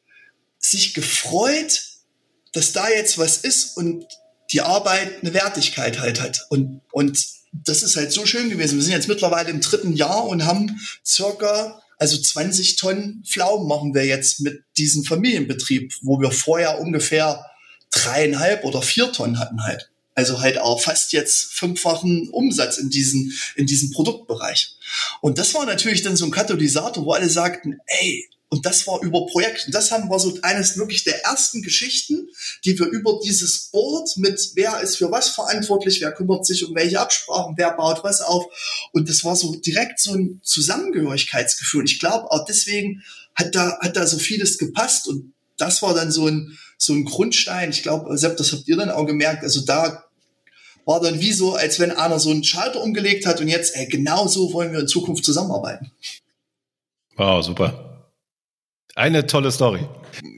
sich 0.59 0.95
gefreut, 0.95 1.83
dass 2.53 2.73
da 2.73 2.89
jetzt 2.89 3.19
was 3.19 3.39
ist 3.39 3.77
und 3.77 4.07
die 4.53 4.61
Arbeit 4.61 5.23
eine 5.23 5.35
Wertigkeit 5.35 6.01
halt 6.01 6.21
hat. 6.21 6.47
Und, 6.51 6.83
und 6.93 7.19
das 7.53 7.83
ist 7.83 7.97
halt 7.97 8.13
so 8.13 8.27
schön 8.27 8.51
gewesen. 8.51 8.77
Wir 8.77 8.83
sind 8.83 8.93
jetzt 8.93 9.09
mittlerweile 9.09 9.51
im 9.51 9.61
dritten 9.61 9.93
Jahr 9.93 10.27
und 10.27 10.45
haben 10.45 10.81
circa, 11.05 11.81
also 11.99 12.19
20 12.19 12.77
Tonnen 12.77 13.25
Pflaumen 13.27 13.69
machen 13.69 13.95
wir 13.95 14.05
jetzt 14.05 14.41
mit 14.41 14.65
diesem 14.77 15.05
Familienbetrieb, 15.05 15.95
wo 16.03 16.21
wir 16.21 16.31
vorher 16.31 16.81
ungefähr 16.81 17.47
dreieinhalb 17.91 18.65
oder 18.65 18.83
vier 18.83 19.13
Tonnen 19.13 19.39
hatten 19.39 19.63
halt. 19.63 19.92
Also 20.15 20.41
halt 20.41 20.59
auch 20.59 20.81
fast 20.81 21.13
jetzt 21.13 21.53
fünffachen 21.53 22.29
Umsatz 22.31 22.79
in 22.79 22.91
diesem, 22.91 23.33
in 23.57 23.67
diesem 23.67 23.91
Produktbereich. 23.91 24.77
Und 25.21 25.39
das 25.39 25.55
war 25.55 25.65
natürlich 25.65 26.03
dann 26.03 26.17
so 26.17 26.27
ein 26.27 26.31
Katalysator, 26.31 27.05
wo 27.05 27.13
alle 27.13 27.31
sagten, 27.31 27.79
ey, 27.87 28.29
und 28.53 28.67
das 28.67 28.87
war 28.87 29.01
über 29.01 29.25
Projekt. 29.25 29.65
Und 29.65 29.75
das 29.75 29.91
haben 29.91 30.11
wir 30.11 30.19
so 30.19 30.39
eines 30.43 30.77
wirklich 30.77 31.05
der 31.05 31.25
ersten 31.25 31.63
Geschichten, 31.63 32.29
die 32.67 32.79
wir 32.79 32.85
über 32.89 33.19
dieses 33.25 33.71
Board 33.71 34.15
mit 34.19 34.51
wer 34.57 34.79
ist 34.83 34.99
für 34.99 35.11
was 35.11 35.31
verantwortlich, 35.31 36.03
wer 36.03 36.13
kümmert 36.13 36.45
sich 36.45 36.63
um 36.67 36.75
welche 36.75 37.01
Absprachen, 37.01 37.55
wer 37.57 37.73
baut 37.73 38.05
was 38.05 38.21
auf. 38.21 38.45
Und 38.93 39.09
das 39.09 39.25
war 39.25 39.37
so 39.37 39.55
direkt 39.55 40.01
so 40.01 40.13
ein 40.13 40.41
Zusammengehörigkeitsgefühl. 40.43 41.87
Ich 41.87 41.99
glaube, 41.99 42.31
auch 42.31 42.45
deswegen 42.45 43.03
hat 43.35 43.55
da, 43.55 43.79
hat 43.81 43.97
da 43.97 44.07
so 44.07 44.19
vieles 44.19 44.59
gepasst. 44.59 45.09
Und 45.09 45.32
das 45.59 45.83
war 45.83 45.95
dann 45.95 46.11
so 46.11 46.27
ein, 46.27 46.59
so 46.79 46.93
ein 46.93 47.05
Grundstein. 47.05 47.71
Ich 47.71 47.83
glaube, 47.83 48.17
Sepp, 48.19 48.37
das 48.37 48.53
habt 48.53 48.69
ihr 48.69 48.77
dann 48.77 48.91
auch 48.91 49.07
gemerkt. 49.07 49.43
Also 49.43 49.65
da 49.65 50.05
war 50.85 51.01
dann 51.01 51.21
wie 51.21 51.33
so, 51.33 51.55
als 51.55 51.79
wenn 51.79 51.93
einer 51.93 52.19
so 52.19 52.31
einen 52.31 52.45
Schalter 52.45 52.81
umgelegt 52.83 53.27
hat 53.27 53.41
und 53.41 53.49
jetzt, 53.49 53.77
ey, 53.77 53.87
genau 53.87 54.27
so 54.27 54.53
wollen 54.53 54.73
wir 54.73 54.81
in 54.81 54.89
Zukunft 54.89 55.25
zusammenarbeiten. 55.25 55.93
Wow, 57.17 57.45
super. 57.45 58.13
Eine 58.95 59.27
tolle 59.27 59.53
Story. 59.53 59.87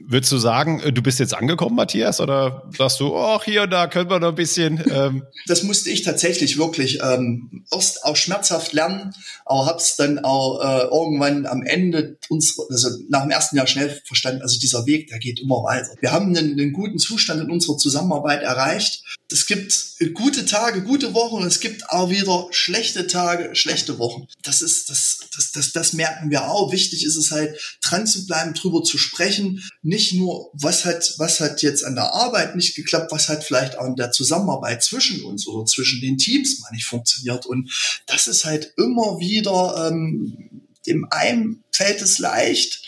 Würdest 0.07 0.31
du 0.31 0.37
sagen, 0.37 0.81
du 0.93 1.01
bist 1.01 1.19
jetzt 1.19 1.33
angekommen, 1.33 1.75
Matthias, 1.75 2.19
oder 2.19 2.69
sagst 2.77 2.99
du, 2.99 3.17
ach, 3.17 3.43
hier 3.43 3.63
und 3.63 3.71
da 3.71 3.87
können 3.87 4.09
wir 4.09 4.19
noch 4.19 4.29
ein 4.29 4.35
bisschen? 4.35 4.83
Ähm 4.91 5.23
das 5.47 5.63
musste 5.63 5.89
ich 5.89 6.03
tatsächlich 6.03 6.57
wirklich 6.57 6.99
ähm, 7.01 7.65
erst 7.71 8.03
auch 8.05 8.15
schmerzhaft 8.15 8.73
lernen, 8.73 9.13
aber 9.45 9.65
habe 9.65 9.79
es 9.79 9.95
dann 9.95 10.19
auch 10.19 10.61
äh, 10.61 10.83
irgendwann 10.83 11.45
am 11.45 11.63
Ende 11.63 12.17
uns, 12.29 12.57
also 12.69 12.89
nach 13.09 13.23
dem 13.23 13.31
ersten 13.31 13.57
Jahr 13.57 13.67
schnell 13.67 13.99
verstanden. 14.05 14.41
Also 14.41 14.59
dieser 14.59 14.85
Weg, 14.85 15.07
der 15.07 15.19
geht 15.19 15.39
immer 15.39 15.63
weiter. 15.63 15.89
Wir 15.99 16.11
haben 16.11 16.35
einen, 16.35 16.51
einen 16.51 16.73
guten 16.73 16.99
Zustand 16.99 17.41
in 17.41 17.49
unserer 17.49 17.77
Zusammenarbeit 17.77 18.43
erreicht. 18.43 19.03
Es 19.31 19.47
gibt 19.47 19.95
gute 20.13 20.45
Tage, 20.45 20.83
gute 20.83 21.13
Wochen 21.15 21.37
und 21.37 21.47
es 21.47 21.59
gibt 21.59 21.89
auch 21.89 22.11
wieder 22.11 22.47
schlechte 22.51 23.07
Tage, 23.07 23.55
schlechte 23.55 23.97
Wochen. 23.97 24.27
Das 24.43 24.61
ist, 24.61 24.89
das, 24.89 25.19
das, 25.35 25.51
das, 25.51 25.71
das 25.71 25.93
merken 25.93 26.29
wir 26.29 26.49
auch. 26.49 26.71
Wichtig 26.71 27.03
ist 27.03 27.15
es 27.15 27.31
halt, 27.31 27.59
dran 27.81 28.05
zu 28.05 28.27
bleiben, 28.27 28.53
drüber 28.53 28.83
zu 28.83 28.97
sprechen, 28.97 29.63
nicht 29.81 29.94
nur, 30.13 30.51
was 30.53 30.85
hat, 30.85 31.13
was 31.17 31.39
hat 31.39 31.61
jetzt 31.61 31.83
an 31.83 31.95
der 31.95 32.13
Arbeit 32.13 32.55
nicht 32.55 32.75
geklappt, 32.75 33.11
was 33.11 33.29
hat 33.29 33.43
vielleicht 33.43 33.77
auch 33.77 33.85
in 33.85 33.95
der 33.95 34.11
Zusammenarbeit 34.11 34.83
zwischen 34.83 35.23
uns 35.23 35.47
oder 35.47 35.65
zwischen 35.65 36.01
den 36.01 36.17
Teams 36.17 36.59
mal 36.59 36.71
nicht 36.71 36.85
funktioniert. 36.85 37.45
Und 37.45 37.71
das 38.07 38.27
ist 38.27 38.45
halt 38.45 38.73
immer 38.77 39.19
wieder, 39.19 39.89
ähm, 39.89 40.65
dem 40.85 41.07
einen 41.09 41.63
fällt 41.71 42.01
es 42.01 42.19
leicht, 42.19 42.81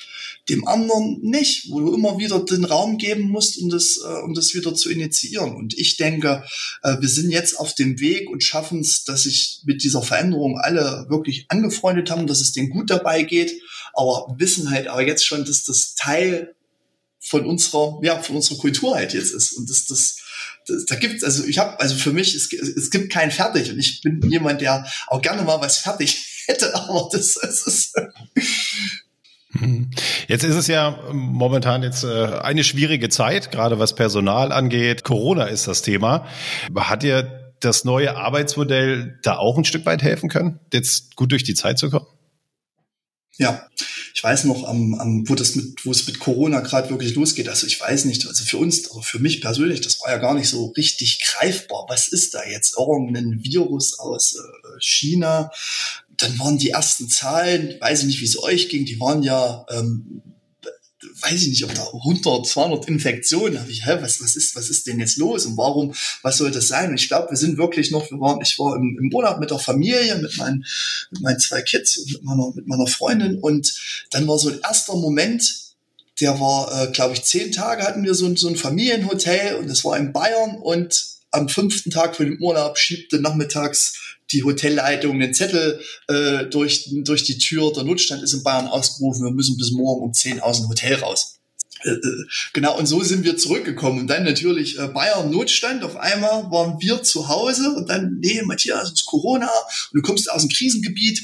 dem 0.49 0.67
anderen 0.67 1.19
nicht, 1.21 1.69
wo 1.69 1.79
du 1.81 1.93
immer 1.93 2.19
wieder 2.19 2.39
den 2.43 2.63
Raum 2.63 2.97
geben 2.97 3.29
musst, 3.29 3.57
um 3.61 3.69
das, 3.69 3.97
äh, 3.97 4.21
um 4.23 4.33
das 4.33 4.53
wieder 4.53 4.73
zu 4.73 4.89
initiieren. 4.89 5.55
Und 5.55 5.77
ich 5.77 5.97
denke, 5.97 6.43
äh, 6.83 6.95
wir 6.99 7.09
sind 7.09 7.31
jetzt 7.31 7.59
auf 7.59 7.75
dem 7.75 7.99
Weg 7.99 8.29
und 8.29 8.43
schaffen 8.43 8.79
es, 8.79 9.03
dass 9.03 9.23
sich 9.23 9.61
mit 9.65 9.83
dieser 9.83 10.01
Veränderung 10.01 10.57
alle 10.57 11.05
wirklich 11.09 11.45
angefreundet 11.49 12.09
haben, 12.09 12.27
dass 12.27 12.41
es 12.41 12.53
denen 12.53 12.69
gut 12.69 12.89
dabei 12.89 13.23
geht, 13.23 13.53
aber 13.93 14.35
wissen 14.37 14.69
halt 14.69 14.87
aber 14.87 15.05
jetzt 15.05 15.25
schon, 15.25 15.43
dass 15.43 15.63
das 15.63 15.95
Teil 15.95 16.55
von 17.27 17.45
unserer, 17.45 17.99
ja, 18.03 18.21
von 18.21 18.37
unserer 18.37 18.57
Kultur 18.57 18.95
halt 18.95 19.13
jetzt 19.13 19.33
ist 19.33 19.53
und 19.53 19.69
dass 19.69 19.85
das 19.85 20.17
da 20.87 20.95
gibt's 20.95 21.23
also 21.23 21.45
ich 21.45 21.59
habe 21.59 21.79
also 21.79 21.95
für 21.95 22.11
mich 22.11 22.35
es, 22.35 22.51
es 22.51 22.89
gibt 22.89 23.11
kein 23.11 23.31
fertig 23.31 23.71
und 23.71 23.79
ich 23.79 24.01
bin 24.01 24.21
jemand, 24.29 24.61
der 24.61 24.85
auch 25.07 25.21
gerne 25.21 25.43
mal 25.43 25.61
was 25.61 25.77
fertig 25.77 26.25
hätte, 26.47 26.73
aber 26.75 27.09
das, 27.11 27.35
das 27.35 27.65
ist 27.67 27.95
hm. 29.53 29.89
Jetzt 30.27 30.43
ist 30.43 30.55
es 30.55 30.67
ja 30.67 30.99
momentan 31.11 31.81
jetzt 31.83 32.03
äh, 32.03 32.25
eine 32.41 32.63
schwierige 32.63 33.09
Zeit, 33.09 33.49
gerade 33.49 33.79
was 33.79 33.95
Personal 33.95 34.51
angeht. 34.51 35.03
Corona 35.03 35.45
ist 35.45 35.67
das 35.67 35.81
Thema. 35.81 36.27
Hat 36.75 37.01
dir 37.01 37.53
das 37.61 37.85
neue 37.85 38.15
Arbeitsmodell 38.15 39.19
da 39.23 39.37
auch 39.37 39.57
ein 39.57 39.65
Stück 39.65 39.85
weit 39.85 40.03
helfen 40.03 40.29
können, 40.29 40.59
jetzt 40.73 41.15
gut 41.15 41.31
durch 41.31 41.43
die 41.43 41.55
Zeit 41.55 41.79
zu 41.79 41.89
kommen? 41.89 42.05
Ja, 43.37 43.69
ich 44.15 44.23
weiß 44.23 44.45
noch, 44.45 44.67
am, 44.67 44.95
am, 44.95 45.29
wo, 45.29 45.35
das 45.35 45.53
mit, 45.55 45.85
wo 45.85 45.91
es 45.91 46.07
mit 46.07 46.19
Corona 46.19 46.61
gerade 46.61 46.89
wirklich 46.89 47.13
losgeht. 47.13 47.49
Also 47.49 47.67
ich 47.67 47.79
weiß 47.79 48.05
nicht, 48.05 48.25
also 48.25 48.43
für 48.43 48.57
uns, 48.57 48.87
also 48.87 49.01
für 49.01 49.19
mich 49.19 49.41
persönlich, 49.41 49.81
das 49.81 49.99
war 50.01 50.09
ja 50.09 50.17
gar 50.17 50.33
nicht 50.33 50.49
so 50.49 50.67
richtig 50.75 51.23
greifbar. 51.23 51.85
Was 51.87 52.07
ist 52.07 52.33
da 52.33 52.43
jetzt? 52.43 52.75
Irgendein 52.79 53.43
Virus 53.43 53.99
aus 53.99 54.35
äh, 54.35 54.79
China? 54.79 55.51
Dann 56.17 56.39
waren 56.39 56.57
die 56.57 56.71
ersten 56.71 57.09
Zahlen, 57.09 57.77
weiß 57.79 58.01
ich 58.01 58.05
nicht, 58.07 58.21
wie 58.21 58.25
es 58.25 58.41
euch 58.41 58.69
ging, 58.69 58.85
die 58.85 58.99
waren 58.99 59.21
ja 59.21 59.65
ähm, 59.69 60.23
weiß 61.21 61.41
ich 61.43 61.47
nicht, 61.49 61.63
ob 61.63 61.73
da 61.73 61.85
100, 61.85 62.45
200 62.45 62.87
Infektionen 62.87 63.59
habe 63.59 63.71
ich, 63.71 63.85
hä, 63.85 63.97
was, 64.01 64.21
was 64.21 64.35
ist, 64.35 64.55
was 64.55 64.69
ist 64.69 64.87
denn 64.87 64.99
jetzt 64.99 65.17
los 65.17 65.45
und 65.45 65.57
warum, 65.57 65.93
was 66.21 66.37
soll 66.37 66.51
das 66.51 66.67
sein? 66.67 66.89
Und 66.89 66.99
ich 66.99 67.07
glaube, 67.07 67.31
wir 67.31 67.37
sind 67.37 67.57
wirklich 67.57 67.91
noch, 67.91 68.09
wir 68.09 68.19
waren, 68.19 68.39
ich 68.41 68.57
war 68.59 68.75
im, 68.75 68.97
im 69.01 69.13
Urlaub 69.13 69.39
mit 69.39 69.51
der 69.51 69.59
Familie, 69.59 70.15
mit 70.17 70.37
meinen, 70.37 70.65
mit 71.11 71.21
meinen 71.21 71.39
zwei 71.39 71.61
Kids 71.61 71.97
und 71.97 72.11
mit 72.11 72.23
meiner, 72.23 72.51
mit 72.55 72.67
meiner 72.67 72.87
Freundin 72.87 73.39
und 73.39 73.73
dann 74.11 74.27
war 74.27 74.37
so 74.37 74.49
ein 74.49 74.59
erster 74.63 74.95
Moment, 74.95 75.67
der 76.19 76.39
war, 76.39 76.83
äh, 76.83 76.91
glaube 76.91 77.13
ich, 77.13 77.23
zehn 77.23 77.51
Tage 77.51 77.83
hatten 77.83 78.03
wir 78.03 78.15
so, 78.15 78.35
so 78.35 78.47
ein 78.47 78.55
Familienhotel 78.55 79.55
und 79.55 79.69
das 79.69 79.83
war 79.83 79.97
in 79.97 80.13
Bayern 80.13 80.57
und 80.57 81.17
am 81.31 81.49
fünften 81.49 81.91
Tag 81.91 82.15
von 82.15 82.25
dem 82.25 82.41
Urlaub 82.41 82.77
schiebte 82.77 83.21
nachmittags 83.21 84.06
die 84.31 84.43
Hotelleitung 84.43 85.19
den 85.19 85.33
Zettel 85.33 85.79
äh, 86.07 86.45
durch, 86.45 86.89
durch 87.03 87.23
die 87.23 87.37
Tür, 87.37 87.71
der 87.73 87.83
Notstand 87.83 88.23
ist 88.23 88.33
in 88.33 88.43
Bayern 88.43 88.67
ausgerufen, 88.67 89.23
wir 89.23 89.31
müssen 89.31 89.57
bis 89.57 89.71
morgen 89.71 90.03
um 90.03 90.13
10 90.13 90.39
aus 90.39 90.59
dem 90.59 90.69
Hotel 90.69 90.95
raus. 90.95 91.37
Äh, 91.83 91.91
äh, 91.91 92.25
genau, 92.53 92.77
und 92.77 92.87
so 92.87 93.03
sind 93.03 93.23
wir 93.23 93.37
zurückgekommen. 93.37 93.99
Und 93.99 94.07
dann 94.07 94.23
natürlich 94.23 94.79
äh, 94.79 94.87
Bayern 94.87 95.31
Notstand. 95.31 95.83
Auf 95.83 95.95
einmal 95.95 96.49
waren 96.51 96.79
wir 96.81 97.03
zu 97.03 97.27
Hause 97.27 97.73
und 97.75 97.89
dann, 97.89 98.17
nee, 98.19 98.41
Matthias, 98.43 98.87
es 98.87 98.93
ist 99.01 99.05
Corona 99.05 99.47
und 99.47 99.93
du 99.93 100.01
kommst 100.01 100.29
aus 100.31 100.41
dem 100.41 100.49
Krisengebiet 100.49 101.21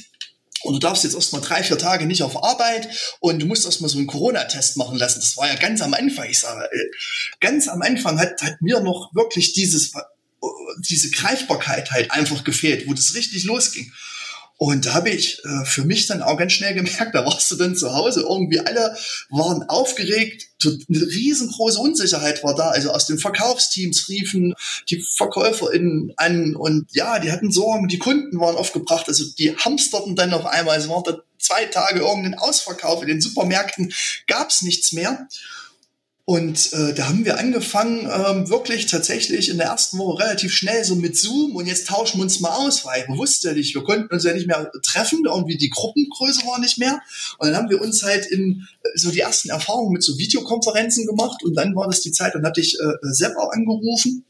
und 0.64 0.74
du 0.74 0.80
darfst 0.80 1.04
jetzt 1.04 1.16
erstmal 1.16 1.42
drei, 1.42 1.64
vier 1.64 1.78
Tage 1.78 2.06
nicht 2.06 2.24
auf 2.24 2.44
Arbeit 2.44 2.88
und 3.20 3.42
du 3.42 3.46
musst 3.46 3.66
erstmal 3.66 3.90
so 3.90 3.98
einen 3.98 4.08
Corona-Test 4.08 4.78
machen 4.78 4.98
lassen. 4.98 5.20
Das 5.20 5.36
war 5.38 5.48
ja 5.48 5.56
ganz 5.56 5.82
am 5.82 5.94
Anfang. 5.94 6.30
Ich 6.30 6.40
sage, 6.40 6.64
äh, 6.64 6.92
ganz 7.40 7.68
am 7.68 7.82
Anfang 7.82 8.20
hat, 8.20 8.42
hat 8.42 8.62
mir 8.62 8.80
noch 8.80 9.14
wirklich 9.14 9.54
dieses, 9.54 9.92
diese 10.90 11.12
Greifbarkeit 11.12 11.92
halt 11.92 12.12
einfach 12.12 12.44
gefehlt, 12.44 12.88
wo 12.88 12.94
das 12.94 13.16
richtig 13.16 13.44
losging. 13.44 13.92
Und 14.58 14.86
da 14.86 14.94
habe 14.94 15.10
ich 15.10 15.44
äh, 15.44 15.66
für 15.66 15.84
mich 15.84 16.06
dann 16.06 16.22
auch 16.22 16.38
ganz 16.38 16.54
schnell 16.54 16.74
gemerkt, 16.74 17.14
da 17.14 17.26
warst 17.26 17.50
du 17.52 17.56
dann 17.56 17.76
zu 17.76 17.94
Hause, 17.94 18.22
irgendwie 18.22 18.60
alle 18.60 18.96
waren 19.30 19.64
aufgeregt, 19.64 20.48
eine 20.66 21.02
riesengroße 21.02 21.80
Unsicherheit 21.80 22.44
war 22.44 22.56
da. 22.56 22.70
Also 22.70 22.92
aus 22.92 23.06
den 23.06 23.18
Verkaufsteams 23.18 24.08
riefen 24.08 24.54
die 24.90 25.02
VerkäuferInnen 25.02 26.14
an 26.16 26.56
und 26.56 26.88
ja, 26.94 27.20
die 27.20 27.32
hatten 27.32 27.52
Sorgen, 27.52 27.90
die 27.90 27.98
Kunden 27.98 28.40
waren 28.40 28.56
aufgebracht, 28.56 29.10
also 29.10 29.26
die 29.38 29.54
hamsterten 29.58 30.16
dann 30.16 30.34
auf 30.34 30.46
einmal, 30.46 30.78
es 30.78 30.88
waren 30.88 31.04
da 31.04 31.18
zwei 31.40 31.66
Tage 31.66 32.00
irgendein 32.00 32.40
Ausverkauf, 32.40 33.02
in 33.02 33.10
den 33.10 33.22
Supermärkten 33.22 33.94
gab 34.28 34.50
es 34.50 34.62
nichts 34.62 34.94
mehr. 34.94 35.28
Und 36.26 36.72
äh, 36.72 36.94
da 36.94 37.10
haben 37.10 37.26
wir 37.26 37.38
angefangen, 37.38 38.10
ähm, 38.10 38.50
wirklich 38.50 38.86
tatsächlich 38.86 39.50
in 39.50 39.58
der 39.58 39.68
ersten 39.68 39.98
Woche 39.98 40.24
relativ 40.24 40.54
schnell 40.54 40.86
so 40.86 40.96
mit 40.96 41.18
Zoom 41.18 41.54
und 41.54 41.66
jetzt 41.66 41.88
tauschen 41.88 42.20
wir 42.20 42.24
uns 42.24 42.40
mal 42.40 42.56
aus, 42.66 42.86
weil 42.86 43.06
wir 43.10 43.18
wussten 43.18 43.48
ja 43.48 43.54
nicht, 43.54 43.76
wir 43.76 43.84
konnten 43.84 44.14
uns 44.14 44.24
ja 44.24 44.34
nicht 44.34 44.48
mehr 44.48 44.72
treffen, 44.84 45.24
irgendwie 45.26 45.58
die 45.58 45.70
Gruppengröße 45.70 46.46
war 46.48 46.60
nicht 46.60 46.78
mehr. 46.78 47.02
Und 47.40 47.50
dann 47.50 47.58
haben 47.58 47.70
wir 47.70 47.82
uns 47.82 48.04
halt 48.04 48.26
in 48.26 48.66
äh, 48.84 48.98
so 48.98 49.12
die 49.12 49.20
ersten 49.20 49.50
Erfahrungen 49.50 49.92
mit 49.92 50.04
so 50.04 50.18
Videokonferenzen 50.18 51.06
gemacht 51.08 51.44
und 51.44 51.56
dann 51.56 51.76
war 51.76 51.88
das 51.88 52.00
die 52.00 52.14
Zeit, 52.14 52.36
dann 52.36 52.46
hatte 52.46 52.62
ich 52.62 52.80
äh, 52.80 52.94
Sepp 53.02 53.36
auch 53.36 53.52
angerufen 53.52 54.24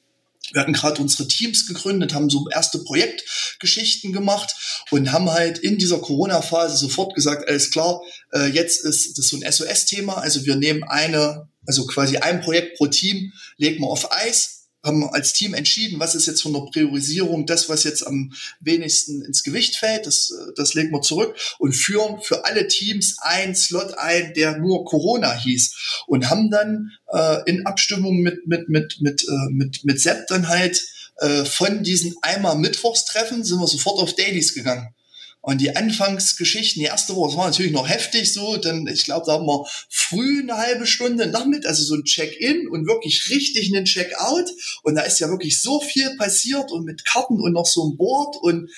wir 0.51 0.61
hatten 0.61 0.73
gerade 0.73 1.01
unsere 1.01 1.27
Teams 1.27 1.67
gegründet, 1.67 2.13
haben 2.13 2.29
so 2.29 2.47
erste 2.51 2.79
Projektgeschichten 2.79 4.11
gemacht 4.11 4.53
und 4.91 5.11
haben 5.11 5.31
halt 5.31 5.57
in 5.57 5.77
dieser 5.77 5.99
Corona-Phase 5.99 6.77
sofort 6.77 7.15
gesagt, 7.15 7.47
alles 7.47 7.71
klar, 7.71 8.01
äh, 8.33 8.47
jetzt 8.47 8.83
ist 8.83 9.17
das 9.17 9.27
so 9.27 9.37
ein 9.37 9.51
SOS-Thema. 9.51 10.15
Also 10.15 10.45
wir 10.45 10.55
nehmen 10.55 10.83
eine, 10.83 11.47
also 11.65 11.85
quasi 11.85 12.17
ein 12.17 12.41
Projekt 12.41 12.77
pro 12.77 12.87
Team, 12.87 13.31
legen 13.57 13.81
wir 13.81 13.87
auf 13.87 14.11
Eis 14.11 14.52
haben 14.83 15.09
als 15.09 15.33
Team 15.33 15.53
entschieden, 15.53 15.99
was 15.99 16.13
ist 16.13 16.27
jetzt 16.27 16.41
von 16.41 16.53
der 16.53 16.67
Priorisierung 16.71 17.45
das, 17.45 17.69
was 17.69 17.83
jetzt 17.83 18.05
am 18.05 18.33
wenigsten 18.59 19.23
ins 19.23 19.43
Gewicht 19.43 19.77
fällt, 19.77 20.05
das, 20.05 20.33
das 20.55 20.73
legen 20.73 20.91
wir 20.91 21.01
zurück 21.01 21.35
und 21.57 21.73
führen 21.73 22.21
für 22.21 22.45
alle 22.45 22.67
Teams 22.67 23.17
einen 23.19 23.55
Slot 23.55 23.97
ein, 23.97 24.33
der 24.33 24.57
nur 24.57 24.85
Corona 24.85 25.33
hieß 25.33 26.03
und 26.07 26.29
haben 26.29 26.51
dann 26.51 26.91
äh, 27.11 27.49
in 27.49 27.65
Abstimmung 27.65 28.19
mit, 28.19 28.45
mit, 28.45 28.67
mit, 28.67 28.97
mit, 28.99 29.23
äh, 29.23 29.49
mit, 29.51 29.83
mit 29.85 30.01
Sepp 30.01 30.27
dann 30.27 30.49
halt 30.49 30.81
äh, 31.17 31.45
von 31.45 31.83
diesen 31.83 32.15
einmal 32.21 32.57
Mittwochstreffen 32.57 33.43
sind 33.43 33.59
wir 33.59 33.67
sofort 33.67 33.99
auf 33.99 34.15
Dailies 34.15 34.53
gegangen. 34.53 34.93
Und 35.45 35.59
die 35.59 35.75
Anfangsgeschichten, 35.75 36.79
die 36.79 36.85
erste 36.85 37.17
Woche, 37.17 37.31
das 37.31 37.37
war 37.37 37.47
natürlich 37.47 37.73
noch 37.73 37.89
heftig 37.89 38.31
so, 38.31 38.55
denn 38.55 38.87
ich 38.87 39.03
glaube, 39.03 39.25
da 39.25 39.33
haben 39.33 39.45
wir 39.45 39.65
früh 39.89 40.41
eine 40.41 40.55
halbe 40.55 40.87
Stunde 40.87 41.27
nachmittag, 41.27 41.67
also 41.67 41.83
so 41.83 41.95
ein 41.95 42.05
Check-in 42.05 42.69
und 42.69 42.87
wirklich 42.87 43.29
richtig 43.29 43.75
einen 43.75 43.83
Check-out. 43.83 44.49
Und 44.83 44.95
da 44.95 45.01
ist 45.01 45.19
ja 45.19 45.27
wirklich 45.27 45.61
so 45.61 45.81
viel 45.81 46.15
passiert 46.15 46.71
und 46.71 46.85
mit 46.85 47.03
Karten 47.03 47.41
und 47.41 47.51
noch 47.51 47.65
so 47.65 47.85
ein 47.85 47.97
Board. 47.97 48.37
Und 48.37 48.69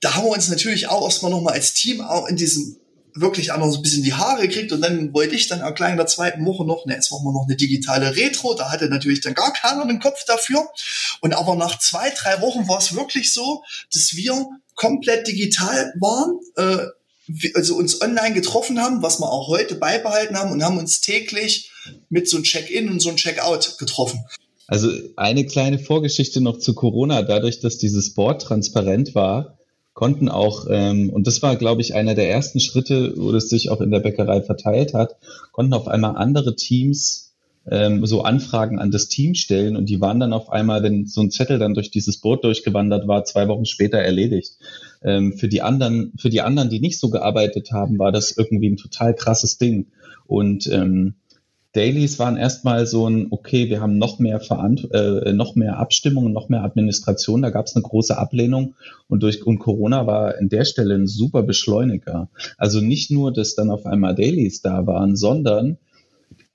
da 0.00 0.14
haben 0.14 0.24
wir 0.24 0.32
uns 0.32 0.48
natürlich 0.48 0.88
auch 0.88 1.04
erstmal 1.04 1.32
nochmal 1.32 1.52
als 1.52 1.74
Team 1.74 2.00
auch 2.00 2.26
in 2.28 2.36
diesem 2.36 2.78
wirklich 3.14 3.52
auch 3.52 3.58
noch 3.58 3.70
so 3.70 3.78
ein 3.78 3.82
bisschen 3.82 4.02
die 4.02 4.14
Haare 4.14 4.46
gekriegt 4.46 4.72
und 4.72 4.80
dann 4.80 5.12
wollte 5.12 5.34
ich 5.34 5.48
dann 5.48 5.62
auch 5.62 5.74
gleich 5.74 5.90
in 5.90 5.96
der 5.96 6.06
zweiten 6.06 6.46
Woche 6.46 6.64
noch, 6.64 6.86
ne, 6.86 6.94
jetzt 6.94 7.10
machen 7.10 7.24
wir 7.24 7.32
noch 7.32 7.46
eine 7.46 7.56
digitale 7.56 8.16
Retro, 8.16 8.54
da 8.54 8.70
hatte 8.70 8.88
natürlich 8.88 9.20
dann 9.20 9.34
gar 9.34 9.52
keiner 9.52 9.86
den 9.86 10.00
Kopf 10.00 10.24
dafür. 10.24 10.68
Und 11.20 11.34
aber 11.34 11.56
nach 11.56 11.78
zwei, 11.78 12.10
drei 12.10 12.40
Wochen 12.40 12.68
war 12.68 12.78
es 12.78 12.94
wirklich 12.94 13.32
so, 13.32 13.64
dass 13.92 14.14
wir 14.14 14.46
komplett 14.80 15.28
digital 15.28 15.92
waren, 16.00 16.40
äh, 16.56 16.86
also 17.54 17.76
uns 17.76 18.00
online 18.00 18.34
getroffen 18.34 18.80
haben, 18.80 19.02
was 19.02 19.20
wir 19.20 19.30
auch 19.30 19.48
heute 19.48 19.74
beibehalten 19.74 20.36
haben 20.36 20.50
und 20.50 20.64
haben 20.64 20.78
uns 20.78 21.00
täglich 21.00 21.70
mit 22.08 22.28
so 22.28 22.38
einem 22.38 22.44
Check-in 22.44 22.88
und 22.88 23.00
so 23.00 23.10
einem 23.10 23.18
Check-out 23.18 23.76
getroffen. 23.78 24.24
Also 24.66 24.90
eine 25.16 25.44
kleine 25.44 25.78
Vorgeschichte 25.78 26.40
noch 26.40 26.58
zu 26.58 26.74
Corona. 26.74 27.22
Dadurch, 27.22 27.60
dass 27.60 27.76
dieses 27.76 28.14
Board 28.14 28.42
transparent 28.42 29.14
war, 29.14 29.58
konnten 29.92 30.28
auch, 30.28 30.66
ähm, 30.70 31.10
und 31.10 31.26
das 31.26 31.42
war, 31.42 31.56
glaube 31.56 31.82
ich, 31.82 31.94
einer 31.94 32.14
der 32.14 32.30
ersten 32.30 32.58
Schritte, 32.58 33.12
wo 33.16 33.32
es 33.32 33.50
sich 33.50 33.68
auch 33.68 33.80
in 33.80 33.90
der 33.90 34.00
Bäckerei 34.00 34.40
verteilt 34.40 34.94
hat, 34.94 35.16
konnten 35.52 35.74
auf 35.74 35.88
einmal 35.88 36.16
andere 36.16 36.56
Teams 36.56 37.29
ähm, 37.70 38.04
so 38.04 38.22
Anfragen 38.22 38.78
an 38.78 38.90
das 38.90 39.08
Team 39.08 39.34
stellen 39.34 39.76
und 39.76 39.88
die 39.88 40.00
waren 40.00 40.20
dann 40.20 40.32
auf 40.32 40.50
einmal, 40.50 40.82
wenn 40.82 41.06
so 41.06 41.20
ein 41.20 41.30
Zettel 41.30 41.58
dann 41.58 41.74
durch 41.74 41.90
dieses 41.90 42.18
Boot 42.18 42.44
durchgewandert 42.44 43.06
war, 43.06 43.24
zwei 43.24 43.48
Wochen 43.48 43.64
später 43.64 43.98
erledigt. 43.98 44.56
Ähm, 45.02 45.32
für 45.32 45.48
die 45.48 45.62
anderen, 45.62 46.12
für 46.18 46.30
die 46.30 46.40
anderen, 46.40 46.68
die 46.68 46.80
nicht 46.80 46.98
so 46.98 47.10
gearbeitet 47.10 47.70
haben, 47.72 47.98
war 47.98 48.12
das 48.12 48.36
irgendwie 48.36 48.68
ein 48.68 48.76
total 48.76 49.14
krasses 49.14 49.56
Ding. 49.56 49.86
Und 50.26 50.66
ähm, 50.66 51.14
Dailies 51.72 52.18
waren 52.18 52.36
erstmal 52.36 52.84
so 52.86 53.08
ein, 53.08 53.28
okay, 53.30 53.70
wir 53.70 53.80
haben 53.80 53.96
noch 53.96 54.18
mehr 54.18 54.40
Verant 54.40 54.88
äh, 54.92 55.32
noch 55.32 55.54
mehr 55.54 55.78
Abstimmungen, 55.78 56.32
noch 56.32 56.48
mehr 56.48 56.64
Administration, 56.64 57.42
da 57.42 57.50
gab 57.50 57.66
es 57.66 57.76
eine 57.76 57.84
große 57.84 58.18
Ablehnung 58.18 58.74
und 59.06 59.22
durch 59.22 59.46
und 59.46 59.60
Corona 59.60 60.04
war 60.08 60.36
an 60.36 60.48
der 60.48 60.64
Stelle 60.64 60.96
ein 60.96 61.06
super 61.06 61.44
Beschleuniger. 61.44 62.28
Also 62.58 62.80
nicht 62.80 63.12
nur, 63.12 63.32
dass 63.32 63.54
dann 63.54 63.70
auf 63.70 63.86
einmal 63.86 64.16
Dailies 64.16 64.62
da 64.62 64.84
waren, 64.88 65.14
sondern 65.14 65.78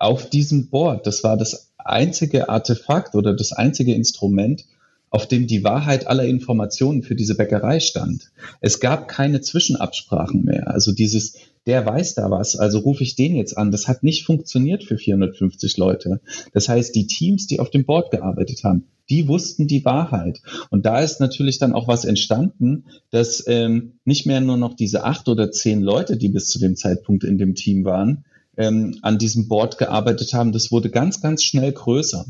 auf 0.06 0.30
diesem 0.30 0.68
Board, 0.70 1.08
das 1.08 1.24
war 1.24 1.36
das 1.36 1.72
einzige 1.78 2.48
Artefakt 2.48 3.16
oder 3.16 3.36
das 3.36 3.54
einzige 3.54 3.96
Instrument, 3.96 4.66
auf 5.10 5.28
dem 5.28 5.48
die 5.48 5.64
Wahrheit 5.64 6.06
aller 6.06 6.26
Informationen 6.26 7.02
für 7.02 7.16
diese 7.16 7.36
Bäckerei 7.36 7.80
stand. 7.80 8.32
Es 8.62 8.80
gab 8.80 9.08
keine 9.08 9.42
Zwischenabsprachen 9.42 10.46
mehr. 10.46 10.70
Also 10.70 10.92
dieses, 10.92 11.38
der 11.66 11.86
weiß 11.88 12.14
da 12.14 12.30
was, 12.30 12.56
also 12.56 12.80
rufe 12.80 13.02
ich 13.02 13.16
den 13.16 13.36
jetzt 13.36 13.58
an. 13.58 13.72
Das 13.72 13.88
hat 13.88 14.04
nicht 14.04 14.26
funktioniert 14.26 14.84
für 14.84 14.98
450 14.98 15.78
Leute. 15.78 16.22
Das 16.54 16.70
heißt, 16.70 16.94
die 16.94 17.08
Teams, 17.08 17.48
die 17.48 17.60
auf 17.60 17.72
dem 17.72 17.86
Board 17.86 18.12
gearbeitet 18.12 18.64
haben, 18.64 18.84
die 19.10 19.28
wussten 19.28 19.66
die 19.66 19.86
Wahrheit. 19.86 20.42
Und 20.70 20.86
da 20.86 21.00
ist 21.00 21.20
natürlich 21.20 21.58
dann 21.58 21.74
auch 21.74 21.88
was 21.88 22.06
entstanden, 22.06 22.86
dass 23.10 23.44
ähm, 23.48 23.94
nicht 24.06 24.28
mehr 24.28 24.42
nur 24.42 24.58
noch 24.58 24.76
diese 24.76 25.04
acht 25.04 25.28
oder 25.30 25.50
zehn 25.52 25.82
Leute, 25.82 26.18
die 26.18 26.30
bis 26.30 26.48
zu 26.48 26.60
dem 26.60 26.76
Zeitpunkt 26.76 27.24
in 27.24 27.40
dem 27.40 27.56
Team 27.56 27.86
waren, 27.86 28.26
ähm, 28.58 29.00
an 29.02 29.18
diesem 29.18 29.48
Board 29.48 29.78
gearbeitet 29.78 30.34
haben, 30.34 30.52
das 30.52 30.72
wurde 30.72 30.90
ganz, 30.90 31.22
ganz 31.22 31.44
schnell 31.44 31.72
größer. 31.72 32.26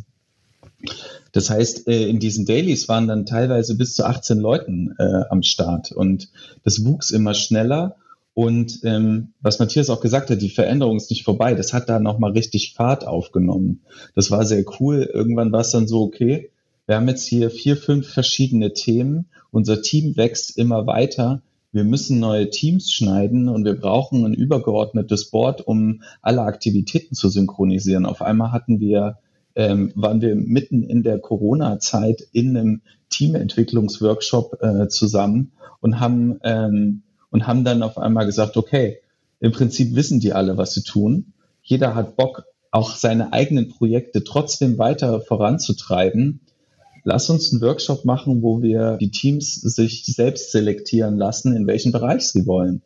Das 1.32 1.50
heißt, 1.50 1.88
äh, 1.88 2.08
in 2.08 2.20
diesen 2.20 2.46
Dailies 2.46 2.88
waren 2.88 3.08
dann 3.08 3.26
teilweise 3.26 3.76
bis 3.76 3.96
zu 3.96 4.06
18 4.06 4.40
Leuten 4.40 4.96
äh, 5.00 5.24
am 5.30 5.44
Start 5.44 5.92
und 5.92 6.30
das 6.64 6.86
wuchs 6.86 7.12
immer 7.12 7.34
schneller 7.34 7.98
Und 8.36 8.82
ähm, 8.84 9.30
was 9.42 9.60
Matthias 9.60 9.90
auch 9.90 10.02
gesagt 10.02 10.30
hat, 10.30 10.42
die 10.42 10.50
Veränderung 10.50 10.98
ist 10.98 11.10
nicht 11.10 11.24
vorbei. 11.24 11.56
Das 11.56 11.72
hat 11.72 11.88
da 11.88 12.00
nochmal 12.00 12.32
richtig 12.32 12.74
Fahrt 12.74 13.08
aufgenommen. 13.08 13.82
Das 14.14 14.30
war 14.30 14.46
sehr 14.46 14.66
cool. 14.80 15.10
Irgendwann 15.12 15.54
war 15.54 15.62
es 15.62 15.72
dann 15.72 15.88
so, 15.88 16.02
okay, 16.02 16.52
wir 16.86 16.98
haben 16.98 17.08
jetzt 17.08 17.26
hier 17.26 17.50
vier, 17.50 17.78
fünf 17.78 18.10
verschiedene 18.10 18.74
Themen. 18.74 19.28
Unser 19.52 19.82
Team 19.82 20.18
wächst 20.18 20.58
immer 20.58 20.86
weiter. 20.86 21.42
Wir 21.76 21.84
müssen 21.84 22.22
neue 22.22 22.50
Teams 22.50 22.90
schneiden 22.90 23.50
und 23.50 23.66
wir 23.66 23.78
brauchen 23.78 24.24
ein 24.24 24.34
übergeordnetes 24.34 25.30
Board, 25.30 25.68
um 25.68 26.04
alle 26.22 26.44
Aktivitäten 26.44 27.16
zu 27.16 27.28
synchronisieren. 27.28 28.06
Auf 28.06 28.22
einmal 28.22 28.54
hatten 28.54 28.80
wir, 28.80 29.18
ähm, 29.56 29.92
waren 29.94 30.22
wir 30.22 30.36
mitten 30.36 30.84
in 30.84 31.04
der 31.04 31.20
Corona-Zeit 31.20 32.30
in 32.32 32.56
einem 32.56 32.82
Teamentwicklungsworkshop 33.10 34.64
äh, 34.64 34.88
zusammen 34.88 35.52
und 35.82 36.00
haben 36.00 36.40
ähm, 36.46 37.02
und 37.30 37.46
haben 37.46 37.66
dann 37.66 37.84
auf 37.84 37.98
einmal 37.98 38.26
gesagt, 38.26 38.56
okay, 38.56 39.00
im 39.42 39.52
Prinzip 39.52 39.96
wissen 39.96 40.22
die 40.22 40.32
alle, 40.32 40.56
was 40.56 40.74
sie 40.74 40.84
tun. 40.84 41.34
Jeder 41.62 41.94
hat 41.94 42.16
Bock, 42.16 42.46
auch 42.72 42.96
seine 42.96 43.34
eigenen 43.34 43.68
Projekte 43.68 44.24
trotzdem 44.24 44.78
weiter 44.78 45.20
voranzutreiben. 45.20 46.40
Lass 47.08 47.30
uns 47.30 47.54
einen 47.54 47.62
Workshop 47.62 48.04
machen, 48.04 48.42
wo 48.42 48.64
wir 48.64 48.98
die 48.98 49.12
Teams 49.12 49.62
sich 49.62 50.06
selbst 50.06 50.52
selektieren 50.52 51.18
lassen, 51.18 51.56
in 51.56 51.68
welchen 51.68 51.92
Bereich 51.92 52.28
sie 52.28 52.48
wollen. 52.48 52.82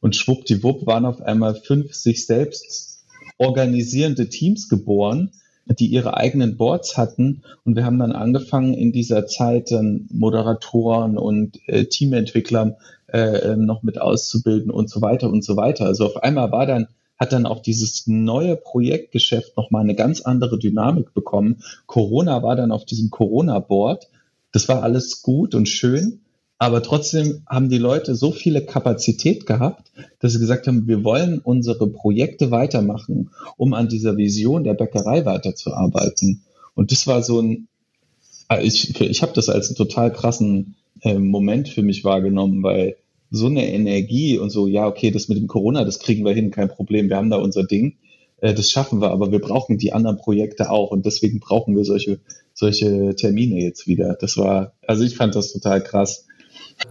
Und 0.00 0.16
schwuppdiwupp 0.16 0.86
waren 0.86 1.06
auf 1.06 1.22
einmal 1.22 1.54
fünf 1.54 1.94
sich 1.94 2.26
selbst 2.26 3.04
organisierende 3.38 4.28
Teams 4.28 4.68
geboren, 4.68 5.30
die 5.66 5.86
ihre 5.86 6.16
eigenen 6.16 6.56
Boards 6.56 6.96
hatten. 6.96 7.42
Und 7.64 7.76
wir 7.76 7.84
haben 7.84 8.00
dann 8.00 8.10
angefangen, 8.10 8.74
in 8.74 8.90
dieser 8.90 9.28
Zeit 9.28 9.70
dann 9.70 10.08
Moderatoren 10.12 11.16
und 11.16 11.60
äh, 11.68 11.84
Teamentwickler 11.84 12.76
äh, 13.06 13.54
noch 13.54 13.84
mit 13.84 14.00
auszubilden 14.00 14.72
und 14.72 14.90
so 14.90 15.00
weiter 15.00 15.30
und 15.30 15.44
so 15.44 15.56
weiter. 15.56 15.86
Also 15.86 16.06
auf 16.06 16.16
einmal 16.16 16.50
war 16.50 16.66
dann 16.66 16.88
hat 17.20 17.34
dann 17.34 17.44
auch 17.44 17.60
dieses 17.60 18.06
neue 18.06 18.56
Projektgeschäft 18.56 19.54
nochmal 19.56 19.82
eine 19.82 19.94
ganz 19.94 20.22
andere 20.22 20.58
Dynamik 20.58 21.12
bekommen. 21.12 21.62
Corona 21.86 22.42
war 22.42 22.56
dann 22.56 22.72
auf 22.72 22.86
diesem 22.86 23.10
Corona-Board. 23.10 24.08
Das 24.52 24.68
war 24.68 24.82
alles 24.82 25.20
gut 25.22 25.54
und 25.54 25.68
schön, 25.68 26.22
aber 26.58 26.82
trotzdem 26.82 27.42
haben 27.46 27.68
die 27.68 27.78
Leute 27.78 28.14
so 28.14 28.32
viele 28.32 28.64
Kapazität 28.64 29.46
gehabt, 29.46 29.92
dass 30.18 30.32
sie 30.32 30.38
gesagt 30.38 30.66
haben, 30.66 30.88
wir 30.88 31.04
wollen 31.04 31.38
unsere 31.38 31.86
Projekte 31.86 32.50
weitermachen, 32.50 33.30
um 33.56 33.74
an 33.74 33.88
dieser 33.88 34.16
Vision 34.16 34.64
der 34.64 34.74
Bäckerei 34.74 35.24
weiterzuarbeiten. 35.24 36.42
Und 36.74 36.90
das 36.90 37.06
war 37.06 37.22
so 37.22 37.40
ein, 37.40 37.68
ich, 38.62 38.98
ich 39.00 39.22
habe 39.22 39.32
das 39.34 39.48
als 39.48 39.68
einen 39.68 39.76
total 39.76 40.12
krassen 40.12 40.74
äh, 41.02 41.18
Moment 41.18 41.68
für 41.68 41.82
mich 41.82 42.02
wahrgenommen, 42.02 42.62
weil 42.62 42.96
so 43.30 43.46
eine 43.46 43.72
Energie 43.72 44.38
und 44.38 44.50
so, 44.50 44.66
ja, 44.66 44.86
okay, 44.86 45.10
das 45.10 45.28
mit 45.28 45.38
dem 45.38 45.46
Corona, 45.46 45.84
das 45.84 45.98
kriegen 45.98 46.24
wir 46.24 46.32
hin, 46.32 46.50
kein 46.50 46.68
Problem, 46.68 47.08
wir 47.08 47.16
haben 47.16 47.30
da 47.30 47.36
unser 47.36 47.64
Ding, 47.64 47.96
äh, 48.40 48.54
das 48.54 48.70
schaffen 48.70 49.00
wir, 49.00 49.10
aber 49.10 49.30
wir 49.30 49.40
brauchen 49.40 49.78
die 49.78 49.92
anderen 49.92 50.16
Projekte 50.16 50.70
auch 50.70 50.90
und 50.90 51.06
deswegen 51.06 51.40
brauchen 51.40 51.76
wir 51.76 51.84
solche, 51.84 52.20
solche 52.54 53.14
Termine 53.14 53.62
jetzt 53.62 53.86
wieder. 53.86 54.16
Das 54.20 54.36
war, 54.36 54.74
also 54.86 55.04
ich 55.04 55.16
fand 55.16 55.34
das 55.34 55.52
total 55.52 55.82
krass. 55.82 56.26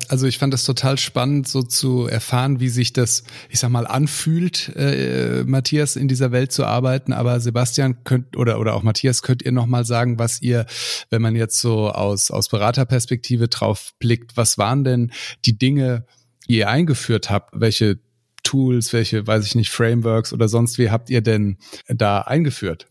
Also 0.07 0.27
ich 0.27 0.37
fand 0.37 0.53
das 0.53 0.65
total 0.65 0.97
spannend, 0.99 1.47
so 1.47 1.63
zu 1.63 2.05
erfahren, 2.05 2.59
wie 2.59 2.69
sich 2.69 2.93
das, 2.93 3.23
ich 3.49 3.59
sag 3.59 3.69
mal, 3.69 3.87
anfühlt, 3.87 4.71
äh, 4.75 5.43
Matthias 5.45 5.95
in 5.95 6.07
dieser 6.07 6.31
Welt 6.31 6.51
zu 6.51 6.65
arbeiten. 6.65 7.11
Aber 7.11 7.39
Sebastian 7.39 8.03
könnt 8.03 8.37
oder 8.37 8.59
oder 8.59 8.75
auch 8.75 8.83
Matthias 8.83 9.23
könnt 9.23 9.41
ihr 9.41 9.51
noch 9.51 9.65
mal 9.65 9.85
sagen, 9.85 10.19
was 10.19 10.43
ihr, 10.43 10.67
wenn 11.09 11.23
man 11.23 11.35
jetzt 11.35 11.59
so 11.59 11.89
aus 11.89 12.29
aus 12.29 12.49
Beraterperspektive 12.49 13.47
drauf 13.47 13.93
blickt, 13.99 14.37
was 14.37 14.59
waren 14.59 14.83
denn 14.83 15.11
die 15.45 15.57
Dinge, 15.57 16.05
ihr 16.49 16.69
eingeführt 16.69 17.29
habt? 17.29 17.53
Welche 17.59 17.99
Tools, 18.43 18.91
welche, 18.91 19.25
weiß 19.25 19.45
ich 19.45 19.55
nicht, 19.55 19.69
Frameworks 19.69 20.33
oder 20.33 20.47
sonst 20.47 20.77
wie 20.77 20.89
habt 20.89 21.09
ihr 21.09 21.21
denn 21.21 21.57
da 21.87 22.21
eingeführt? 22.21 22.87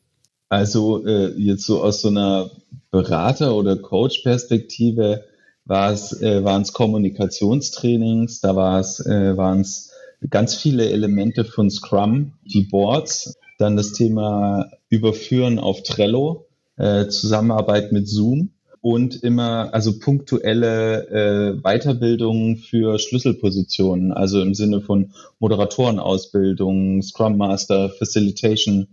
Also 0.48 1.04
äh, 1.04 1.34
jetzt 1.36 1.66
so 1.66 1.82
aus 1.82 2.00
so 2.00 2.09
einer 2.09 2.50
Berater- 2.90 3.54
oder 3.54 3.76
Coach-Perspektive 3.76 5.24
war 5.64 5.92
es, 5.92 6.22
äh, 6.22 6.42
waren 6.44 6.62
es 6.62 6.72
Kommunikationstrainings, 6.72 8.40
da 8.40 8.56
war 8.56 8.80
es, 8.80 9.04
äh, 9.04 9.36
waren 9.36 9.61
es 9.61 9.92
ganz 10.30 10.54
viele 10.54 10.88
Elemente 10.88 11.44
von 11.44 11.70
Scrum, 11.70 12.32
die 12.44 12.62
Boards, 12.62 13.36
dann 13.59 13.76
das 13.76 13.92
Thema 13.92 14.70
Überführen 14.88 15.59
auf 15.59 15.82
Trello, 15.82 16.46
äh, 16.76 17.09
Zusammenarbeit 17.09 17.92
mit 17.92 18.09
Zoom 18.09 18.50
und 18.80 19.22
immer 19.22 19.74
also 19.74 19.98
punktuelle 19.98 21.08
äh, 21.08 21.60
Weiterbildungen 21.62 22.56
für 22.56 22.98
Schlüsselpositionen, 22.98 24.12
also 24.12 24.40
im 24.40 24.54
Sinne 24.54 24.80
von 24.80 25.12
Moderatorenausbildung, 25.40 27.02
Scrum 27.02 27.36
Master, 27.36 27.90
Facilitation, 27.90 28.88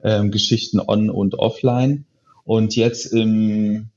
äh, 0.00 0.28
Geschichten 0.28 0.80
on 0.80 1.10
und 1.10 1.38
offline. 1.38 2.04
Und 2.44 2.76
jetzt 2.76 3.06
im 3.06 3.90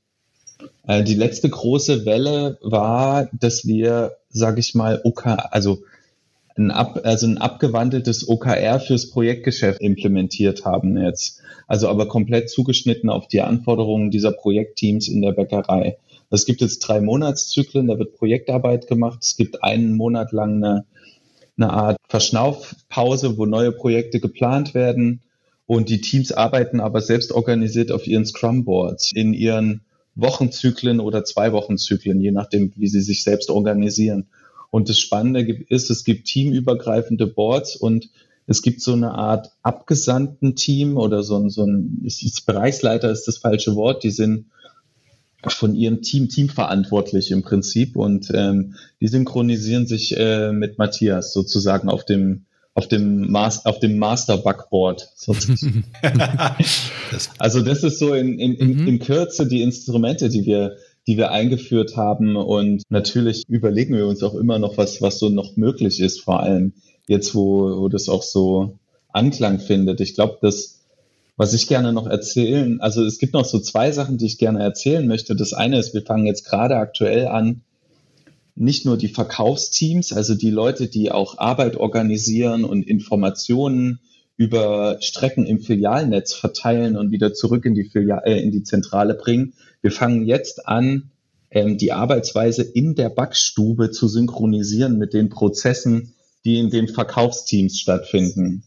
äh, 0.88 1.04
die 1.04 1.16
letzte 1.16 1.50
große 1.50 2.06
Welle 2.06 2.58
war, 2.62 3.30
dass 3.34 3.66
wir, 3.66 4.18
sage 4.30 4.60
ich 4.60 4.76
mal, 4.76 5.02
OK, 5.04 5.26
also 5.26 5.84
ein, 6.58 6.72
ab, 6.72 7.02
also 7.04 7.28
ein 7.28 7.38
abgewandeltes 7.38 8.28
OKR 8.28 8.80
fürs 8.80 9.10
Projektgeschäft 9.10 9.82
implementiert 9.82 10.66
haben 10.66 10.98
jetzt. 10.98 11.42
Also 11.68 11.88
aber 11.88 12.08
komplett 12.08 12.50
zugeschnitten 12.50 13.10
auf 13.10 13.28
die 13.28 13.42
Anforderungen 13.42 14.12
dieser 14.12 14.32
Projektteams 14.32 15.08
in 15.08 15.22
der 15.22 15.32
Bäckerei. 15.32 15.98
Es 16.30 16.46
gibt 16.46 16.62
jetzt 16.62 16.80
drei 16.80 17.00
Monatszyklen, 17.00 17.88
da 17.88 18.00
wird 18.00 18.16
Projektarbeit 18.18 18.88
gemacht. 18.88 19.20
Es 19.22 19.38
gibt 19.38 19.64
einen 19.64 19.96
Monat 19.96 20.32
lang 20.32 20.64
eine, 20.64 20.86
eine 21.58 21.72
Art 21.72 21.98
Verschnaufpause, 22.10 23.38
wo 23.38 23.46
neue 23.46 23.72
Projekte 23.72 24.20
geplant 24.20 24.74
werden. 24.74 25.22
Und 25.66 25.90
die 25.90 26.02
Teams 26.02 26.32
arbeiten 26.32 26.80
aber 26.80 27.02
selbst 27.02 27.32
organisiert 27.32 27.92
auf 27.92 28.08
ihren 28.08 28.26
Scrum-Boards, 28.26 29.12
in 29.14 29.34
ihren 29.34 29.82
Wochenzyklen 30.16 31.00
oder 31.00 31.24
zwei 31.24 31.54
Wochenzyklen, 31.54 32.20
je 32.20 32.32
nachdem, 32.32 32.74
wie 32.76 32.88
sie 32.88 33.02
sich 33.02 33.24
selbst 33.24 33.50
organisieren. 33.50 34.28
Und 34.74 34.90
das 34.90 34.98
Spannende 34.98 35.64
ist, 35.70 35.92
es 35.92 36.04
gibt 36.04 36.26
teamübergreifende 36.26 37.28
Boards 37.28 37.76
und 37.76 38.10
es 38.48 38.64
gibt 38.64 38.82
so 38.82 38.94
eine 38.94 39.12
Art 39.12 39.52
abgesandten 39.62 40.56
Team 40.56 40.98
oder 40.98 41.22
so 41.22 41.38
ein, 41.38 41.52
so 41.52 41.64
ein 41.64 42.02
ist, 42.04 42.48
Bereichsleiter 42.48 43.12
ist 43.12 43.28
das 43.28 43.38
falsche 43.38 43.76
Wort, 43.76 44.04
die 44.04 44.10
sind 44.10 44.48
von 45.46 45.76
ihrem 45.76 46.02
Team 46.02 46.28
teamverantwortlich 46.28 47.30
im 47.30 47.44
Prinzip 47.44 47.96
und 47.96 48.32
ähm, 48.34 48.74
die 49.00 49.10
synchronisieren 49.10 49.86
sich 49.86 50.18
äh, 50.18 50.52
mit 50.52 50.80
Matthias 50.80 51.34
sozusagen 51.34 51.88
auf 51.88 52.04
dem 52.04 52.46
auf 52.74 52.88
dem, 52.88 53.30
Mas 53.30 53.68
auf 53.68 53.78
dem 53.78 54.00
Master 54.00 54.38
Backboard. 54.38 55.08
also 57.38 57.62
das 57.62 57.84
ist 57.84 58.00
so 58.00 58.16
in, 58.16 58.40
in, 58.40 58.56
in, 58.56 58.76
mhm. 58.76 58.88
in 58.88 58.98
Kürze 58.98 59.46
die 59.46 59.62
Instrumente, 59.62 60.30
die 60.30 60.48
wir 60.48 60.78
die 61.08 61.18
wir 61.18 61.32
eingeführt 61.32 61.98
haben. 61.98 62.36
Und 62.36 62.84
natürlich 62.90 63.44
überlegen 63.48 63.96
wir 63.96 64.08
uns 64.08 64.24
auch 64.24 64.36
immer 64.36 64.60
noch, 64.60 64.78
was, 64.78 65.02
was 65.02 65.20
so 65.20 65.30
noch 65.30 65.56
möglich 65.58 66.00
ist, 66.00 66.22
vor 66.22 66.42
allem 66.42 66.74
jetzt, 67.08 67.36
wo, 67.36 67.82
wo 67.82 67.90
das 67.90 68.10
auch 68.10 68.24
so 68.24 68.78
Anklang 69.10 69.60
findet. 69.60 70.02
Ich 70.02 70.16
glaube, 70.16 70.38
das, 70.42 70.82
was 71.36 71.54
ich 71.54 71.68
gerne 71.68 71.94
noch 71.94 72.08
erzählen, 72.08 72.80
also 72.82 73.04
es 73.04 73.20
gibt 73.20 73.34
noch 73.34 73.46
so 73.46 73.60
zwei 73.60 73.92
Sachen, 73.92 74.18
die 74.18 74.26
ich 74.26 74.38
gerne 74.38 74.64
erzählen 74.64 75.08
möchte. 75.08 75.36
Das 75.36 75.54
eine 75.54 75.80
ist, 75.80 75.94
wir 75.94 76.04
fangen 76.04 76.26
jetzt 76.26 76.46
gerade 76.46 76.78
aktuell 76.78 77.28
an, 77.28 77.62
nicht 78.56 78.86
nur 78.86 78.98
die 78.98 79.08
Verkaufsteams, 79.08 80.14
also 80.14 80.36
die 80.36 80.52
Leute, 80.52 80.88
die 80.88 81.12
auch 81.12 81.38
Arbeit 81.40 81.76
organisieren 81.76 82.64
und 82.64 82.88
Informationen 82.88 84.00
über 84.36 84.98
Strecken 85.02 85.46
im 85.46 85.60
Filialnetz 85.60 86.34
verteilen 86.34 86.98
und 86.98 87.12
wieder 87.12 87.34
zurück 87.34 87.66
in 87.66 87.76
die, 87.76 87.84
Filial, 87.84 88.24
äh, 88.26 88.42
in 88.42 88.52
die 88.52 88.64
Zentrale 88.64 89.14
bringen. 89.14 89.54
Wir 89.82 89.92
fangen 89.92 90.26
jetzt 90.26 90.68
an, 90.68 91.12
ähm, 91.52 91.78
die 91.78 91.92
Arbeitsweise 91.92 92.64
in 92.64 92.96
der 92.96 93.10
Backstube 93.10 93.92
zu 93.92 94.08
synchronisieren 94.08 94.98
mit 94.98 95.14
den 95.14 95.30
Prozessen, 95.30 96.14
die 96.46 96.58
in 96.58 96.70
den 96.70 96.88
Verkaufsteams 96.88 97.80
stattfinden. 97.80 98.64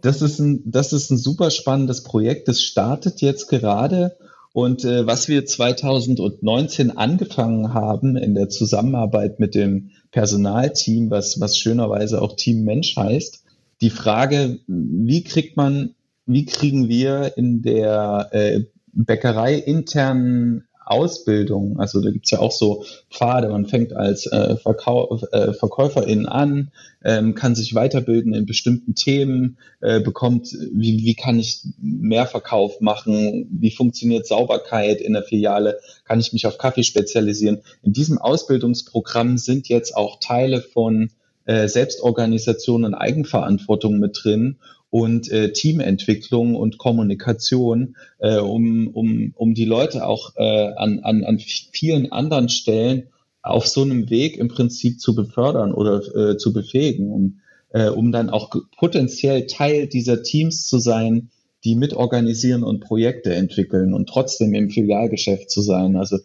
Das 0.00 0.22
ist 0.22 0.38
ein, 0.38 0.62
das 0.64 0.92
ist 0.92 1.10
ein 1.10 1.18
super 1.18 1.50
spannendes 1.50 2.02
Projekt. 2.02 2.48
Das 2.48 2.62
startet 2.62 3.20
jetzt 3.20 3.48
gerade 3.48 4.16
und 4.54 4.84
äh, 4.84 5.04
was 5.04 5.28
wir 5.28 5.44
2019 5.44 6.96
angefangen 6.96 7.74
haben 7.74 8.16
in 8.16 8.36
der 8.36 8.48
Zusammenarbeit 8.48 9.40
mit 9.40 9.56
dem 9.56 9.90
Personalteam, 10.12 11.10
was, 11.10 11.40
was 11.40 11.58
schönerweise 11.58 12.22
auch 12.22 12.36
Team 12.36 12.62
Mensch 12.62 12.96
heißt, 12.96 13.43
die 13.84 13.90
Frage, 13.90 14.60
wie 14.66 15.22
kriegt 15.24 15.58
man, 15.58 15.94
wie 16.24 16.46
kriegen 16.46 16.88
wir 16.88 17.34
in 17.36 17.60
der 17.60 18.30
äh, 18.32 18.60
Bäckerei 18.94 19.56
internen 19.56 20.66
Ausbildung. 20.86 21.78
Also 21.78 22.00
da 22.00 22.10
gibt's 22.10 22.30
ja 22.30 22.38
auch 22.38 22.50
so 22.50 22.86
Pfade. 23.10 23.50
Man 23.50 23.66
fängt 23.66 23.94
als 23.94 24.26
äh, 24.26 24.56
Verkau 24.56 25.20
äh, 25.32 25.52
Verkäuferin 25.52 26.24
an, 26.26 26.70
ähm, 27.04 27.34
kann 27.34 27.54
sich 27.54 27.74
weiterbilden 27.74 28.32
in 28.32 28.46
bestimmten 28.46 28.94
Themen, 28.94 29.58
äh, 29.82 30.00
bekommt, 30.00 30.48
wie, 30.72 31.04
wie 31.04 31.14
kann 31.14 31.38
ich 31.38 31.62
mehr 31.78 32.26
Verkauf 32.26 32.80
machen, 32.80 33.48
wie 33.50 33.70
funktioniert 33.70 34.26
Sauberkeit 34.26 35.02
in 35.02 35.12
der 35.12 35.24
Filiale, 35.24 35.78
kann 36.04 36.20
ich 36.20 36.32
mich 36.32 36.46
auf 36.46 36.56
Kaffee 36.56 36.84
spezialisieren. 36.84 37.60
In 37.82 37.92
diesem 37.92 38.16
Ausbildungsprogramm 38.16 39.36
sind 39.36 39.68
jetzt 39.68 39.94
auch 39.94 40.20
Teile 40.20 40.62
von 40.62 41.10
äh, 41.46 41.68
Selbstorganisation 41.68 42.84
und 42.84 42.94
Eigenverantwortung 42.94 43.98
mit 43.98 44.18
drin 44.22 44.56
und 44.90 45.30
äh, 45.30 45.52
Teamentwicklung 45.52 46.54
und 46.54 46.78
Kommunikation, 46.78 47.96
äh, 48.18 48.38
um, 48.38 48.88
um, 48.88 49.32
um 49.36 49.54
die 49.54 49.64
Leute 49.64 50.06
auch 50.06 50.34
äh, 50.36 50.72
an, 50.76 51.00
an, 51.00 51.24
an 51.24 51.38
vielen 51.38 52.12
anderen 52.12 52.48
Stellen 52.48 53.08
auf 53.42 53.66
so 53.66 53.82
einem 53.82 54.08
Weg 54.08 54.38
im 54.38 54.48
Prinzip 54.48 55.00
zu 55.00 55.14
befördern 55.14 55.74
oder 55.74 56.00
äh, 56.14 56.36
zu 56.36 56.52
befähigen, 56.52 57.10
um, 57.10 57.40
äh, 57.70 57.88
um 57.88 58.12
dann 58.12 58.30
auch 58.30 58.50
potenziell 58.76 59.46
Teil 59.46 59.86
dieser 59.86 60.22
Teams 60.22 60.66
zu 60.66 60.78
sein, 60.78 61.30
die 61.64 61.74
mitorganisieren 61.74 62.62
und 62.62 62.80
Projekte 62.80 63.34
entwickeln 63.34 63.94
und 63.94 64.08
trotzdem 64.08 64.54
im 64.54 64.70
Filialgeschäft 64.70 65.50
zu 65.50 65.60
sein. 65.60 65.96
Also 65.96 66.18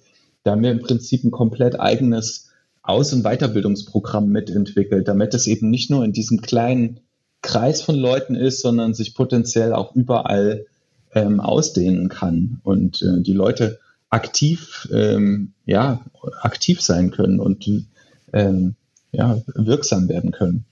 da 0.43 0.51
haben 0.51 0.63
wir 0.63 0.72
im 0.72 0.82
Prinzip 0.82 1.24
ein 1.24 1.32
komplett 1.32 1.80
eigenes 1.80 2.49
Aus- 2.89 3.13
und 3.13 3.23
Weiterbildungsprogramm 3.23 4.29
mitentwickelt, 4.29 5.07
damit 5.07 5.33
es 5.33 5.47
eben 5.47 5.69
nicht 5.69 5.89
nur 5.89 6.03
in 6.03 6.13
diesem 6.13 6.41
kleinen 6.41 6.99
Kreis 7.41 7.81
von 7.81 7.95
Leuten 7.95 8.35
ist, 8.35 8.61
sondern 8.61 8.93
sich 8.93 9.15
potenziell 9.15 9.73
auch 9.73 9.95
überall 9.95 10.65
ähm, 11.13 11.39
ausdehnen 11.39 12.09
kann 12.09 12.59
und 12.63 13.01
äh, 13.01 13.21
die 13.21 13.33
Leute 13.33 13.79
aktiv, 14.09 14.87
ähm, 14.91 15.53
ja, 15.65 16.01
aktiv 16.41 16.81
sein 16.81 17.11
können 17.11 17.39
und 17.39 17.69
ähm, 18.33 18.75
ja, 19.11 19.41
wirksam 19.55 20.09
werden 20.09 20.31
können. 20.31 20.65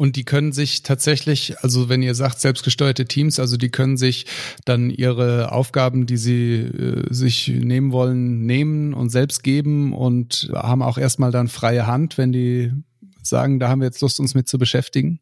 Und 0.00 0.16
die 0.16 0.24
können 0.24 0.52
sich 0.52 0.82
tatsächlich, 0.82 1.58
also 1.58 1.90
wenn 1.90 2.00
ihr 2.00 2.14
sagt 2.14 2.40
selbstgesteuerte 2.40 3.04
Teams, 3.04 3.38
also 3.38 3.58
die 3.58 3.68
können 3.68 3.98
sich 3.98 4.24
dann 4.64 4.88
ihre 4.88 5.52
Aufgaben, 5.52 6.06
die 6.06 6.16
sie 6.16 6.54
äh, 6.54 7.04
sich 7.12 7.48
nehmen 7.48 7.92
wollen, 7.92 8.46
nehmen 8.46 8.94
und 8.94 9.10
selbst 9.10 9.42
geben 9.42 9.92
und 9.92 10.50
haben 10.54 10.80
auch 10.80 10.96
erstmal 10.96 11.32
dann 11.32 11.48
freie 11.48 11.86
Hand, 11.86 12.16
wenn 12.16 12.32
die 12.32 12.72
sagen, 13.22 13.60
da 13.60 13.68
haben 13.68 13.82
wir 13.82 13.88
jetzt 13.88 14.00
Lust, 14.00 14.20
uns 14.20 14.34
mit 14.34 14.48
zu 14.48 14.56
beschäftigen? 14.56 15.20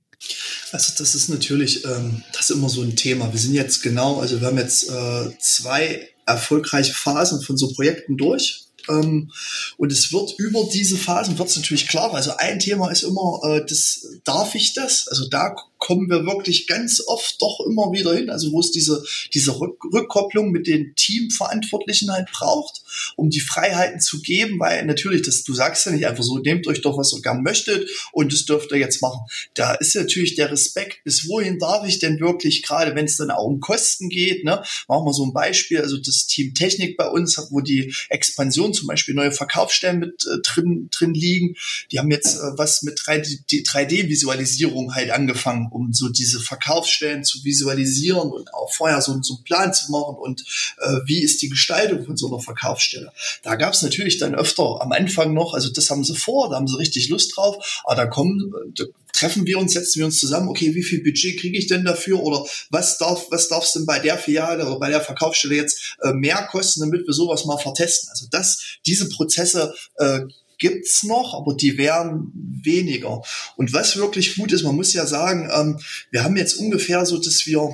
Also 0.71 0.93
das 0.97 1.17
ist 1.17 1.29
natürlich, 1.29 1.85
ähm, 1.85 2.23
das 2.33 2.49
ist 2.49 2.55
immer 2.57 2.69
so 2.69 2.83
ein 2.83 2.95
Thema. 2.95 3.33
Wir 3.33 3.41
sind 3.41 3.55
jetzt 3.55 3.83
genau, 3.83 4.21
also 4.21 4.41
wir 4.41 4.47
haben 4.47 4.59
jetzt 4.59 4.89
äh, 4.89 5.31
zwei 5.41 6.09
erfolgreiche 6.25 6.95
Phasen 6.95 7.41
von 7.41 7.57
so 7.57 7.73
Projekten 7.73 8.17
durch. 8.17 8.68
Ähm, 8.89 9.31
und 9.77 9.93
es 9.93 10.13
wird 10.13 10.35
über 10.39 10.65
diese 10.73 10.97
Phasen 10.97 11.39
wird 11.39 11.49
es 11.49 11.57
natürlich 11.57 11.89
klarer. 11.89 12.15
Also 12.15 12.33
ein 12.37 12.59
Thema 12.59 12.91
ist 12.91 13.03
immer, 13.03 13.41
äh, 13.45 13.65
das 13.67 14.07
darf 14.25 14.55
ich 14.55 14.75
das? 14.75 15.09
Also 15.09 15.29
da 15.29 15.55
kommen 15.79 16.11
wir 16.11 16.27
wirklich 16.27 16.67
ganz 16.67 17.01
oft 17.07 17.41
doch 17.41 17.61
immer 17.67 17.93
wieder 17.93 18.15
hin, 18.15 18.31
also 18.31 18.53
wo 18.53 18.61
es 18.61 18.71
diese, 18.71 19.05
diese 19.33 19.59
Rück 19.59 19.79
Rückkopplung 19.93 20.51
mit 20.51 20.67
den 20.67 20.95
Teamverantwortlichen 20.97 22.11
halt 22.11 22.29
braucht, 22.33 22.83
um 23.17 23.31
die 23.31 23.41
Freiheiten 23.41 24.01
zu 24.01 24.21
geben, 24.21 24.59
weil 24.59 24.85
natürlich, 24.85 25.23
das, 25.23 25.45
du 25.45 25.55
sagst 25.55 25.87
ja 25.87 25.93
nicht 25.93 26.07
einfach 26.07 26.25
so, 26.25 26.39
nehmt 26.39 26.67
euch 26.67 26.83
doch, 26.83 26.99
was 26.99 27.13
ihr 27.13 27.23
gern 27.23 27.43
möchtet 27.43 27.89
und 28.13 28.33
das 28.33 28.45
dürft 28.45 28.73
ihr 28.73 28.79
jetzt 28.79 29.01
machen. 29.03 29.21
Da 29.55 29.75
ist 29.75 29.95
natürlich 29.95 30.35
der 30.35 30.51
Respekt, 30.51 31.05
bis 31.05 31.29
wohin 31.29 31.59
darf 31.59 31.87
ich 31.87 31.99
denn 31.99 32.21
wirklich, 32.21 32.63
gerade 32.63 32.95
wenn 32.95 33.05
es 33.05 33.17
dann 33.17 33.31
auch 33.31 33.45
um 33.45 33.61
Kosten 33.61 34.09
geht, 34.09 34.45
ne, 34.45 34.63
machen 34.89 35.07
wir 35.07 35.13
so 35.13 35.25
ein 35.25 35.33
Beispiel, 35.33 35.81
also 35.81 35.97
das 35.97 36.27
Team 36.27 36.55
Technik 36.55 36.97
bei 36.97 37.09
uns, 37.09 37.39
wo 37.51 37.61
die 37.61 37.95
Expansion 38.09 38.75
zum 38.75 38.89
Beispiel 38.89 39.15
neue 39.15 39.33
Verkaufsstellen 39.33 40.01
mit 40.01 40.27
äh, 40.27 40.41
drin, 40.43 40.89
drin 40.91 41.15
liegen, 41.15 41.57
die 41.93 41.99
haben 41.99 42.11
jetzt 42.11 42.37
äh, 42.37 42.59
was 42.59 42.83
mit 42.83 42.99
3D-Visualisierung 42.99 44.95
halt 44.95 45.11
angefangen 45.11 45.68
um 45.71 45.93
so 45.93 46.09
diese 46.09 46.41
Verkaufsstellen 46.41 47.25
zu 47.25 47.45
visualisieren 47.45 48.31
und 48.31 48.53
auch 48.55 48.73
vorher 48.73 49.01
so, 49.01 49.19
so 49.23 49.35
einen 49.35 49.45
Plan 49.45 49.75
zu 49.75 49.91
machen 49.91 50.17
und 50.17 50.43
äh, 50.81 50.97
wie 51.07 51.23
ist 51.23 51.43
die 51.43 51.49
Gestaltung 51.49 52.05
von 52.05 52.17
so 52.17 52.29
einer 52.29 52.41
Verkaufsstelle. 52.41 53.13
Da 53.43 53.57
gab 53.57 53.75
es 53.75 53.83
natürlich 53.83 54.19
dann 54.19 54.35
öfter 54.35 54.81
am 54.81 54.93
Anfang 54.93 55.35
noch, 55.35 55.55
also 55.55 55.71
das 55.71 55.91
haben 55.91 56.05
sie 56.05 56.15
vor, 56.15 56.51
da 56.51 56.57
haben 56.57 56.69
sie 56.69 56.79
richtig 56.79 57.09
Lust 57.09 57.37
drauf, 57.37 57.83
aber 57.85 57.97
da 57.97 58.07
kommen, 58.07 58.53
da 58.75 58.85
treffen 59.13 59.47
wir 59.47 59.59
uns, 59.59 59.73
setzen 59.73 59.99
wir 59.99 60.07
uns 60.07 60.19
zusammen, 60.19 60.49
okay, 60.49 60.75
wie 60.75 60.83
viel 60.83 61.03
Budget 61.03 61.41
kriege 61.41 61.59
ich 61.59 61.67
denn 61.67 61.85
dafür 61.85 62.23
oder 62.23 62.45
was 62.71 62.99
darf, 62.99 63.27
was 63.31 63.49
darf 63.49 63.65
es 63.65 63.73
denn 63.73 63.87
bei 63.87 63.99
der 63.99 64.19
Filiale 64.19 64.65
oder 64.67 64.79
bei 64.79 64.91
der 64.91 65.01
Verkaufsstelle 65.01 65.57
jetzt 65.57 65.97
äh, 66.03 66.13
mehr 66.13 66.47
kosten, 66.51 66.81
damit 66.81 67.07
wir 67.07 67.15
sowas 67.15 67.45
mal 67.45 67.59
vertesten. 67.59 68.11
Also 68.11 68.27
das, 68.31 68.79
diese 68.87 69.09
Prozesse 69.09 69.75
äh, 69.97 70.21
gibt's 70.59 71.03
noch, 71.05 71.35
aber 71.35 71.55
die 71.55 71.79
wären 71.79 72.33
weniger. 72.35 73.23
Und 73.57 73.73
was 73.73 73.97
wirklich 73.97 74.37
gut 74.37 74.53
ist, 74.53 74.65
man 74.65 74.77
muss 74.77 74.93
ja 74.93 75.07
sagen, 75.07 75.49
ähm, 75.53 75.79
wir 76.11 76.25
haben 76.25 76.37
jetzt 76.37 76.55
ungefähr 76.55 77.07
so, 77.07 77.19
dass 77.19 77.47
wir 77.47 77.71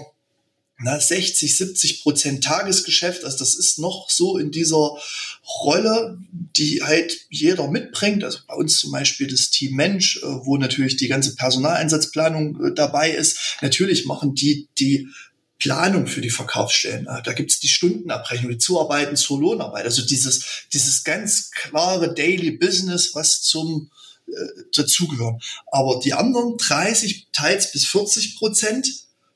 na, 0.79 0.99
60, 0.99 1.57
70 1.57 2.03
Prozent 2.03 2.45
Tagesgeschäft, 2.45 3.25
also 3.25 3.39
das 3.39 3.55
ist 3.55 3.79
noch 3.79 4.11
so 4.11 4.39
in 4.39 4.51
dieser 4.51 4.97
Rolle, 5.63 6.19
die 6.57 6.83
halt 6.83 7.27
jeder 7.31 7.69
mitbringt. 7.69 8.25
Also 8.25 8.41
bei 8.47 8.55
uns 8.55 8.81
zum 8.81 8.91
Beispiel 8.91 9.29
das 9.29 9.51
Team 9.51 9.77
Mensch, 9.77 10.19
äh, 10.19 10.27
wo 10.27 10.57
natürlich 10.57 10.97
die 10.97 11.09
ganze 11.09 11.37
Personaleinsatzplanung 11.37 12.65
äh, 12.65 12.75
dabei 12.75 13.11
ist. 13.11 13.57
Natürlich 13.63 14.07
machen 14.07 14.35
die 14.35 14.69
die 14.79 15.09
Planung 15.65 16.07
für 16.07 16.21
die 16.21 16.29
Verkaufsstellen. 16.29 17.09
Da 17.25 17.33
gibt's 17.33 17.59
die 17.59 17.69
Stundenabrechnung, 17.69 18.53
die 18.53 18.59
Zuarbeiten 18.59 19.17
zur 19.17 19.41
Lohnarbeit. 19.41 19.87
Also 19.87 20.05
dieses, 20.05 20.67
dieses 20.75 21.05
ganz 21.05 21.51
klare 21.53 22.13
Daily 22.13 22.51
Business, 22.51 23.15
was 23.15 23.41
zum 23.41 23.91
äh, 24.27 24.63
dazugehören. 24.77 25.41
Aber 25.73 26.01
die 26.05 26.13
anderen 26.13 26.59
30, 26.59 27.29
teils 27.33 27.73
bis 27.73 27.87
40 27.87 28.37
Prozent 28.37 28.89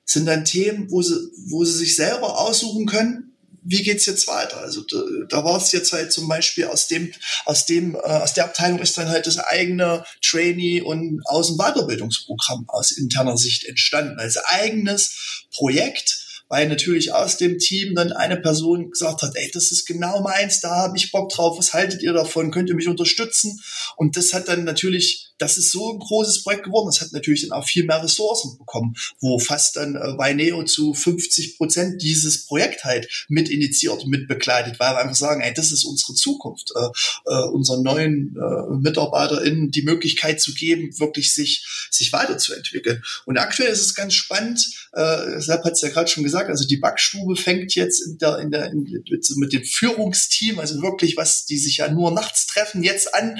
sind 0.04 0.26
dann 0.26 0.44
Themen, 0.44 0.90
wo 0.90 1.00
sie, 1.00 1.16
wo 1.46 1.64
sie 1.64 1.78
sich 1.78 1.96
selber 1.96 2.38
aussuchen 2.38 2.84
können, 2.84 3.32
wie 3.62 3.82
geht's 3.82 4.06
jetzt 4.06 4.28
weiter? 4.28 4.58
Also 4.58 4.82
da, 4.82 4.96
da 5.28 5.44
war 5.44 5.56
es 5.58 5.72
jetzt 5.72 5.92
halt 5.92 6.12
zum 6.12 6.28
Beispiel 6.28 6.66
aus 6.66 6.88
dem, 6.88 7.12
aus 7.44 7.66
dem, 7.66 7.94
äh, 7.94 7.98
aus 7.98 8.32
der 8.32 8.44
Abteilung 8.44 8.78
ist 8.80 8.96
dann 8.96 9.08
halt 9.08 9.26
das 9.26 9.38
eigene 9.38 10.04
Trainee- 10.22 10.80
und 10.80 11.22
Außenweiterbildungsprogramm 11.26 12.66
aus 12.68 12.92
interner 12.92 13.36
Sicht 13.36 13.64
entstanden, 13.64 14.18
als 14.18 14.38
eigenes 14.38 15.46
Projekt 15.52 16.17
weil 16.48 16.68
natürlich 16.68 17.12
aus 17.12 17.36
dem 17.36 17.58
Team 17.58 17.94
dann 17.94 18.12
eine 18.12 18.36
Person 18.36 18.90
gesagt 18.90 19.22
hat, 19.22 19.32
ey, 19.34 19.50
das 19.52 19.70
ist 19.70 19.86
genau 19.86 20.20
meins, 20.22 20.60
da 20.60 20.76
habe 20.76 20.96
ich 20.96 21.12
Bock 21.12 21.30
drauf, 21.30 21.58
was 21.58 21.74
haltet 21.74 22.02
ihr 22.02 22.12
davon, 22.12 22.50
könnt 22.50 22.68
ihr 22.68 22.74
mich 22.74 22.88
unterstützen? 22.88 23.60
Und 23.96 24.16
das 24.16 24.32
hat 24.32 24.48
dann 24.48 24.64
natürlich 24.64 25.27
das 25.38 25.56
ist 25.56 25.72
so 25.72 25.92
ein 25.92 25.98
großes 25.98 26.42
Projekt 26.42 26.64
geworden. 26.64 26.86
Das 26.86 27.00
hat 27.00 27.12
natürlich 27.12 27.42
dann 27.42 27.52
auch 27.52 27.66
viel 27.66 27.84
mehr 27.84 28.02
Ressourcen 28.02 28.58
bekommen, 28.58 28.94
wo 29.20 29.38
fast 29.38 29.76
dann 29.76 29.94
äh, 29.94 30.18
Vineo 30.18 30.64
zu 30.64 30.94
50 30.94 31.56
Prozent 31.56 32.02
dieses 32.02 32.46
Projekt 32.46 32.84
halt 32.84 33.26
mit 33.28 33.48
initiiert, 33.48 34.06
mit 34.06 34.28
begleitet, 34.28 34.78
weil 34.80 34.94
wir 34.94 34.98
einfach 34.98 35.16
sagen, 35.16 35.40
ey, 35.40 35.54
das 35.54 35.72
ist 35.72 35.84
unsere 35.84 36.14
Zukunft, 36.14 36.72
äh, 36.76 37.32
äh, 37.32 37.48
unseren 37.48 37.82
neuen 37.82 38.36
äh, 38.36 38.76
MitarbeiterInnen 38.76 39.70
die 39.70 39.82
Möglichkeit 39.82 40.40
zu 40.40 40.52
geben, 40.54 40.98
wirklich 40.98 41.32
sich, 41.34 41.66
sich 41.90 42.12
weiterzuentwickeln. 42.12 43.02
Und 43.24 43.38
aktuell 43.38 43.72
ist 43.72 43.82
es 43.82 43.94
ganz 43.94 44.14
spannend, 44.14 44.88
äh, 44.92 45.40
Sepp 45.40 45.64
hat 45.64 45.74
es 45.74 45.82
ja 45.82 45.88
gerade 45.88 46.08
schon 46.08 46.24
gesagt, 46.24 46.50
also 46.50 46.66
die 46.66 46.76
Backstube 46.76 47.36
fängt 47.36 47.74
jetzt 47.74 48.00
in 48.00 48.18
der, 48.18 48.38
in 48.38 48.50
der, 48.50 48.70
in, 48.72 48.82
mit, 48.82 49.30
mit 49.36 49.52
dem 49.52 49.64
Führungsteam, 49.64 50.58
also 50.58 50.82
wirklich 50.82 51.16
was, 51.16 51.46
die 51.46 51.58
sich 51.58 51.78
ja 51.78 51.90
nur 51.90 52.10
nachts 52.10 52.46
treffen, 52.46 52.82
jetzt 52.82 53.14
an, 53.14 53.38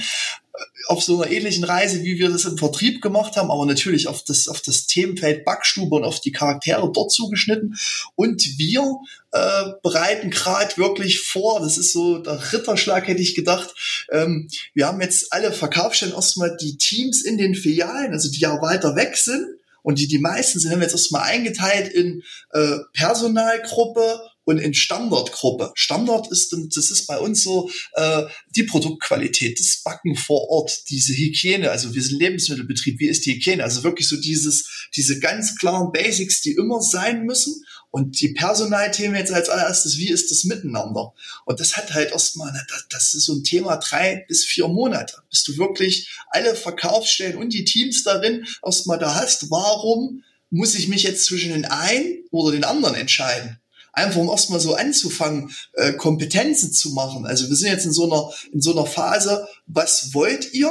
auf 0.86 1.02
so 1.02 1.20
einer 1.20 1.30
ähnlichen 1.30 1.64
Reise, 1.64 2.02
wie 2.02 2.18
wir 2.18 2.30
das 2.30 2.44
im 2.44 2.56
Vertrieb 2.56 3.02
gemacht 3.02 3.36
haben, 3.36 3.50
aber 3.50 3.66
natürlich 3.66 4.08
auf 4.08 4.24
das, 4.24 4.48
auf 4.48 4.60
das 4.60 4.86
Themenfeld 4.86 5.44
Backstube 5.44 5.94
und 5.94 6.04
auf 6.04 6.20
die 6.20 6.32
Charaktere 6.32 6.90
dort 6.92 7.12
zugeschnitten. 7.12 7.76
Und 8.14 8.42
wir 8.58 8.96
äh, 9.32 9.72
bereiten 9.82 10.30
gerade 10.30 10.76
wirklich 10.76 11.20
vor, 11.20 11.60
das 11.60 11.76
ist 11.78 11.92
so 11.92 12.18
der 12.18 12.52
Ritterschlag, 12.52 13.06
hätte 13.06 13.22
ich 13.22 13.34
gedacht. 13.34 14.06
Ähm, 14.10 14.48
wir 14.74 14.86
haben 14.86 15.00
jetzt 15.00 15.32
alle 15.32 15.52
Verkaufsstellen 15.52 16.14
erstmal 16.14 16.56
die 16.56 16.78
Teams 16.78 17.22
in 17.22 17.36
den 17.36 17.54
Filialen, 17.54 18.12
also 18.12 18.30
die 18.30 18.40
ja 18.40 18.60
weiter 18.62 18.96
weg 18.96 19.16
sind. 19.16 19.46
Und 19.82 19.98
die, 19.98 20.08
die 20.08 20.18
meisten 20.18 20.58
sind 20.58 20.70
haben 20.70 20.80
wir 20.80 20.86
jetzt 20.86 20.94
erstmal 20.94 21.22
eingeteilt 21.22 21.92
in 21.92 22.22
äh, 22.52 22.78
Personalgruppe 22.92 24.20
und 24.48 24.56
in 24.56 24.72
Standardgruppe. 24.72 25.72
Standard 25.74 26.32
ist, 26.32 26.56
das 26.74 26.90
ist 26.90 27.06
bei 27.06 27.18
uns 27.18 27.42
so 27.42 27.70
äh, 27.92 28.22
die 28.56 28.62
Produktqualität, 28.62 29.60
das 29.60 29.82
Backen 29.84 30.16
vor 30.16 30.48
Ort, 30.48 30.88
diese 30.88 31.12
Hygiene, 31.12 31.70
also 31.70 31.94
wir 31.94 32.02
sind 32.02 32.18
Lebensmittelbetrieb, 32.18 32.98
wie 32.98 33.08
ist 33.08 33.26
die 33.26 33.34
Hygiene? 33.34 33.62
Also 33.62 33.82
wirklich 33.82 34.08
so 34.08 34.16
dieses, 34.16 34.88
diese 34.96 35.20
ganz 35.20 35.56
klaren 35.56 35.92
Basics, 35.92 36.40
die 36.40 36.52
immer 36.52 36.80
sein 36.80 37.24
müssen. 37.24 37.62
Und 37.90 38.20
die 38.20 38.28
Personalthemen 38.28 39.16
jetzt 39.16 39.32
als 39.32 39.50
allererstes, 39.50 39.98
wie 39.98 40.08
ist 40.08 40.30
das 40.30 40.44
miteinander? 40.44 41.12
Und 41.44 41.60
das 41.60 41.76
hat 41.76 41.92
halt 41.92 42.12
erstmal, 42.12 42.50
das 42.88 43.12
ist 43.12 43.26
so 43.26 43.34
ein 43.34 43.44
Thema 43.44 43.76
drei 43.76 44.24
bis 44.28 44.46
vier 44.46 44.68
Monate, 44.68 45.18
bis 45.28 45.44
du 45.44 45.58
wirklich 45.58 46.08
alle 46.30 46.54
Verkaufsstellen 46.54 47.36
und 47.36 47.52
die 47.52 47.64
Teams 47.64 48.02
darin 48.02 48.46
erstmal 48.64 48.98
da 48.98 49.14
hast. 49.14 49.50
Warum 49.50 50.24
muss 50.48 50.74
ich 50.74 50.88
mich 50.88 51.02
jetzt 51.02 51.26
zwischen 51.26 51.50
den 51.50 51.66
einen 51.66 52.24
oder 52.30 52.52
den 52.52 52.64
anderen 52.64 52.94
entscheiden? 52.94 53.58
Einfach 53.92 54.20
um 54.20 54.28
erstmal 54.28 54.60
so 54.60 54.74
anzufangen, 54.74 55.50
äh, 55.74 55.92
Kompetenzen 55.92 56.72
zu 56.72 56.90
machen. 56.90 57.26
Also 57.26 57.48
wir 57.48 57.56
sind 57.56 57.70
jetzt 57.70 57.86
in 57.86 57.92
so 57.92 58.04
einer, 58.04 58.30
in 58.52 58.60
so 58.60 58.72
einer 58.72 58.86
Phase, 58.86 59.46
was 59.66 60.14
wollt 60.14 60.52
ihr? 60.54 60.70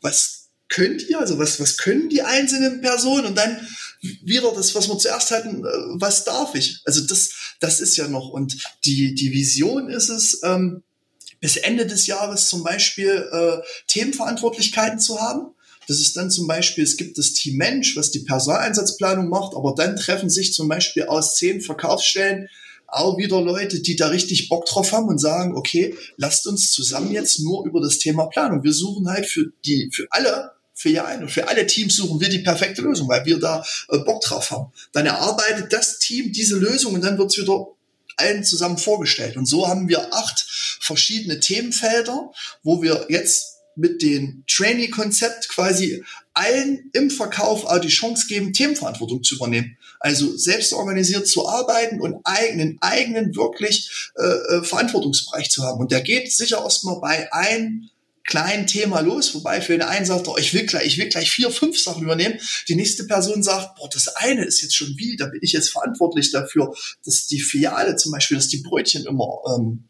Was 0.00 0.48
könnt 0.68 1.08
ihr? 1.08 1.20
Also 1.20 1.38
was, 1.38 1.60
was 1.60 1.76
können 1.76 2.08
die 2.08 2.22
einzelnen 2.22 2.80
Personen? 2.80 3.26
Und 3.26 3.36
dann 3.36 3.66
wieder 4.00 4.52
das, 4.52 4.74
was 4.74 4.88
wir 4.88 4.98
zuerst 4.98 5.30
hatten, 5.30 5.64
äh, 5.64 5.68
was 5.94 6.24
darf 6.24 6.54
ich? 6.54 6.80
Also 6.84 7.02
das, 7.02 7.30
das 7.60 7.80
ist 7.80 7.96
ja 7.96 8.08
noch. 8.08 8.30
Und 8.30 8.56
die, 8.84 9.14
die 9.14 9.32
Vision 9.32 9.90
ist 9.90 10.08
es, 10.08 10.40
ähm, 10.42 10.82
bis 11.40 11.56
Ende 11.56 11.86
des 11.86 12.06
Jahres 12.06 12.48
zum 12.48 12.62
Beispiel 12.62 13.28
äh, 13.32 13.66
Themenverantwortlichkeiten 13.88 15.00
zu 15.00 15.20
haben. 15.20 15.54
Das 15.90 15.98
ist 15.98 16.16
dann 16.16 16.30
zum 16.30 16.46
Beispiel, 16.46 16.84
es 16.84 16.96
gibt 16.96 17.18
das 17.18 17.32
Team 17.32 17.56
Mensch, 17.56 17.96
was 17.96 18.12
die 18.12 18.20
Personaleinsatzplanung 18.20 19.28
macht, 19.28 19.56
aber 19.56 19.74
dann 19.76 19.96
treffen 19.96 20.30
sich 20.30 20.54
zum 20.54 20.68
Beispiel 20.68 21.06
aus 21.06 21.34
zehn 21.34 21.60
Verkaufsstellen 21.60 22.48
auch 22.86 23.18
wieder 23.18 23.40
Leute, 23.40 23.80
die 23.80 23.96
da 23.96 24.06
richtig 24.06 24.48
Bock 24.48 24.66
drauf 24.66 24.92
haben 24.92 25.08
und 25.08 25.18
sagen, 25.18 25.56
okay, 25.56 25.96
lasst 26.16 26.46
uns 26.46 26.70
zusammen 26.70 27.10
jetzt 27.10 27.40
nur 27.40 27.66
über 27.66 27.80
das 27.80 27.98
Thema 27.98 28.26
Planung. 28.26 28.62
Wir 28.62 28.72
suchen 28.72 29.08
halt 29.08 29.26
für 29.26 29.50
die, 29.64 29.90
für 29.92 30.06
alle 30.10 30.52
für 30.74 30.90
ja 30.90 31.06
ein 31.06 31.22
und 31.22 31.30
für 31.32 31.48
alle 31.48 31.66
Teams 31.66 31.96
suchen 31.96 32.20
wir 32.20 32.28
die 32.28 32.38
perfekte 32.38 32.82
Lösung, 32.82 33.08
weil 33.08 33.26
wir 33.26 33.40
da 33.40 33.64
äh, 33.88 33.98
Bock 33.98 34.22
drauf 34.22 34.52
haben. 34.52 34.72
Dann 34.92 35.06
erarbeitet 35.06 35.72
das 35.72 35.98
Team 35.98 36.30
diese 36.30 36.56
Lösung 36.56 36.94
und 36.94 37.02
dann 37.02 37.18
wird's 37.18 37.36
wieder 37.36 37.66
allen 38.16 38.44
zusammen 38.44 38.78
vorgestellt. 38.78 39.36
Und 39.36 39.46
so 39.46 39.66
haben 39.66 39.88
wir 39.88 40.14
acht 40.14 40.46
verschiedene 40.80 41.40
Themenfelder, 41.40 42.30
wo 42.62 42.80
wir 42.80 43.06
jetzt 43.08 43.49
mit 43.76 44.02
dem 44.02 44.44
Trainee-Konzept 44.48 45.48
quasi 45.48 46.02
allen 46.34 46.90
im 46.92 47.10
Verkauf 47.10 47.64
auch 47.64 47.78
die 47.78 47.88
Chance 47.88 48.26
geben, 48.28 48.52
Themenverantwortung 48.52 49.22
zu 49.22 49.36
übernehmen. 49.36 49.76
Also 49.98 50.36
selbst 50.36 50.72
organisiert 50.72 51.26
zu 51.28 51.48
arbeiten 51.48 52.00
und 52.00 52.20
eigenen, 52.24 52.78
eigenen 52.80 53.34
wirklich 53.36 53.90
äh, 54.16 54.24
äh, 54.24 54.62
Verantwortungsbereich 54.62 55.50
zu 55.50 55.62
haben. 55.62 55.80
Und 55.80 55.92
der 55.92 56.00
geht 56.00 56.32
sicher 56.32 56.62
erstmal 56.62 57.00
bei 57.00 57.32
einem 57.32 57.90
kleinen 58.24 58.66
Thema 58.66 59.00
los, 59.00 59.34
wobei 59.34 59.60
für 59.60 59.72
den 59.72 59.82
einen 59.82 60.06
sagt, 60.06 60.28
oh, 60.28 60.36
ich 60.38 60.54
will 60.54 60.64
gleich, 60.64 60.86
ich 60.86 60.98
will 60.98 61.08
gleich 61.08 61.30
vier, 61.30 61.50
fünf 61.50 61.78
Sachen 61.80 62.04
übernehmen. 62.04 62.38
Die 62.68 62.76
nächste 62.76 63.04
Person 63.04 63.42
sagt, 63.42 63.76
boah, 63.76 63.90
das 63.90 64.08
eine 64.08 64.44
ist 64.44 64.62
jetzt 64.62 64.76
schon 64.76 64.94
wie, 64.96 65.16
da 65.16 65.26
bin 65.26 65.40
ich 65.42 65.52
jetzt 65.52 65.70
verantwortlich 65.70 66.30
dafür, 66.30 66.72
dass 67.04 67.26
die 67.26 67.40
Filiale 67.40 67.96
zum 67.96 68.12
Beispiel, 68.12 68.36
dass 68.36 68.48
die 68.48 68.62
Brötchen 68.62 69.04
immer 69.04 69.40
ähm, 69.48 69.88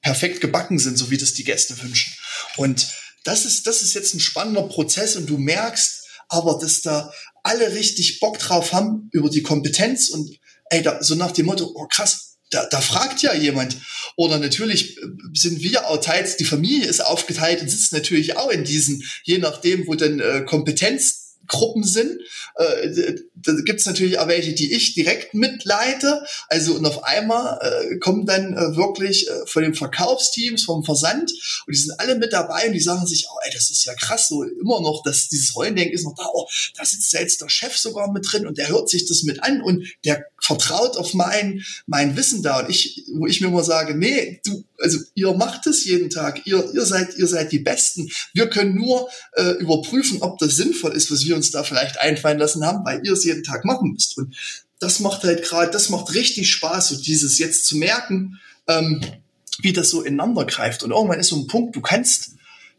perfekt 0.00 0.40
gebacken 0.40 0.78
sind, 0.78 0.96
so 0.98 1.10
wie 1.10 1.16
das 1.16 1.34
die 1.34 1.44
Gäste 1.44 1.80
wünschen. 1.82 2.14
Und 2.56 2.88
das 3.24 3.44
ist, 3.44 3.66
das 3.66 3.82
ist 3.82 3.94
jetzt 3.94 4.14
ein 4.14 4.20
spannender 4.20 4.62
Prozess 4.62 5.16
und 5.16 5.28
du 5.28 5.38
merkst 5.38 6.06
aber, 6.28 6.58
dass 6.58 6.82
da 6.82 7.12
alle 7.42 7.74
richtig 7.74 8.20
Bock 8.20 8.38
drauf 8.38 8.72
haben 8.72 9.08
über 9.12 9.28
die 9.28 9.42
Kompetenz 9.42 10.08
und 10.08 10.38
ey, 10.70 10.82
da, 10.82 11.02
so 11.02 11.14
nach 11.14 11.32
dem 11.32 11.46
Motto, 11.46 11.70
oh 11.74 11.86
krass, 11.86 12.38
da, 12.50 12.66
da 12.66 12.80
fragt 12.80 13.22
ja 13.22 13.34
jemand. 13.34 13.76
Oder 14.16 14.38
natürlich 14.38 14.98
sind 15.34 15.62
wir 15.62 15.88
auch 15.88 16.00
teils, 16.00 16.36
die 16.36 16.44
Familie 16.44 16.86
ist 16.86 17.00
aufgeteilt 17.00 17.62
und 17.62 17.68
sitzt 17.68 17.92
natürlich 17.92 18.36
auch 18.36 18.50
in 18.50 18.64
diesen, 18.64 19.02
je 19.24 19.38
nachdem, 19.38 19.86
wo 19.86 19.94
dann 19.94 20.20
äh, 20.20 20.44
Kompetenz 20.46 21.21
Gruppen 21.46 21.84
sind. 21.84 22.20
Äh, 22.56 23.14
da 23.34 23.52
gibt 23.64 23.80
es 23.80 23.86
natürlich 23.86 24.18
auch 24.18 24.28
welche, 24.28 24.52
die 24.54 24.74
ich 24.74 24.94
direkt 24.94 25.34
mitleite. 25.34 26.24
Also 26.48 26.74
und 26.74 26.86
auf 26.86 27.04
einmal 27.04 27.58
äh, 27.60 27.98
kommen 27.98 28.26
dann 28.26 28.54
äh, 28.54 28.76
wirklich 28.76 29.28
äh, 29.28 29.46
von 29.46 29.62
den 29.62 29.74
Verkaufsteams, 29.74 30.64
vom 30.64 30.84
Versand 30.84 31.30
und 31.66 31.74
die 31.74 31.78
sind 31.78 31.98
alle 31.98 32.16
mit 32.16 32.32
dabei 32.32 32.66
und 32.66 32.72
die 32.72 32.80
sagen 32.80 33.06
sich, 33.06 33.26
oh, 33.30 33.36
ey, 33.44 33.50
das 33.52 33.70
ist 33.70 33.84
ja 33.84 33.94
krass, 33.94 34.28
so 34.28 34.42
immer 34.42 34.80
noch, 34.80 35.02
dass 35.04 35.28
dieses 35.28 35.54
Rollendenken 35.54 35.94
ist 35.94 36.04
noch 36.04 36.14
da. 36.16 36.24
Oh, 36.32 36.48
da 36.76 36.84
sitzt 36.84 37.12
jetzt 37.12 37.40
der 37.40 37.48
Chef 37.48 37.76
sogar 37.76 38.12
mit 38.12 38.26
drin 38.30 38.46
und 38.46 38.58
der 38.58 38.68
hört 38.68 38.88
sich 38.88 39.06
das 39.06 39.22
mit 39.22 39.42
an 39.42 39.60
und 39.62 39.86
der 40.04 40.24
vertraut 40.40 40.96
auf 40.96 41.14
mein 41.14 41.64
mein 41.86 42.16
Wissen 42.16 42.42
da 42.42 42.60
und 42.60 42.70
ich, 42.70 43.04
wo 43.14 43.26
ich 43.26 43.40
mir 43.40 43.48
immer 43.48 43.64
sage, 43.64 43.94
nee, 43.94 44.40
du, 44.44 44.64
also 44.82 44.98
ihr 45.14 45.32
macht 45.32 45.66
es 45.66 45.84
jeden 45.84 46.10
Tag, 46.10 46.46
ihr 46.46 46.72
ihr 46.74 46.84
seid 46.84 47.16
ihr 47.16 47.26
seid 47.26 47.52
die 47.52 47.58
Besten. 47.58 48.10
Wir 48.34 48.48
können 48.48 48.74
nur 48.74 49.08
äh, 49.34 49.52
überprüfen, 49.52 50.22
ob 50.22 50.38
das 50.38 50.56
sinnvoll 50.56 50.92
ist, 50.92 51.10
was 51.10 51.24
wir 51.24 51.36
uns 51.36 51.50
da 51.50 51.62
vielleicht 51.62 51.98
einfallen 51.98 52.38
lassen 52.38 52.64
haben, 52.64 52.84
weil 52.84 53.00
ihr 53.04 53.12
es 53.12 53.24
jeden 53.24 53.44
Tag 53.44 53.64
machen 53.64 53.92
müsst. 53.92 54.18
Und 54.18 54.34
das 54.80 55.00
macht 55.00 55.22
halt 55.22 55.44
gerade, 55.44 55.70
das 55.70 55.90
macht 55.90 56.14
richtig 56.14 56.50
Spaß, 56.50 56.88
so 56.88 57.00
dieses 57.00 57.38
jetzt 57.38 57.66
zu 57.66 57.76
merken, 57.76 58.40
ähm, 58.66 59.00
wie 59.60 59.72
das 59.72 59.90
so 59.90 60.02
ineinander 60.02 60.44
greift. 60.44 60.82
Und 60.82 60.90
irgendwann 60.90 61.20
ist 61.20 61.28
so 61.28 61.36
ein 61.36 61.46
Punkt, 61.46 61.76
du 61.76 61.80
kannst 61.80 62.32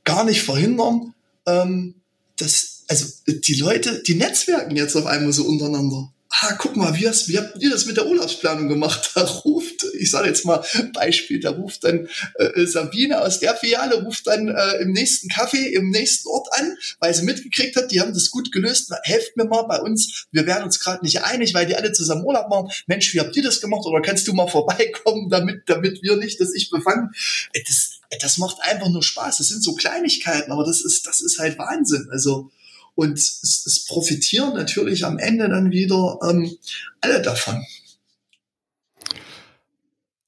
gar 0.04 0.26
nicht 0.26 0.42
verhindern, 0.42 1.14
ähm, 1.46 1.96
dass, 2.38 2.84
also 2.88 3.06
die 3.28 3.56
Leute, 3.56 4.04
die 4.04 4.16
Netzwerken 4.16 4.76
jetzt 4.76 4.96
auf 4.96 5.06
einmal 5.06 5.32
so 5.32 5.46
untereinander 5.46 6.12
ah, 6.42 6.54
guck 6.58 6.76
mal, 6.76 6.96
wie, 6.96 7.08
hast, 7.08 7.28
wie 7.30 7.38
habt 7.38 7.62
ihr 7.62 7.70
das 7.70 7.86
mit 7.86 7.98
der 7.98 8.08
Urlaubsplanung 8.08 8.68
gemacht? 8.68 9.12
Da 9.16 9.24
ruft, 9.24 9.86
ich 10.00 10.10
sage 10.10 10.28
jetzt 10.28 10.46
mal 10.46 10.64
Beispiel, 10.94 11.40
da 11.40 11.52
ruft 11.52 11.84
dann 11.84 12.10
äh, 12.36 12.66
Sabine 12.66 13.22
aus 13.22 13.40
der 13.40 13.56
Filiale, 13.56 14.04
ruft 14.04 14.26
dann 14.26 14.48
äh, 14.48 14.82
im 14.82 14.92
nächsten 14.92 15.30
Café, 15.30 15.68
im 15.68 15.92
nächsten 15.92 16.28
Ort 16.30 16.48
an, 16.52 16.76
weil 17.00 17.14
sie 17.14 17.24
mitgekriegt 17.24 17.76
hat, 17.76 17.92
die 17.92 18.02
haben 18.02 18.14
das 18.14 18.32
gut 18.32 18.52
gelöst, 18.52 18.92
helft 19.04 19.38
mir 19.38 19.46
mal 19.46 19.64
bei 19.64 19.80
uns, 19.80 20.26
wir 20.32 20.48
werden 20.48 20.64
uns 20.64 20.80
gerade 20.80 21.04
nicht 21.04 21.24
einig, 21.24 21.54
weil 21.54 21.68
die 21.68 21.76
alle 21.76 21.92
zusammen 21.92 22.26
Urlaub 22.26 22.50
machen. 22.50 22.70
Mensch, 22.88 23.14
wie 23.14 23.20
habt 23.20 23.36
ihr 23.36 23.44
das 23.44 23.62
gemacht? 23.62 23.86
Oder 23.86 24.02
kannst 24.02 24.28
du 24.28 24.34
mal 24.34 24.48
vorbeikommen, 24.48 25.30
damit, 25.30 25.64
damit 25.68 26.02
wir 26.02 26.16
nicht, 26.16 26.40
dass 26.40 26.54
ich 26.54 26.70
befangen? 26.70 27.12
Das, 27.54 28.00
das 28.20 28.38
macht 28.40 28.58
einfach 28.62 28.90
nur 28.90 29.04
Spaß. 29.04 29.38
Das 29.38 29.48
sind 29.50 29.64
so 29.64 29.76
Kleinigkeiten, 29.76 30.52
aber 30.52 30.66
das 30.66 30.82
ist, 30.82 31.06
das 31.06 31.22
ist 31.22 31.38
halt 31.40 31.60
Wahnsinn. 31.60 32.08
Also, 32.12 32.52
und 32.96 33.18
es, 33.18 33.64
es 33.66 33.86
profitieren 33.86 34.54
natürlich 34.54 35.06
am 35.06 35.18
Ende 35.18 35.50
dann 35.50 35.72
wieder 35.72 36.20
ähm, 36.30 36.56
alle 37.02 37.22
davon. 37.22 37.64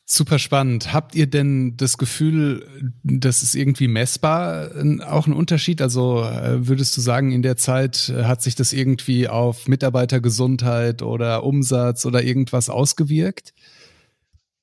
Super 0.07 0.37
spannend. 0.37 0.93
Habt 0.93 1.15
ihr 1.15 1.25
denn 1.25 1.77
das 1.77 1.97
Gefühl, 1.97 2.91
das 3.03 3.41
ist 3.41 3.55
irgendwie 3.55 3.87
messbar 3.87 4.69
auch 5.07 5.25
ein 5.25 5.33
Unterschied? 5.33 5.81
Also 5.81 6.23
äh, 6.23 6.67
würdest 6.67 6.95
du 6.95 7.01
sagen, 7.01 7.31
in 7.31 7.41
der 7.41 7.57
Zeit 7.57 8.09
äh, 8.09 8.23
hat 8.23 8.43
sich 8.43 8.53
das 8.53 8.71
irgendwie 8.71 9.27
auf 9.27 9.67
Mitarbeitergesundheit 9.67 11.01
oder 11.01 11.43
Umsatz 11.43 12.05
oder 12.05 12.23
irgendwas 12.23 12.69
ausgewirkt? 12.69 13.53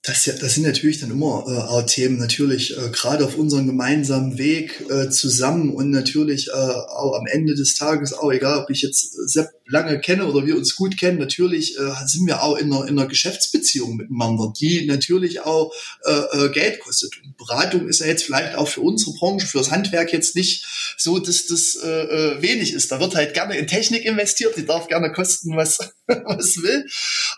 Das, 0.05 0.25
das 0.25 0.55
sind 0.55 0.65
natürlich 0.65 0.99
dann 0.99 1.13
immer 1.13 1.45
äh, 1.47 1.61
auch 1.71 1.83
Themen, 1.83 2.19
natürlich 2.19 2.77
äh, 2.77 2.91
gerade 2.91 3.25
auf 3.25 3.37
unserem 3.37 3.69
gemeinsamen 3.69 4.37
Weg 4.37 4.85
äh, 4.91 5.11
zusammen 5.11 5.71
und 5.71 5.91
natürlich 5.91 6.49
äh, 6.49 6.51
auch 6.51 7.17
am 7.17 7.27
Ende 7.27 7.55
des 7.55 7.77
Tages, 7.77 8.13
auch 8.13 8.33
egal, 8.33 8.59
ob 8.59 8.71
ich 8.71 8.83
jetzt 8.83 9.13
Sepp 9.29 9.51
lange 9.65 10.01
kenne 10.01 10.27
oder 10.27 10.45
wir 10.45 10.57
uns 10.57 10.75
gut 10.75 10.99
kennen, 10.99 11.19
natürlich 11.19 11.79
äh, 11.79 11.93
sind 12.07 12.27
wir 12.27 12.43
auch 12.43 12.57
in 12.57 12.73
einer, 12.73 12.89
in 12.89 12.99
einer 12.99 13.07
Geschäftsbeziehung 13.07 13.97
miteinander, 13.97 14.53
die 14.59 14.87
natürlich 14.87 15.43
auch 15.43 15.73
äh, 16.05 16.47
äh, 16.47 16.49
Geld 16.51 16.81
kostet. 16.81 17.13
Und 17.23 17.37
Beratung 17.37 17.87
ist 17.89 18.01
ja 18.01 18.07
jetzt 18.07 18.25
vielleicht 18.25 18.57
auch 18.57 18.67
für 18.67 18.81
unsere 18.81 19.13
Branche, 19.13 19.47
für 19.47 19.59
das 19.59 19.71
Handwerk 19.71 20.13
jetzt 20.13 20.35
nicht 20.35 20.67
so, 20.99 21.21
dass 21.21 21.47
das 21.47 21.77
äh, 21.77 21.89
äh 21.89 22.43
wenig 22.43 22.73
ist. 22.73 22.91
Da 22.91 22.99
wird 22.99 23.15
halt 23.15 23.35
gerne 23.35 23.57
in 23.57 23.69
Technik 23.69 24.05
investiert, 24.05 24.57
die 24.57 24.67
darf 24.67 24.89
gerne 24.89 25.13
kosten, 25.13 25.57
was, 25.57 25.79
was 26.07 26.61
will. 26.61 26.87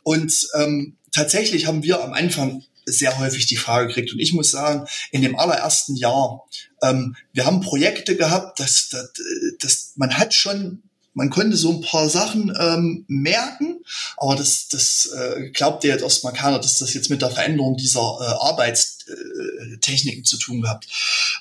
Und 0.02 0.48
ähm, 0.54 0.96
tatsächlich 1.14 1.66
haben 1.66 1.82
wir 1.82 2.02
am 2.02 2.12
Anfang 2.12 2.62
sehr 2.86 3.18
häufig 3.18 3.46
die 3.46 3.56
Frage 3.56 3.88
gekriegt. 3.88 4.12
Und 4.12 4.20
ich 4.20 4.34
muss 4.34 4.50
sagen, 4.50 4.86
in 5.10 5.22
dem 5.22 5.38
allerersten 5.38 5.96
Jahr, 5.96 6.44
ähm, 6.82 7.16
wir 7.32 7.46
haben 7.46 7.62
Projekte 7.62 8.16
gehabt, 8.16 8.60
dass, 8.60 8.90
dass, 8.90 9.10
dass 9.58 9.92
man 9.96 10.18
hat 10.18 10.34
schon 10.34 10.82
man 11.14 11.30
konnte 11.30 11.56
so 11.56 11.70
ein 11.70 11.80
paar 11.80 12.08
Sachen 12.08 12.52
ähm, 12.58 13.04
merken, 13.06 13.84
aber 14.16 14.34
das, 14.34 14.66
das 14.68 15.08
äh, 15.16 15.50
glaubt 15.50 15.84
ja 15.84 15.90
jetzt 15.90 16.02
erstmal 16.02 16.32
keiner, 16.32 16.58
dass 16.58 16.78
das 16.78 16.92
jetzt 16.92 17.08
mit 17.08 17.22
der 17.22 17.30
Veränderung 17.30 17.76
dieser 17.76 18.00
äh, 18.00 18.44
Arbeitstechniken 18.44 20.24
zu 20.24 20.38
tun 20.38 20.62
gehabt. 20.62 20.88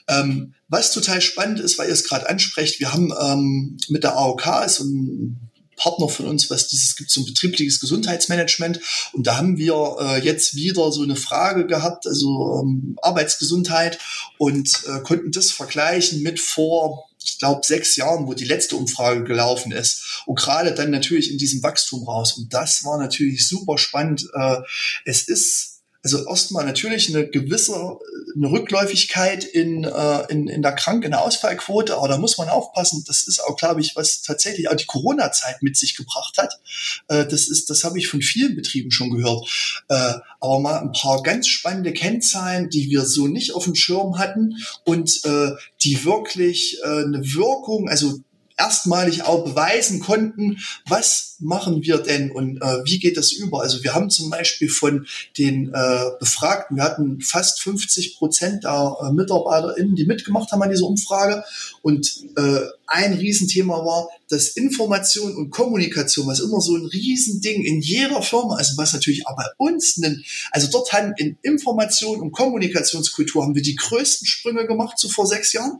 Ähm, 0.07 0.53
was 0.67 0.91
total 0.91 1.21
spannend 1.21 1.59
ist, 1.59 1.79
weil 1.79 1.87
ihr 1.87 1.93
es 1.93 2.07
gerade 2.07 2.29
ansprecht, 2.29 2.79
wir 2.79 2.93
haben 2.93 3.11
ähm, 3.19 3.77
mit 3.89 4.03
der 4.03 4.15
AOK 4.15 4.45
ist 4.65 4.79
ein 4.81 5.49
Partner 5.75 6.09
von 6.09 6.27
uns, 6.27 6.49
was 6.49 6.67
dieses 6.67 6.95
gibt, 6.95 7.11
so 7.11 7.21
ein 7.21 7.25
betriebliches 7.25 7.79
Gesundheitsmanagement. 7.79 8.79
Und 9.13 9.27
da 9.27 9.37
haben 9.37 9.57
wir 9.57 9.97
äh, 9.99 10.19
jetzt 10.19 10.55
wieder 10.55 10.91
so 10.91 11.03
eine 11.03 11.15
Frage 11.15 11.65
gehabt, 11.67 12.07
also 12.07 12.61
ähm, 12.61 12.97
Arbeitsgesundheit 13.01 13.99
und 14.37 14.83
äh, 14.87 14.99
konnten 15.01 15.31
das 15.31 15.51
vergleichen 15.51 16.21
mit 16.21 16.39
vor 16.39 17.09
ich 17.25 17.39
glaube, 17.39 17.61
sechs 17.63 17.95
Jahren, 17.95 18.27
wo 18.27 18.33
die 18.33 18.43
letzte 18.43 18.75
Umfrage 18.75 19.23
gelaufen 19.23 19.71
ist. 19.71 20.23
Und 20.25 20.37
gerade 20.37 20.73
dann 20.73 20.91
natürlich 20.91 21.31
in 21.31 21.37
diesem 21.37 21.63
Wachstum 21.63 22.03
raus. 22.03 22.33
Und 22.33 22.53
das 22.53 22.83
war 22.83 22.97
natürlich 22.97 23.47
super 23.47 23.77
spannend. 23.77 24.27
Äh, 24.33 24.57
es 25.05 25.27
ist 25.29 25.72
also 26.03 26.27
erstmal 26.27 26.65
natürlich 26.65 27.13
eine 27.13 27.27
gewisse 27.27 27.97
eine 28.35 28.51
Rückläufigkeit 28.51 29.43
in, 29.43 29.83
äh, 29.83 30.31
in, 30.31 30.47
in 30.47 30.61
der 30.61 30.73
Krank-, 30.73 31.05
in 31.05 31.11
der 31.11 31.21
Ausfallquote, 31.21 31.95
aber 31.95 32.07
da 32.07 32.17
muss 32.17 32.37
man 32.37 32.49
aufpassen. 32.49 33.03
Das 33.07 33.27
ist 33.27 33.39
auch, 33.43 33.55
glaube 33.55 33.81
ich, 33.81 33.95
was 33.95 34.21
tatsächlich 34.21 34.69
auch 34.69 34.75
die 34.75 34.85
Corona-Zeit 34.85 35.61
mit 35.61 35.77
sich 35.77 35.95
gebracht 35.95 36.37
hat. 36.37 36.59
Äh, 37.07 37.25
das 37.25 37.47
ist, 37.47 37.69
das 37.69 37.83
habe 37.83 37.99
ich 37.99 38.07
von 38.07 38.21
vielen 38.21 38.55
Betrieben 38.55 38.91
schon 38.91 39.11
gehört. 39.11 39.47
Äh, 39.89 40.13
aber 40.39 40.59
mal 40.59 40.79
ein 40.79 40.91
paar 40.91 41.21
ganz 41.21 41.47
spannende 41.47 41.93
Kennzahlen, 41.93 42.69
die 42.69 42.89
wir 42.89 43.05
so 43.05 43.27
nicht 43.27 43.53
auf 43.53 43.65
dem 43.65 43.75
Schirm 43.75 44.17
hatten 44.17 44.55
und 44.83 45.23
äh, 45.25 45.51
die 45.83 46.03
wirklich 46.05 46.79
äh, 46.83 47.03
eine 47.03 47.21
Wirkung, 47.33 47.89
also 47.89 48.19
erstmalig 48.57 49.23
auch 49.23 49.43
beweisen 49.43 49.99
konnten, 49.99 50.57
was 50.87 51.37
machen 51.39 51.83
wir 51.83 51.97
denn 51.97 52.31
und 52.31 52.57
äh, 52.61 52.85
wie 52.85 52.99
geht 52.99 53.17
das 53.17 53.31
über. 53.31 53.61
Also 53.61 53.83
wir 53.83 53.93
haben 53.93 54.09
zum 54.09 54.29
Beispiel 54.29 54.69
von 54.69 55.07
den 55.37 55.73
äh, 55.73 56.05
Befragten, 56.19 56.77
wir 56.77 56.83
hatten 56.83 57.21
fast 57.21 57.61
50 57.61 58.17
Prozent 58.17 58.63
der 58.63 58.97
äh, 59.01 59.11
MitarbeiterInnen, 59.11 59.95
die 59.95 60.05
mitgemacht 60.05 60.51
haben 60.51 60.61
an 60.61 60.69
dieser 60.69 60.85
Umfrage 60.85 61.43
und 61.81 62.23
äh, 62.37 62.59
ein 62.87 63.13
Riesenthema 63.13 63.73
war, 63.85 64.09
dass 64.29 64.49
Information 64.49 65.35
und 65.35 65.49
Kommunikation, 65.49 66.27
was 66.27 66.39
immer 66.39 66.61
so 66.61 66.75
ein 66.75 66.85
Riesending 66.85 67.63
in 67.63 67.81
jeder 67.81 68.21
Firma 68.21 68.59
ist, 68.59 68.77
was 68.77 68.93
natürlich 68.93 69.27
auch 69.27 69.35
bei 69.35 69.47
uns, 69.57 69.97
einen, 70.01 70.23
also 70.51 70.67
dort 70.71 70.93
haben 70.93 71.13
in 71.17 71.37
Information 71.41 72.21
und 72.21 72.31
Kommunikationskultur 72.31 73.43
haben 73.43 73.55
wir 73.55 73.61
die 73.61 73.75
größten 73.75 74.27
Sprünge 74.27 74.67
gemacht 74.67 74.97
zu 74.97 75.09
vor 75.09 75.25
sechs 75.25 75.53
Jahren 75.53 75.79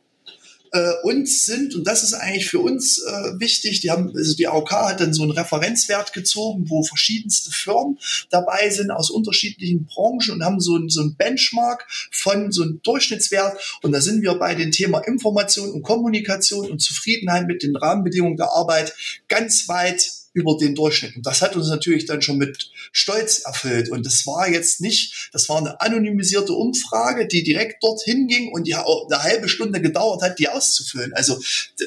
äh, 0.74 0.92
uns 1.04 1.46
sind, 1.46 1.76
und 1.76 1.86
das 1.86 2.02
ist 2.04 2.16
eigentlich 2.16 2.48
für 2.48 2.60
uns 2.60 2.98
äh, 2.98 3.40
wichtig, 3.40 3.82
die 3.82 3.92
haben, 3.92 4.12
also 4.16 4.36
die 4.36 4.48
AOK 4.48 4.72
hat 4.72 5.00
dann 5.00 5.14
so 5.14 5.22
einen 5.22 5.32
Referenzwert 5.32 6.14
gezogen, 6.14 6.66
wo 6.68 6.84
verschiedenste 6.84 7.52
Firmen 7.52 8.00
dabei 8.32 8.70
sind 8.72 8.90
aus 8.90 9.12
unterschiedlichen 9.12 9.86
Branchen 9.86 10.34
und 10.34 10.44
haben 10.44 10.60
so 10.60 10.76
ein, 10.76 10.90
so 10.90 11.02
ein 11.02 11.16
Benchmark 11.16 11.86
von 12.12 12.52
so 12.52 12.64
einem 12.64 12.82
Durchschnittswert. 12.82 13.80
Und 13.84 13.92
da 13.92 14.02
sind 14.02 14.24
wir 14.24 14.34
bei 14.36 14.56
dem 14.56 14.72
Thema 14.72 15.00
Information 15.00 15.72
und 15.72 15.84
Kommunikation 15.84 16.70
und 16.72 16.82
Zufriedenheit 16.82 17.46
mit 17.46 17.62
den 17.62 17.76
Rahmenbedingungen 17.76 18.38
der 18.38 18.52
Arbeit 18.52 18.96
ganz 19.28 19.68
weit 19.68 20.23
über 20.34 20.58
den 20.58 20.76
Durchschnitt. 20.76 21.16
Und 21.16 21.26
das 21.26 21.42
hat 21.42 21.56
uns 21.56 21.70
natürlich 21.70 22.06
dann 22.06 22.22
schon 22.22 22.38
mit 22.38 22.72
Stolz 22.92 23.40
erfüllt. 23.40 23.90
Und 23.90 24.06
das 24.06 24.26
war 24.26 24.50
jetzt 24.50 24.82
nicht, 24.82 25.30
das 25.32 25.48
war 25.48 25.58
eine 25.58 25.80
anonymisierte 25.80 26.54
Umfrage, 26.54 27.28
die 27.28 27.44
direkt 27.44 27.84
dorthin 27.84 28.28
ging 28.28 28.52
und 28.52 28.68
die 28.68 28.76
auch 28.76 29.10
eine 29.10 29.22
halbe 29.22 29.48
Stunde 29.48 29.82
gedauert 29.82 30.22
hat, 30.22 30.40
die 30.40 30.50
auszufüllen. 30.50 31.14
Also 31.14 31.40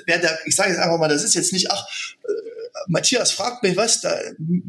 wer 0.06 0.18
der, 0.18 0.38
ich 0.46 0.54
sage 0.54 0.70
jetzt 0.70 0.78
einfach 0.78 0.98
mal, 0.98 1.08
das 1.08 1.24
ist 1.24 1.34
jetzt 1.34 1.52
nicht, 1.52 1.70
ach, 1.70 1.86
äh, 2.24 2.55
Matthias 2.88 3.32
fragt 3.32 3.62
mich 3.62 3.76
was, 3.76 4.00
da 4.00 4.16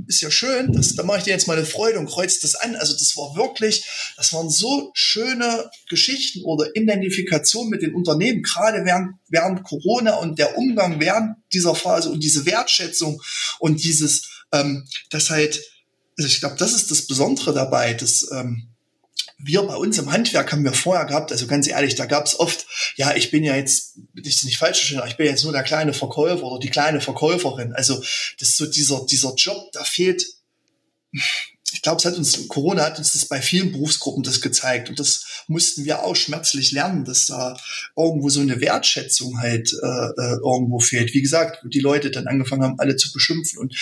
ist 0.07 0.21
ja 0.21 0.31
schön, 0.31 0.71
das, 0.71 0.95
da 0.95 1.03
mache 1.03 1.19
ich 1.19 1.23
dir 1.25 1.31
jetzt 1.31 1.47
mal 1.47 1.57
eine 1.57 1.65
Freude 1.65 1.99
und 1.99 2.07
kreuze 2.07 2.39
das 2.41 2.55
an. 2.55 2.75
Also 2.75 2.93
das 2.93 3.15
war 3.17 3.35
wirklich, 3.35 3.85
das 4.17 4.33
waren 4.33 4.49
so 4.49 4.91
schöne 4.93 5.69
Geschichten 5.89 6.43
oder 6.43 6.75
Identifikation 6.75 7.69
mit 7.69 7.81
den 7.81 7.95
Unternehmen, 7.95 8.43
gerade 8.43 8.85
während, 8.85 9.15
während 9.29 9.63
Corona 9.63 10.15
und 10.15 10.39
der 10.39 10.57
Umgang 10.57 10.99
während 10.99 11.37
dieser 11.53 11.75
Phase 11.75 12.09
und 12.09 12.23
diese 12.23 12.45
Wertschätzung 12.45 13.21
und 13.59 13.83
dieses, 13.83 14.43
ähm, 14.51 14.87
das 15.09 15.29
halt, 15.29 15.61
also 16.17 16.27
ich 16.27 16.39
glaube, 16.39 16.55
das 16.57 16.73
ist 16.73 16.89
das 16.91 17.07
Besondere 17.07 17.53
dabei, 17.53 17.93
dass 17.93 18.29
ähm, 18.31 18.69
wir 19.39 19.61
bei 19.63 19.75
uns 19.75 19.97
im 19.97 20.11
Handwerk 20.11 20.51
haben 20.51 20.63
wir 20.63 20.73
vorher 20.73 21.05
gehabt, 21.05 21.31
also 21.31 21.45
ganz 21.47 21.67
ehrlich, 21.67 21.95
da 21.95 22.05
gab 22.05 22.25
es 22.25 22.39
oft, 22.39 22.65
ja, 22.95 23.15
ich 23.15 23.29
bin 23.29 23.43
ja 23.43 23.55
jetzt, 23.55 23.97
ist 24.15 24.45
nicht 24.45 24.57
falsch 24.57 24.79
verstehen, 24.79 25.01
ich 25.07 25.17
bin 25.17 25.27
jetzt 25.27 25.43
nur 25.43 25.53
der 25.53 25.63
kleine 25.63 25.93
Verkäufer 25.93 26.43
oder 26.43 26.59
die 26.59 26.69
kleine 26.69 27.01
Verkäuferin. 27.01 27.73
Also 27.73 27.95
das 27.95 28.49
ist 28.49 28.57
so 28.57 28.65
dieser, 28.65 29.05
dieser 29.05 29.35
Job, 29.35 29.71
da 29.73 29.83
fehlt, 29.83 30.25
ich 31.71 31.81
glaube, 31.81 31.99
es 31.99 32.05
hat 32.05 32.15
uns, 32.15 32.47
Corona 32.47 32.83
hat 32.83 32.97
uns 32.97 33.11
das 33.11 33.25
bei 33.25 33.41
vielen 33.41 33.71
Berufsgruppen 33.71 34.23
das 34.23 34.41
gezeigt 34.41 34.89
und 34.89 34.99
das 34.99 35.25
mussten 35.47 35.85
wir 35.85 36.03
auch 36.03 36.15
schmerzlich 36.15 36.71
lernen, 36.71 37.05
dass 37.05 37.27
da 37.27 37.57
irgendwo 37.95 38.29
so 38.29 38.39
eine 38.41 38.59
Wertschätzung 38.59 39.39
halt 39.39 39.71
äh, 39.73 39.85
äh 39.85 40.37
irgendwo 40.43 40.79
fehlt. 40.79 41.13
Wie 41.13 41.21
gesagt, 41.21 41.63
die 41.65 41.79
Leute 41.79 42.09
dann 42.09 42.27
angefangen 42.27 42.63
haben, 42.63 42.79
alle 42.79 42.95
zu 42.95 43.11
beschimpfen 43.11 43.59
und 43.59 43.75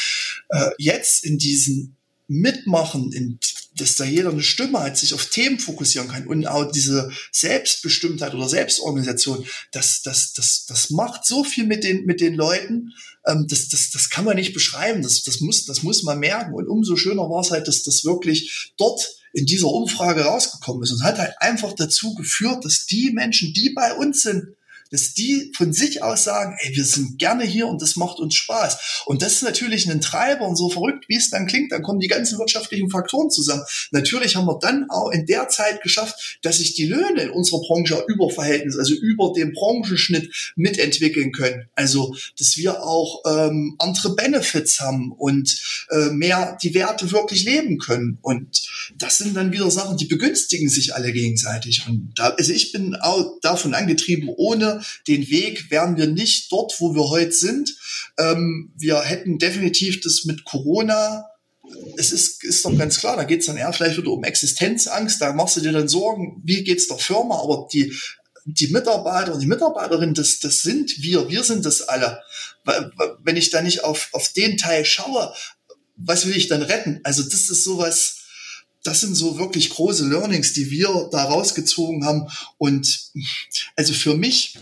äh, 0.50 0.72
jetzt 0.78 1.24
in 1.24 1.38
diesen 1.38 1.96
Mitmachen, 2.28 3.12
in 3.14 3.40
dass 3.78 3.96
da 3.96 4.06
jeder 4.06 4.30
eine 4.30 4.44
Stimme 4.44 4.80
hat, 4.80 4.98
sich 4.98 5.14
auf 5.14 5.26
Themen 5.28 5.60
fokussieren 5.60 6.08
kann 6.08 6.28
und 6.28 6.48
auch 6.48 6.72
diese 6.72 7.12
Selbstbestimmtheit 7.32 8.34
oder 8.34 8.48
Selbstorganisation, 8.48 9.46
das, 9.72 10.02
das, 10.02 10.34
das, 10.34 10.66
das 10.66 10.90
macht 10.90 11.26
so 11.26 11.44
viel 11.44 11.66
mit 11.66 11.84
den, 11.84 12.06
mit 12.06 12.22
den 12.22 12.36
Leuten, 12.36 12.94
ähm, 13.26 13.46
das, 13.50 13.68
das, 13.70 13.92
das 13.92 14.10
kann 14.10 14.26
man 14.26 14.36
nicht 14.36 14.54
beschreiben, 14.54 15.02
das, 15.02 15.24
das, 15.24 15.42
muss, 15.42 15.66
das 15.66 15.84
muss 15.84 16.04
man 16.04 16.20
merken 16.20 16.54
und 16.54 16.68
umso 16.68 16.96
schöner 16.96 17.30
war 17.30 17.42
es 17.42 17.52
halt, 17.52 17.68
dass 17.68 17.84
das 17.84 18.06
wirklich 18.06 18.74
dort 18.78 19.18
in 19.34 19.46
dieser 19.46 19.68
Umfrage 19.68 20.22
rausgekommen 20.22 20.84
ist 20.84 20.94
und 20.94 21.04
hat 21.04 21.18
halt 21.18 21.34
einfach 21.40 21.74
dazu 21.74 22.16
geführt, 22.16 22.64
dass 22.64 22.86
die 22.86 23.12
Menschen, 23.12 23.54
die 23.54 23.72
bei 23.72 23.94
uns 23.94 24.24
sind, 24.24 24.56
dass 24.96 25.14
die 25.14 25.52
von 25.58 25.74
sich 25.74 26.02
aus 26.04 26.24
sagen, 26.24 26.56
ey, 26.62 26.74
wir 26.74 26.86
sind 26.86 27.20
gerne 27.20 27.44
hier 27.44 27.68
und 27.68 27.82
das 27.82 27.98
macht 27.98 28.20
uns 28.20 28.34
Spaß. 28.36 29.04
Und 29.06 29.22
das 29.22 29.34
ist 29.34 29.44
natürlich 29.44 29.90
ein 29.90 30.00
Treiber 30.00 30.48
und 30.48 30.56
so 30.56 30.70
verrückt, 30.70 31.10
wie 31.10 31.18
es 31.18 31.30
dann 31.30 31.48
klingt, 31.48 31.74
dann 31.74 31.84
kommen 31.84 32.00
die 32.00 32.08
ganzen 32.08 32.40
wirtschaftlichen 32.40 32.90
Faktoren 32.90 33.30
zusammen. 33.30 33.64
Natürlich 33.92 34.38
haben 34.38 34.46
wir 34.46 34.58
dann 34.58 34.90
auch 34.90 35.12
in 35.12 35.26
der 35.26 35.50
Zeit 35.50 35.82
geschafft, 35.82 36.40
dass 36.44 36.60
sich 36.60 36.76
die 36.76 36.86
Löhne 36.86 37.24
in 37.24 37.30
unserer 37.30 37.60
Branche 37.60 38.06
über 38.08 38.30
Verhältnis, 38.30 38.78
also 38.78 38.94
über 38.94 39.34
den 39.36 39.52
Branchenschnitt 39.52 40.54
mitentwickeln 40.56 41.34
können. 41.34 41.68
Also, 41.76 42.16
dass 42.40 42.56
wir 42.56 42.82
auch 42.82 43.22
ähm, 43.26 43.76
andere 43.80 44.16
Benefits 44.16 44.80
haben 44.80 45.12
und 45.12 45.62
äh, 45.90 46.06
mehr 46.12 46.58
die 46.64 46.74
Werte 46.74 47.12
wirklich 47.12 47.44
leben 47.44 47.80
können. 47.80 48.18
Und 48.22 48.66
das 48.98 49.18
sind 49.18 49.36
dann 49.36 49.52
wieder 49.52 49.70
Sachen, 49.70 49.98
die 49.98 50.06
begünstigen 50.06 50.70
sich 50.70 50.96
alle 50.96 51.12
gegenseitig. 51.12 51.84
Und 51.86 52.14
da, 52.16 52.30
also 52.30 52.54
ich 52.54 52.72
bin 52.72 52.96
auch 52.96 53.42
davon 53.42 53.74
angetrieben, 53.74 54.30
ohne 54.30 54.85
den 55.08 55.30
Weg 55.30 55.72
wären 55.72 55.98
wir 55.98 56.08
nicht 56.08 56.52
dort, 56.52 56.80
wo 56.80 56.96
wir 56.96 57.10
heute 57.10 57.32
sind. 57.32 57.76
Ähm, 58.18 58.72
wir 58.78 59.02
hätten 59.02 59.38
definitiv 59.38 60.02
das 60.02 60.26
mit 60.26 60.44
Corona 60.46 61.26
es 61.98 62.12
ist, 62.12 62.44
ist 62.44 62.66
doch 62.66 62.78
ganz 62.78 63.00
klar, 63.00 63.16
da 63.16 63.24
geht 63.24 63.42
es 63.42 63.48
dann 63.48 63.58
eher 63.58 63.72
vielleicht 63.74 63.98
wieder 63.98 64.12
um 64.12 64.24
Existenzangst, 64.24 65.22
da 65.22 65.34
machst 65.34 65.58
du 65.58 65.62
dir 65.62 65.72
dann 65.72 65.88
Sorgen, 65.88 66.42
wie 66.44 66.64
geht's 66.64 66.88
der 66.88 66.98
Firma, 66.98 67.40
aber 67.42 67.68
die, 67.72 67.94
die 68.46 68.68
Mitarbeiter 68.68 69.34
und 69.34 69.40
die 69.40 69.48
Mitarbeiterinnen, 69.48 70.14
das, 70.14 70.40
das 70.40 70.62
sind 70.62 71.02
wir, 71.02 71.30
wir 71.30 71.44
sind 71.44 71.66
das 71.66 71.82
alle. 71.82 72.22
Wenn 73.24 73.38
ich 73.38 73.50
da 73.50 73.62
nicht 73.62 73.84
auf, 73.84 74.10
auf 74.12 74.30
den 74.34 74.58
Teil 74.58 74.86
schaue, 74.86 75.34
was 75.96 76.26
will 76.26 76.36
ich 76.36 76.48
dann 76.48 76.62
retten? 76.62 77.00
Also 77.04 77.24
das 77.24 77.50
ist 77.50 77.64
sowas, 77.64 78.18
das 78.84 79.02
sind 79.02 79.16
so 79.16 79.40
wirklich 79.40 79.72
große 79.72 80.08
Learnings, 80.08 80.54
die 80.54 80.70
wir 80.70 81.10
da 81.12 81.24
rausgezogen 81.24 82.06
haben. 82.06 82.28
Und 82.58 83.12
also 83.76 83.94
für 83.94 84.16
mich, 84.16 84.56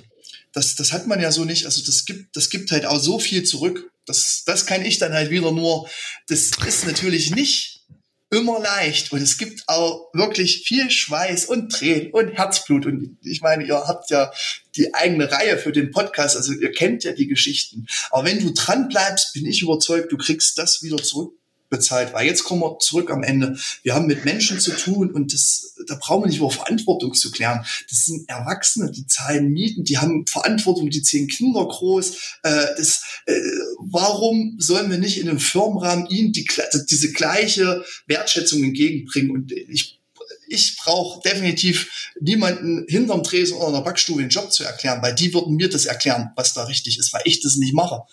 das, 0.53 0.75
das 0.75 0.93
hat 0.93 1.07
man 1.07 1.19
ja 1.19 1.31
so 1.31 1.45
nicht. 1.45 1.65
Also 1.65 1.83
das 1.83 2.05
gibt, 2.05 2.35
das 2.35 2.49
gibt 2.49 2.71
halt 2.71 2.85
auch 2.85 2.99
so 2.99 3.19
viel 3.19 3.43
zurück. 3.43 3.89
Das, 4.05 4.43
das 4.45 4.65
kann 4.65 4.85
ich 4.85 4.99
dann 4.99 5.13
halt 5.13 5.29
wieder 5.29 5.51
nur. 5.51 5.89
Das 6.27 6.51
ist 6.65 6.85
natürlich 6.85 7.31
nicht 7.31 7.81
immer 8.29 8.59
leicht 8.59 9.11
und 9.11 9.21
es 9.21 9.37
gibt 9.37 9.63
auch 9.67 10.09
wirklich 10.13 10.63
viel 10.65 10.89
Schweiß 10.89 11.45
und 11.45 11.71
Tränen 11.71 12.11
und 12.11 12.29
Herzblut 12.29 12.87
und 12.87 13.17
ich 13.21 13.41
meine, 13.41 13.63
ihr 13.63 13.75
habt 13.75 14.09
ja 14.09 14.31
die 14.75 14.91
eigene 14.95 15.31
Reihe 15.31 15.59
für 15.59 15.71
den 15.71 15.91
Podcast, 15.91 16.35
also 16.35 16.51
ihr 16.51 16.71
kennt 16.71 17.03
ja 17.03 17.11
die 17.11 17.27
Geschichten. 17.27 17.85
Aber 18.09 18.25
wenn 18.25 18.39
du 18.39 18.51
dran 18.51 18.87
bleibst, 18.87 19.33
bin 19.33 19.45
ich 19.45 19.61
überzeugt, 19.61 20.11
du 20.11 20.17
kriegst 20.17 20.57
das 20.57 20.81
wieder 20.81 20.97
zurück 20.97 21.35
bezahlt 21.73 22.13
war. 22.13 22.23
Jetzt 22.23 22.43
kommen 22.43 22.61
wir 22.61 22.77
zurück 22.79 23.09
am 23.09 23.23
Ende. 23.23 23.57
Wir 23.81 23.95
haben 23.95 24.05
mit 24.05 24.25
Menschen 24.25 24.59
zu 24.59 24.71
tun 24.71 25.11
und 25.11 25.33
das, 25.33 25.73
da 25.87 25.95
brauchen 25.95 26.23
wir 26.23 26.27
nicht 26.27 26.37
über 26.37 26.51
Verantwortung 26.51 27.15
zu 27.15 27.31
klären. 27.31 27.65
Das 27.89 28.05
sind 28.05 28.29
Erwachsene, 28.29 28.91
die 28.91 29.07
zahlen 29.07 29.49
Mieten, 29.49 29.83
die 29.83 29.97
haben 29.97 30.27
Verantwortung, 30.27 30.91
die 30.91 31.01
ziehen 31.01 31.27
Kinder 31.27 31.67
groß. 31.67 32.11
Äh, 32.43 32.65
das, 32.77 33.03
äh, 33.25 33.33
warum 33.79 34.55
sollen 34.59 34.91
wir 34.91 34.99
nicht 34.99 35.19
in 35.19 35.27
einem 35.27 35.39
Firmenrahmen 35.39 36.05
ihnen 36.07 36.31
die, 36.31 36.47
diese 36.91 37.11
gleiche 37.11 37.83
Wertschätzung 38.05 38.63
entgegenbringen? 38.63 39.31
Und 39.31 39.51
ich 39.51 39.99
ich 40.47 40.77
brauche 40.77 41.21
definitiv 41.27 42.11
niemanden 42.19 42.85
hinterm 42.87 43.23
Tresen 43.23 43.57
oder 43.57 43.69
in 43.69 43.73
der 43.73 43.81
Backstube 43.81 44.21
den 44.21 44.29
Job 44.29 44.51
zu 44.51 44.63
erklären, 44.63 45.01
weil 45.01 45.15
die 45.15 45.33
würden 45.33 45.55
mir 45.55 45.69
das 45.69 45.85
erklären, 45.85 46.29
was 46.35 46.53
da 46.53 46.65
richtig 46.65 46.99
ist, 46.99 47.11
weil 47.11 47.23
ich 47.25 47.41
das 47.41 47.55
nicht 47.55 47.73
mache. 47.73 48.03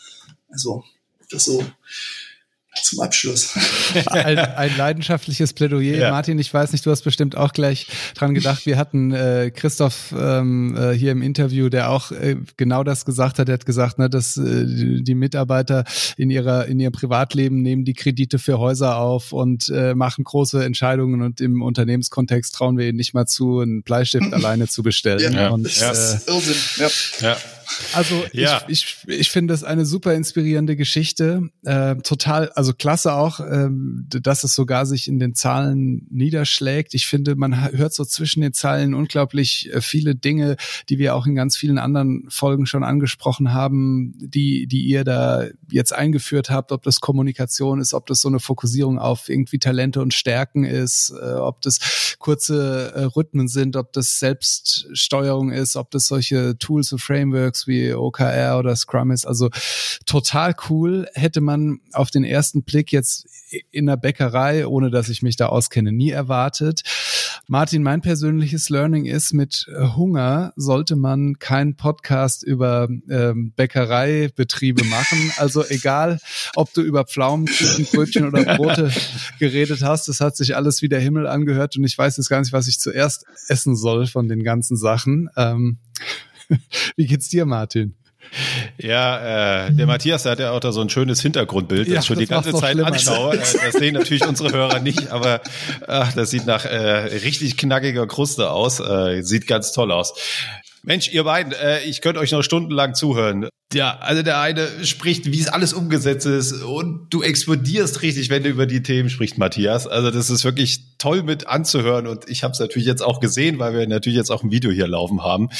Also, 0.48 0.82
das 1.30 1.44
so 1.44 1.62
zum 2.82 3.00
Abschluss. 3.00 3.54
Ein, 4.06 4.38
ein 4.38 4.76
leidenschaftliches 4.76 5.52
Plädoyer. 5.52 5.96
Ja. 5.96 6.10
Martin, 6.10 6.38
ich 6.38 6.52
weiß 6.52 6.72
nicht, 6.72 6.86
du 6.86 6.90
hast 6.90 7.02
bestimmt 7.02 7.36
auch 7.36 7.52
gleich 7.52 7.86
dran 8.14 8.34
gedacht. 8.34 8.64
Wir 8.64 8.76
hatten 8.76 9.12
äh, 9.12 9.50
Christoph 9.54 10.14
ähm, 10.16 10.76
äh, 10.76 10.92
hier 10.92 11.12
im 11.12 11.22
Interview, 11.22 11.68
der 11.68 11.90
auch 11.90 12.12
äh, 12.12 12.36
genau 12.56 12.84
das 12.84 13.04
gesagt 13.04 13.38
hat. 13.38 13.48
Er 13.48 13.54
hat 13.54 13.66
gesagt, 13.66 13.98
ne, 13.98 14.08
dass 14.08 14.36
äh, 14.36 14.64
die 14.66 15.14
Mitarbeiter 15.14 15.84
in 16.16 16.30
ihrer 16.30 16.66
in 16.66 16.78
ihrem 16.78 16.92
Privatleben 16.92 17.62
nehmen 17.62 17.84
die 17.84 17.94
Kredite 17.94 18.38
für 18.38 18.58
Häuser 18.58 18.98
auf 18.98 19.32
und 19.32 19.68
äh, 19.68 19.94
machen 19.94 20.24
große 20.24 20.64
Entscheidungen 20.64 21.22
und 21.22 21.40
im 21.40 21.62
Unternehmenskontext 21.62 22.54
trauen 22.54 22.78
wir 22.78 22.86
ihnen 22.86 22.96
nicht 22.96 23.14
mal 23.14 23.26
zu, 23.26 23.60
einen 23.60 23.82
Bleistift 23.82 24.32
alleine 24.32 24.68
zu 24.68 24.82
bestellen. 24.82 25.34
Ja, 25.34 25.48
und, 25.48 25.64
das 25.64 25.74
ist 25.80 26.28
äh, 26.28 26.32
Irrsinn. 26.32 26.56
Ja. 26.76 26.88
ja. 27.30 27.36
Also 27.94 28.24
ja. 28.32 28.62
ich, 28.68 29.04
ich, 29.06 29.18
ich 29.20 29.30
finde 29.30 29.52
das 29.54 29.64
eine 29.64 29.84
super 29.84 30.14
inspirierende 30.14 30.76
Geschichte. 30.76 31.50
Äh, 31.64 31.96
total, 31.96 32.50
also 32.50 32.72
klasse 32.72 33.14
auch, 33.14 33.40
ähm, 33.40 34.06
dass 34.08 34.44
es 34.44 34.54
sogar 34.54 34.86
sich 34.86 35.08
in 35.08 35.18
den 35.18 35.34
Zahlen 35.34 36.06
niederschlägt. 36.10 36.94
Ich 36.94 37.06
finde, 37.06 37.36
man 37.36 37.72
hört 37.72 37.94
so 37.94 38.04
zwischen 38.04 38.40
den 38.40 38.52
Zahlen 38.52 38.94
unglaublich 38.94 39.70
äh, 39.72 39.80
viele 39.80 40.14
Dinge, 40.14 40.56
die 40.88 40.98
wir 40.98 41.14
auch 41.14 41.26
in 41.26 41.34
ganz 41.34 41.56
vielen 41.56 41.78
anderen 41.78 42.26
Folgen 42.28 42.66
schon 42.66 42.84
angesprochen 42.84 43.52
haben, 43.52 44.14
die, 44.18 44.66
die 44.66 44.82
ihr 44.82 45.04
da 45.04 45.44
jetzt 45.70 45.92
eingeführt 45.92 46.50
habt, 46.50 46.72
ob 46.72 46.82
das 46.82 47.00
Kommunikation 47.00 47.80
ist, 47.80 47.94
ob 47.94 48.06
das 48.06 48.20
so 48.20 48.28
eine 48.28 48.40
Fokussierung 48.40 48.98
auf 48.98 49.28
irgendwie 49.28 49.58
Talente 49.58 50.00
und 50.00 50.14
Stärken 50.14 50.64
ist, 50.64 51.12
äh, 51.20 51.34
ob 51.34 51.60
das 51.62 52.16
kurze 52.18 52.92
äh, 52.94 53.04
Rhythmen 53.04 53.48
sind, 53.48 53.76
ob 53.76 53.92
das 53.92 54.18
Selbststeuerung 54.18 55.50
ist, 55.50 55.76
ob 55.76 55.90
das 55.90 56.04
solche 56.04 56.56
Tools 56.58 56.92
und 56.92 57.00
Frameworks 57.00 57.59
Frameworks 57.61 57.66
wie 57.66 57.92
OKR 57.94 58.58
oder 58.58 58.76
Scrum 58.76 59.11
ist. 59.11 59.26
Also 59.26 59.50
total 60.06 60.54
cool. 60.68 61.06
Hätte 61.14 61.40
man 61.40 61.80
auf 61.92 62.11
den 62.11 62.24
ersten 62.24 62.62
Blick 62.62 62.92
jetzt 62.92 63.26
in 63.70 63.86
der 63.86 63.96
Bäckerei, 63.96 64.66
ohne 64.66 64.90
dass 64.90 65.08
ich 65.08 65.22
mich 65.22 65.36
da 65.36 65.46
auskenne, 65.46 65.92
nie 65.92 66.11
erwartet. 66.11 66.82
Martin, 67.48 67.82
mein 67.82 68.00
persönliches 68.00 68.68
Learning 68.68 69.06
ist, 69.06 69.32
mit 69.32 69.66
Hunger 69.96 70.52
sollte 70.54 70.94
man 70.94 71.40
keinen 71.40 71.76
Podcast 71.76 72.44
über 72.44 72.88
ähm, 73.08 73.52
Bäckereibetriebe 73.56 74.84
machen. 74.84 75.32
Also 75.36 75.64
egal, 75.68 76.20
ob 76.54 76.72
du 76.74 76.80
über 76.80 77.04
Pflaumenkuchen, 77.04 77.86
Brötchen 77.86 78.26
oder 78.26 78.56
Brote 78.56 78.92
geredet 79.40 79.82
hast, 79.82 80.08
es 80.08 80.20
hat 80.20 80.36
sich 80.36 80.54
alles 80.54 80.80
wie 80.80 80.88
der 80.88 81.00
Himmel 81.00 81.26
angehört 81.26 81.76
und 81.76 81.82
ich 81.82 81.98
weiß 81.98 82.18
jetzt 82.18 82.28
gar 82.28 82.38
nicht, 82.38 82.52
was 82.52 82.68
ich 82.68 82.78
zuerst 82.78 83.24
essen 83.48 83.74
soll 83.74 84.06
von 84.06 84.28
den 84.28 84.44
ganzen 84.44 84.76
Sachen. 84.76 85.28
Ähm, 85.36 85.78
wie 86.96 87.07
geht's 87.07 87.28
dir, 87.28 87.46
Martin? 87.46 87.94
Ja, 88.78 89.66
äh, 89.66 89.72
der 89.72 89.86
Matthias 89.86 90.22
der 90.22 90.32
hat 90.32 90.38
ja 90.38 90.53
auch 90.53 90.61
da 90.61 90.72
so 90.72 90.80
ein 90.80 90.88
schönes 90.88 91.20
Hintergrundbild, 91.20 91.88
das 91.88 91.94
ja, 91.94 92.01
ich 92.01 92.07
schon 92.07 92.16
das 92.16 92.24
die 92.24 92.30
ganze 92.30 92.53
Zeit 92.55 92.78
anschaue. 92.78 93.34
Äh, 93.36 93.38
das 93.38 93.72
sehen 93.72 93.94
natürlich 93.94 94.26
unsere 94.26 94.53
Hörer 94.53 94.80
nicht, 94.80 95.11
aber 95.11 95.40
ach, 95.86 96.12
das 96.12 96.30
sieht 96.30 96.46
nach 96.46 96.64
äh, 96.64 96.76
richtig 97.22 97.57
knackiger 97.57 98.07
Kruste 98.07 98.51
aus. 98.51 98.80
Äh, 98.80 99.22
sieht 99.22 99.46
ganz 99.46 99.72
toll 99.72 99.90
aus. 99.90 100.14
Mensch, 100.82 101.09
ihr 101.09 101.24
beiden, 101.24 101.53
äh, 101.53 101.80
ich 101.80 102.01
könnte 102.01 102.20
euch 102.20 102.32
noch 102.32 102.42
stundenlang 102.42 102.94
zuhören. 102.94 103.48
Ja, 103.72 103.98
also 104.00 104.22
der 104.22 104.40
eine 104.40 104.84
spricht, 104.84 105.30
wie 105.30 105.38
es 105.38 105.46
alles 105.46 105.72
umgesetzt 105.72 106.26
ist 106.26 106.64
und 106.64 107.06
du 107.10 107.22
explodierst 107.22 108.02
richtig, 108.02 108.28
wenn 108.28 108.42
du 108.42 108.48
über 108.48 108.66
die 108.66 108.82
Themen 108.82 109.08
sprichst, 109.08 109.38
Matthias. 109.38 109.86
Also 109.86 110.10
das 110.10 110.28
ist 110.28 110.44
wirklich 110.44 110.80
toll 110.98 111.22
mit 111.22 111.46
anzuhören 111.46 112.08
und 112.08 112.28
ich 112.28 112.42
habe 112.42 112.50
es 112.50 112.58
natürlich 112.58 112.88
jetzt 112.88 113.00
auch 113.00 113.20
gesehen, 113.20 113.60
weil 113.60 113.72
wir 113.72 113.86
natürlich 113.86 114.16
jetzt 114.16 114.30
auch 114.30 114.42
ein 114.42 114.50
Video 114.50 114.72
hier 114.72 114.88
laufen 114.88 115.22
haben. 115.22 115.50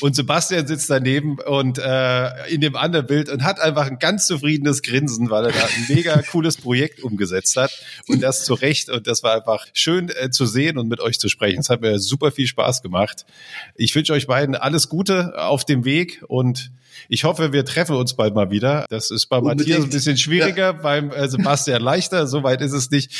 Und 0.00 0.14
Sebastian 0.14 0.68
sitzt 0.68 0.88
daneben 0.90 1.40
und 1.40 1.78
äh, 1.78 2.46
in 2.46 2.60
dem 2.60 2.76
anderen 2.76 3.08
Bild 3.08 3.28
und 3.28 3.42
hat 3.42 3.58
einfach 3.58 3.88
ein 3.88 3.98
ganz 3.98 4.28
zufriedenes 4.28 4.82
Grinsen, 4.82 5.30
weil 5.30 5.46
er 5.46 5.52
da 5.52 5.64
ein 5.64 5.86
mega 5.88 6.22
cooles 6.30 6.58
Projekt 6.58 7.02
umgesetzt 7.02 7.56
hat 7.56 7.72
und 8.06 8.22
das 8.22 8.44
zu 8.44 8.54
Recht 8.54 8.90
und 8.90 9.08
das 9.08 9.24
war 9.24 9.34
einfach 9.34 9.66
schön 9.72 10.08
äh, 10.10 10.30
zu 10.30 10.46
sehen 10.46 10.78
und 10.78 10.86
mit 10.86 11.00
euch 11.00 11.18
zu 11.18 11.28
sprechen. 11.28 11.58
Es 11.58 11.68
hat 11.68 11.80
mir 11.80 11.98
super 11.98 12.30
viel 12.30 12.46
Spaß 12.46 12.82
gemacht. 12.82 13.26
Ich 13.74 13.92
wünsche 13.92 14.12
euch 14.12 14.28
beiden 14.28 14.54
alles 14.54 14.88
Gute 14.88 15.36
auf 15.36 15.64
dem 15.64 15.84
Weg 15.84 16.22
und 16.28 16.70
ich 17.08 17.24
hoffe, 17.24 17.52
wir 17.52 17.64
treffen 17.64 17.96
uns 17.96 18.14
bald 18.14 18.34
mal 18.34 18.50
wieder. 18.50 18.86
Das 18.88 19.10
ist 19.10 19.26
bei 19.26 19.38
Unbedingt. 19.38 19.68
Matthias 19.68 19.84
ein 19.84 19.90
bisschen 19.90 20.16
schwieriger, 20.16 20.66
ja. 20.66 20.72
beim 20.72 21.10
äh, 21.10 21.28
Sebastian 21.28 21.82
leichter. 21.82 22.26
So 22.26 22.42
weit 22.42 22.60
ist 22.60 22.72
es 22.72 22.90
nicht. 22.90 23.12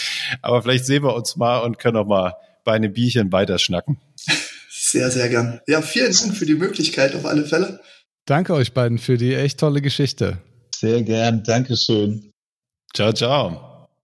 Aber 0.43 0.63
vielleicht 0.63 0.87
sehen 0.87 1.03
wir 1.03 1.15
uns 1.15 1.37
mal 1.37 1.59
und 1.59 1.79
können 1.79 1.97
auch 1.97 2.07
mal 2.07 2.35
bei 2.65 2.73
einem 2.73 2.93
Bierchen 2.93 3.33
weiterschnacken. 3.33 3.99
Sehr, 4.71 5.11
sehr 5.11 5.29
gern. 5.29 5.61
Ja, 5.67 5.83
vielen 5.83 6.13
Dank 6.13 6.37
für 6.37 6.47
die 6.47 6.55
Möglichkeit 6.55 7.15
auf 7.15 7.25
alle 7.25 7.45
Fälle. 7.45 7.81
Danke 8.27 8.55
euch 8.55 8.73
beiden 8.73 8.99
für 8.99 9.17
die 9.17 9.35
echt 9.35 9.59
tolle 9.59 9.81
Geschichte. 9.81 10.39
Sehr 10.75 11.03
gern. 11.03 11.43
Dankeschön. 11.45 12.33
Ciao, 12.95 13.13
ciao. 13.13 13.66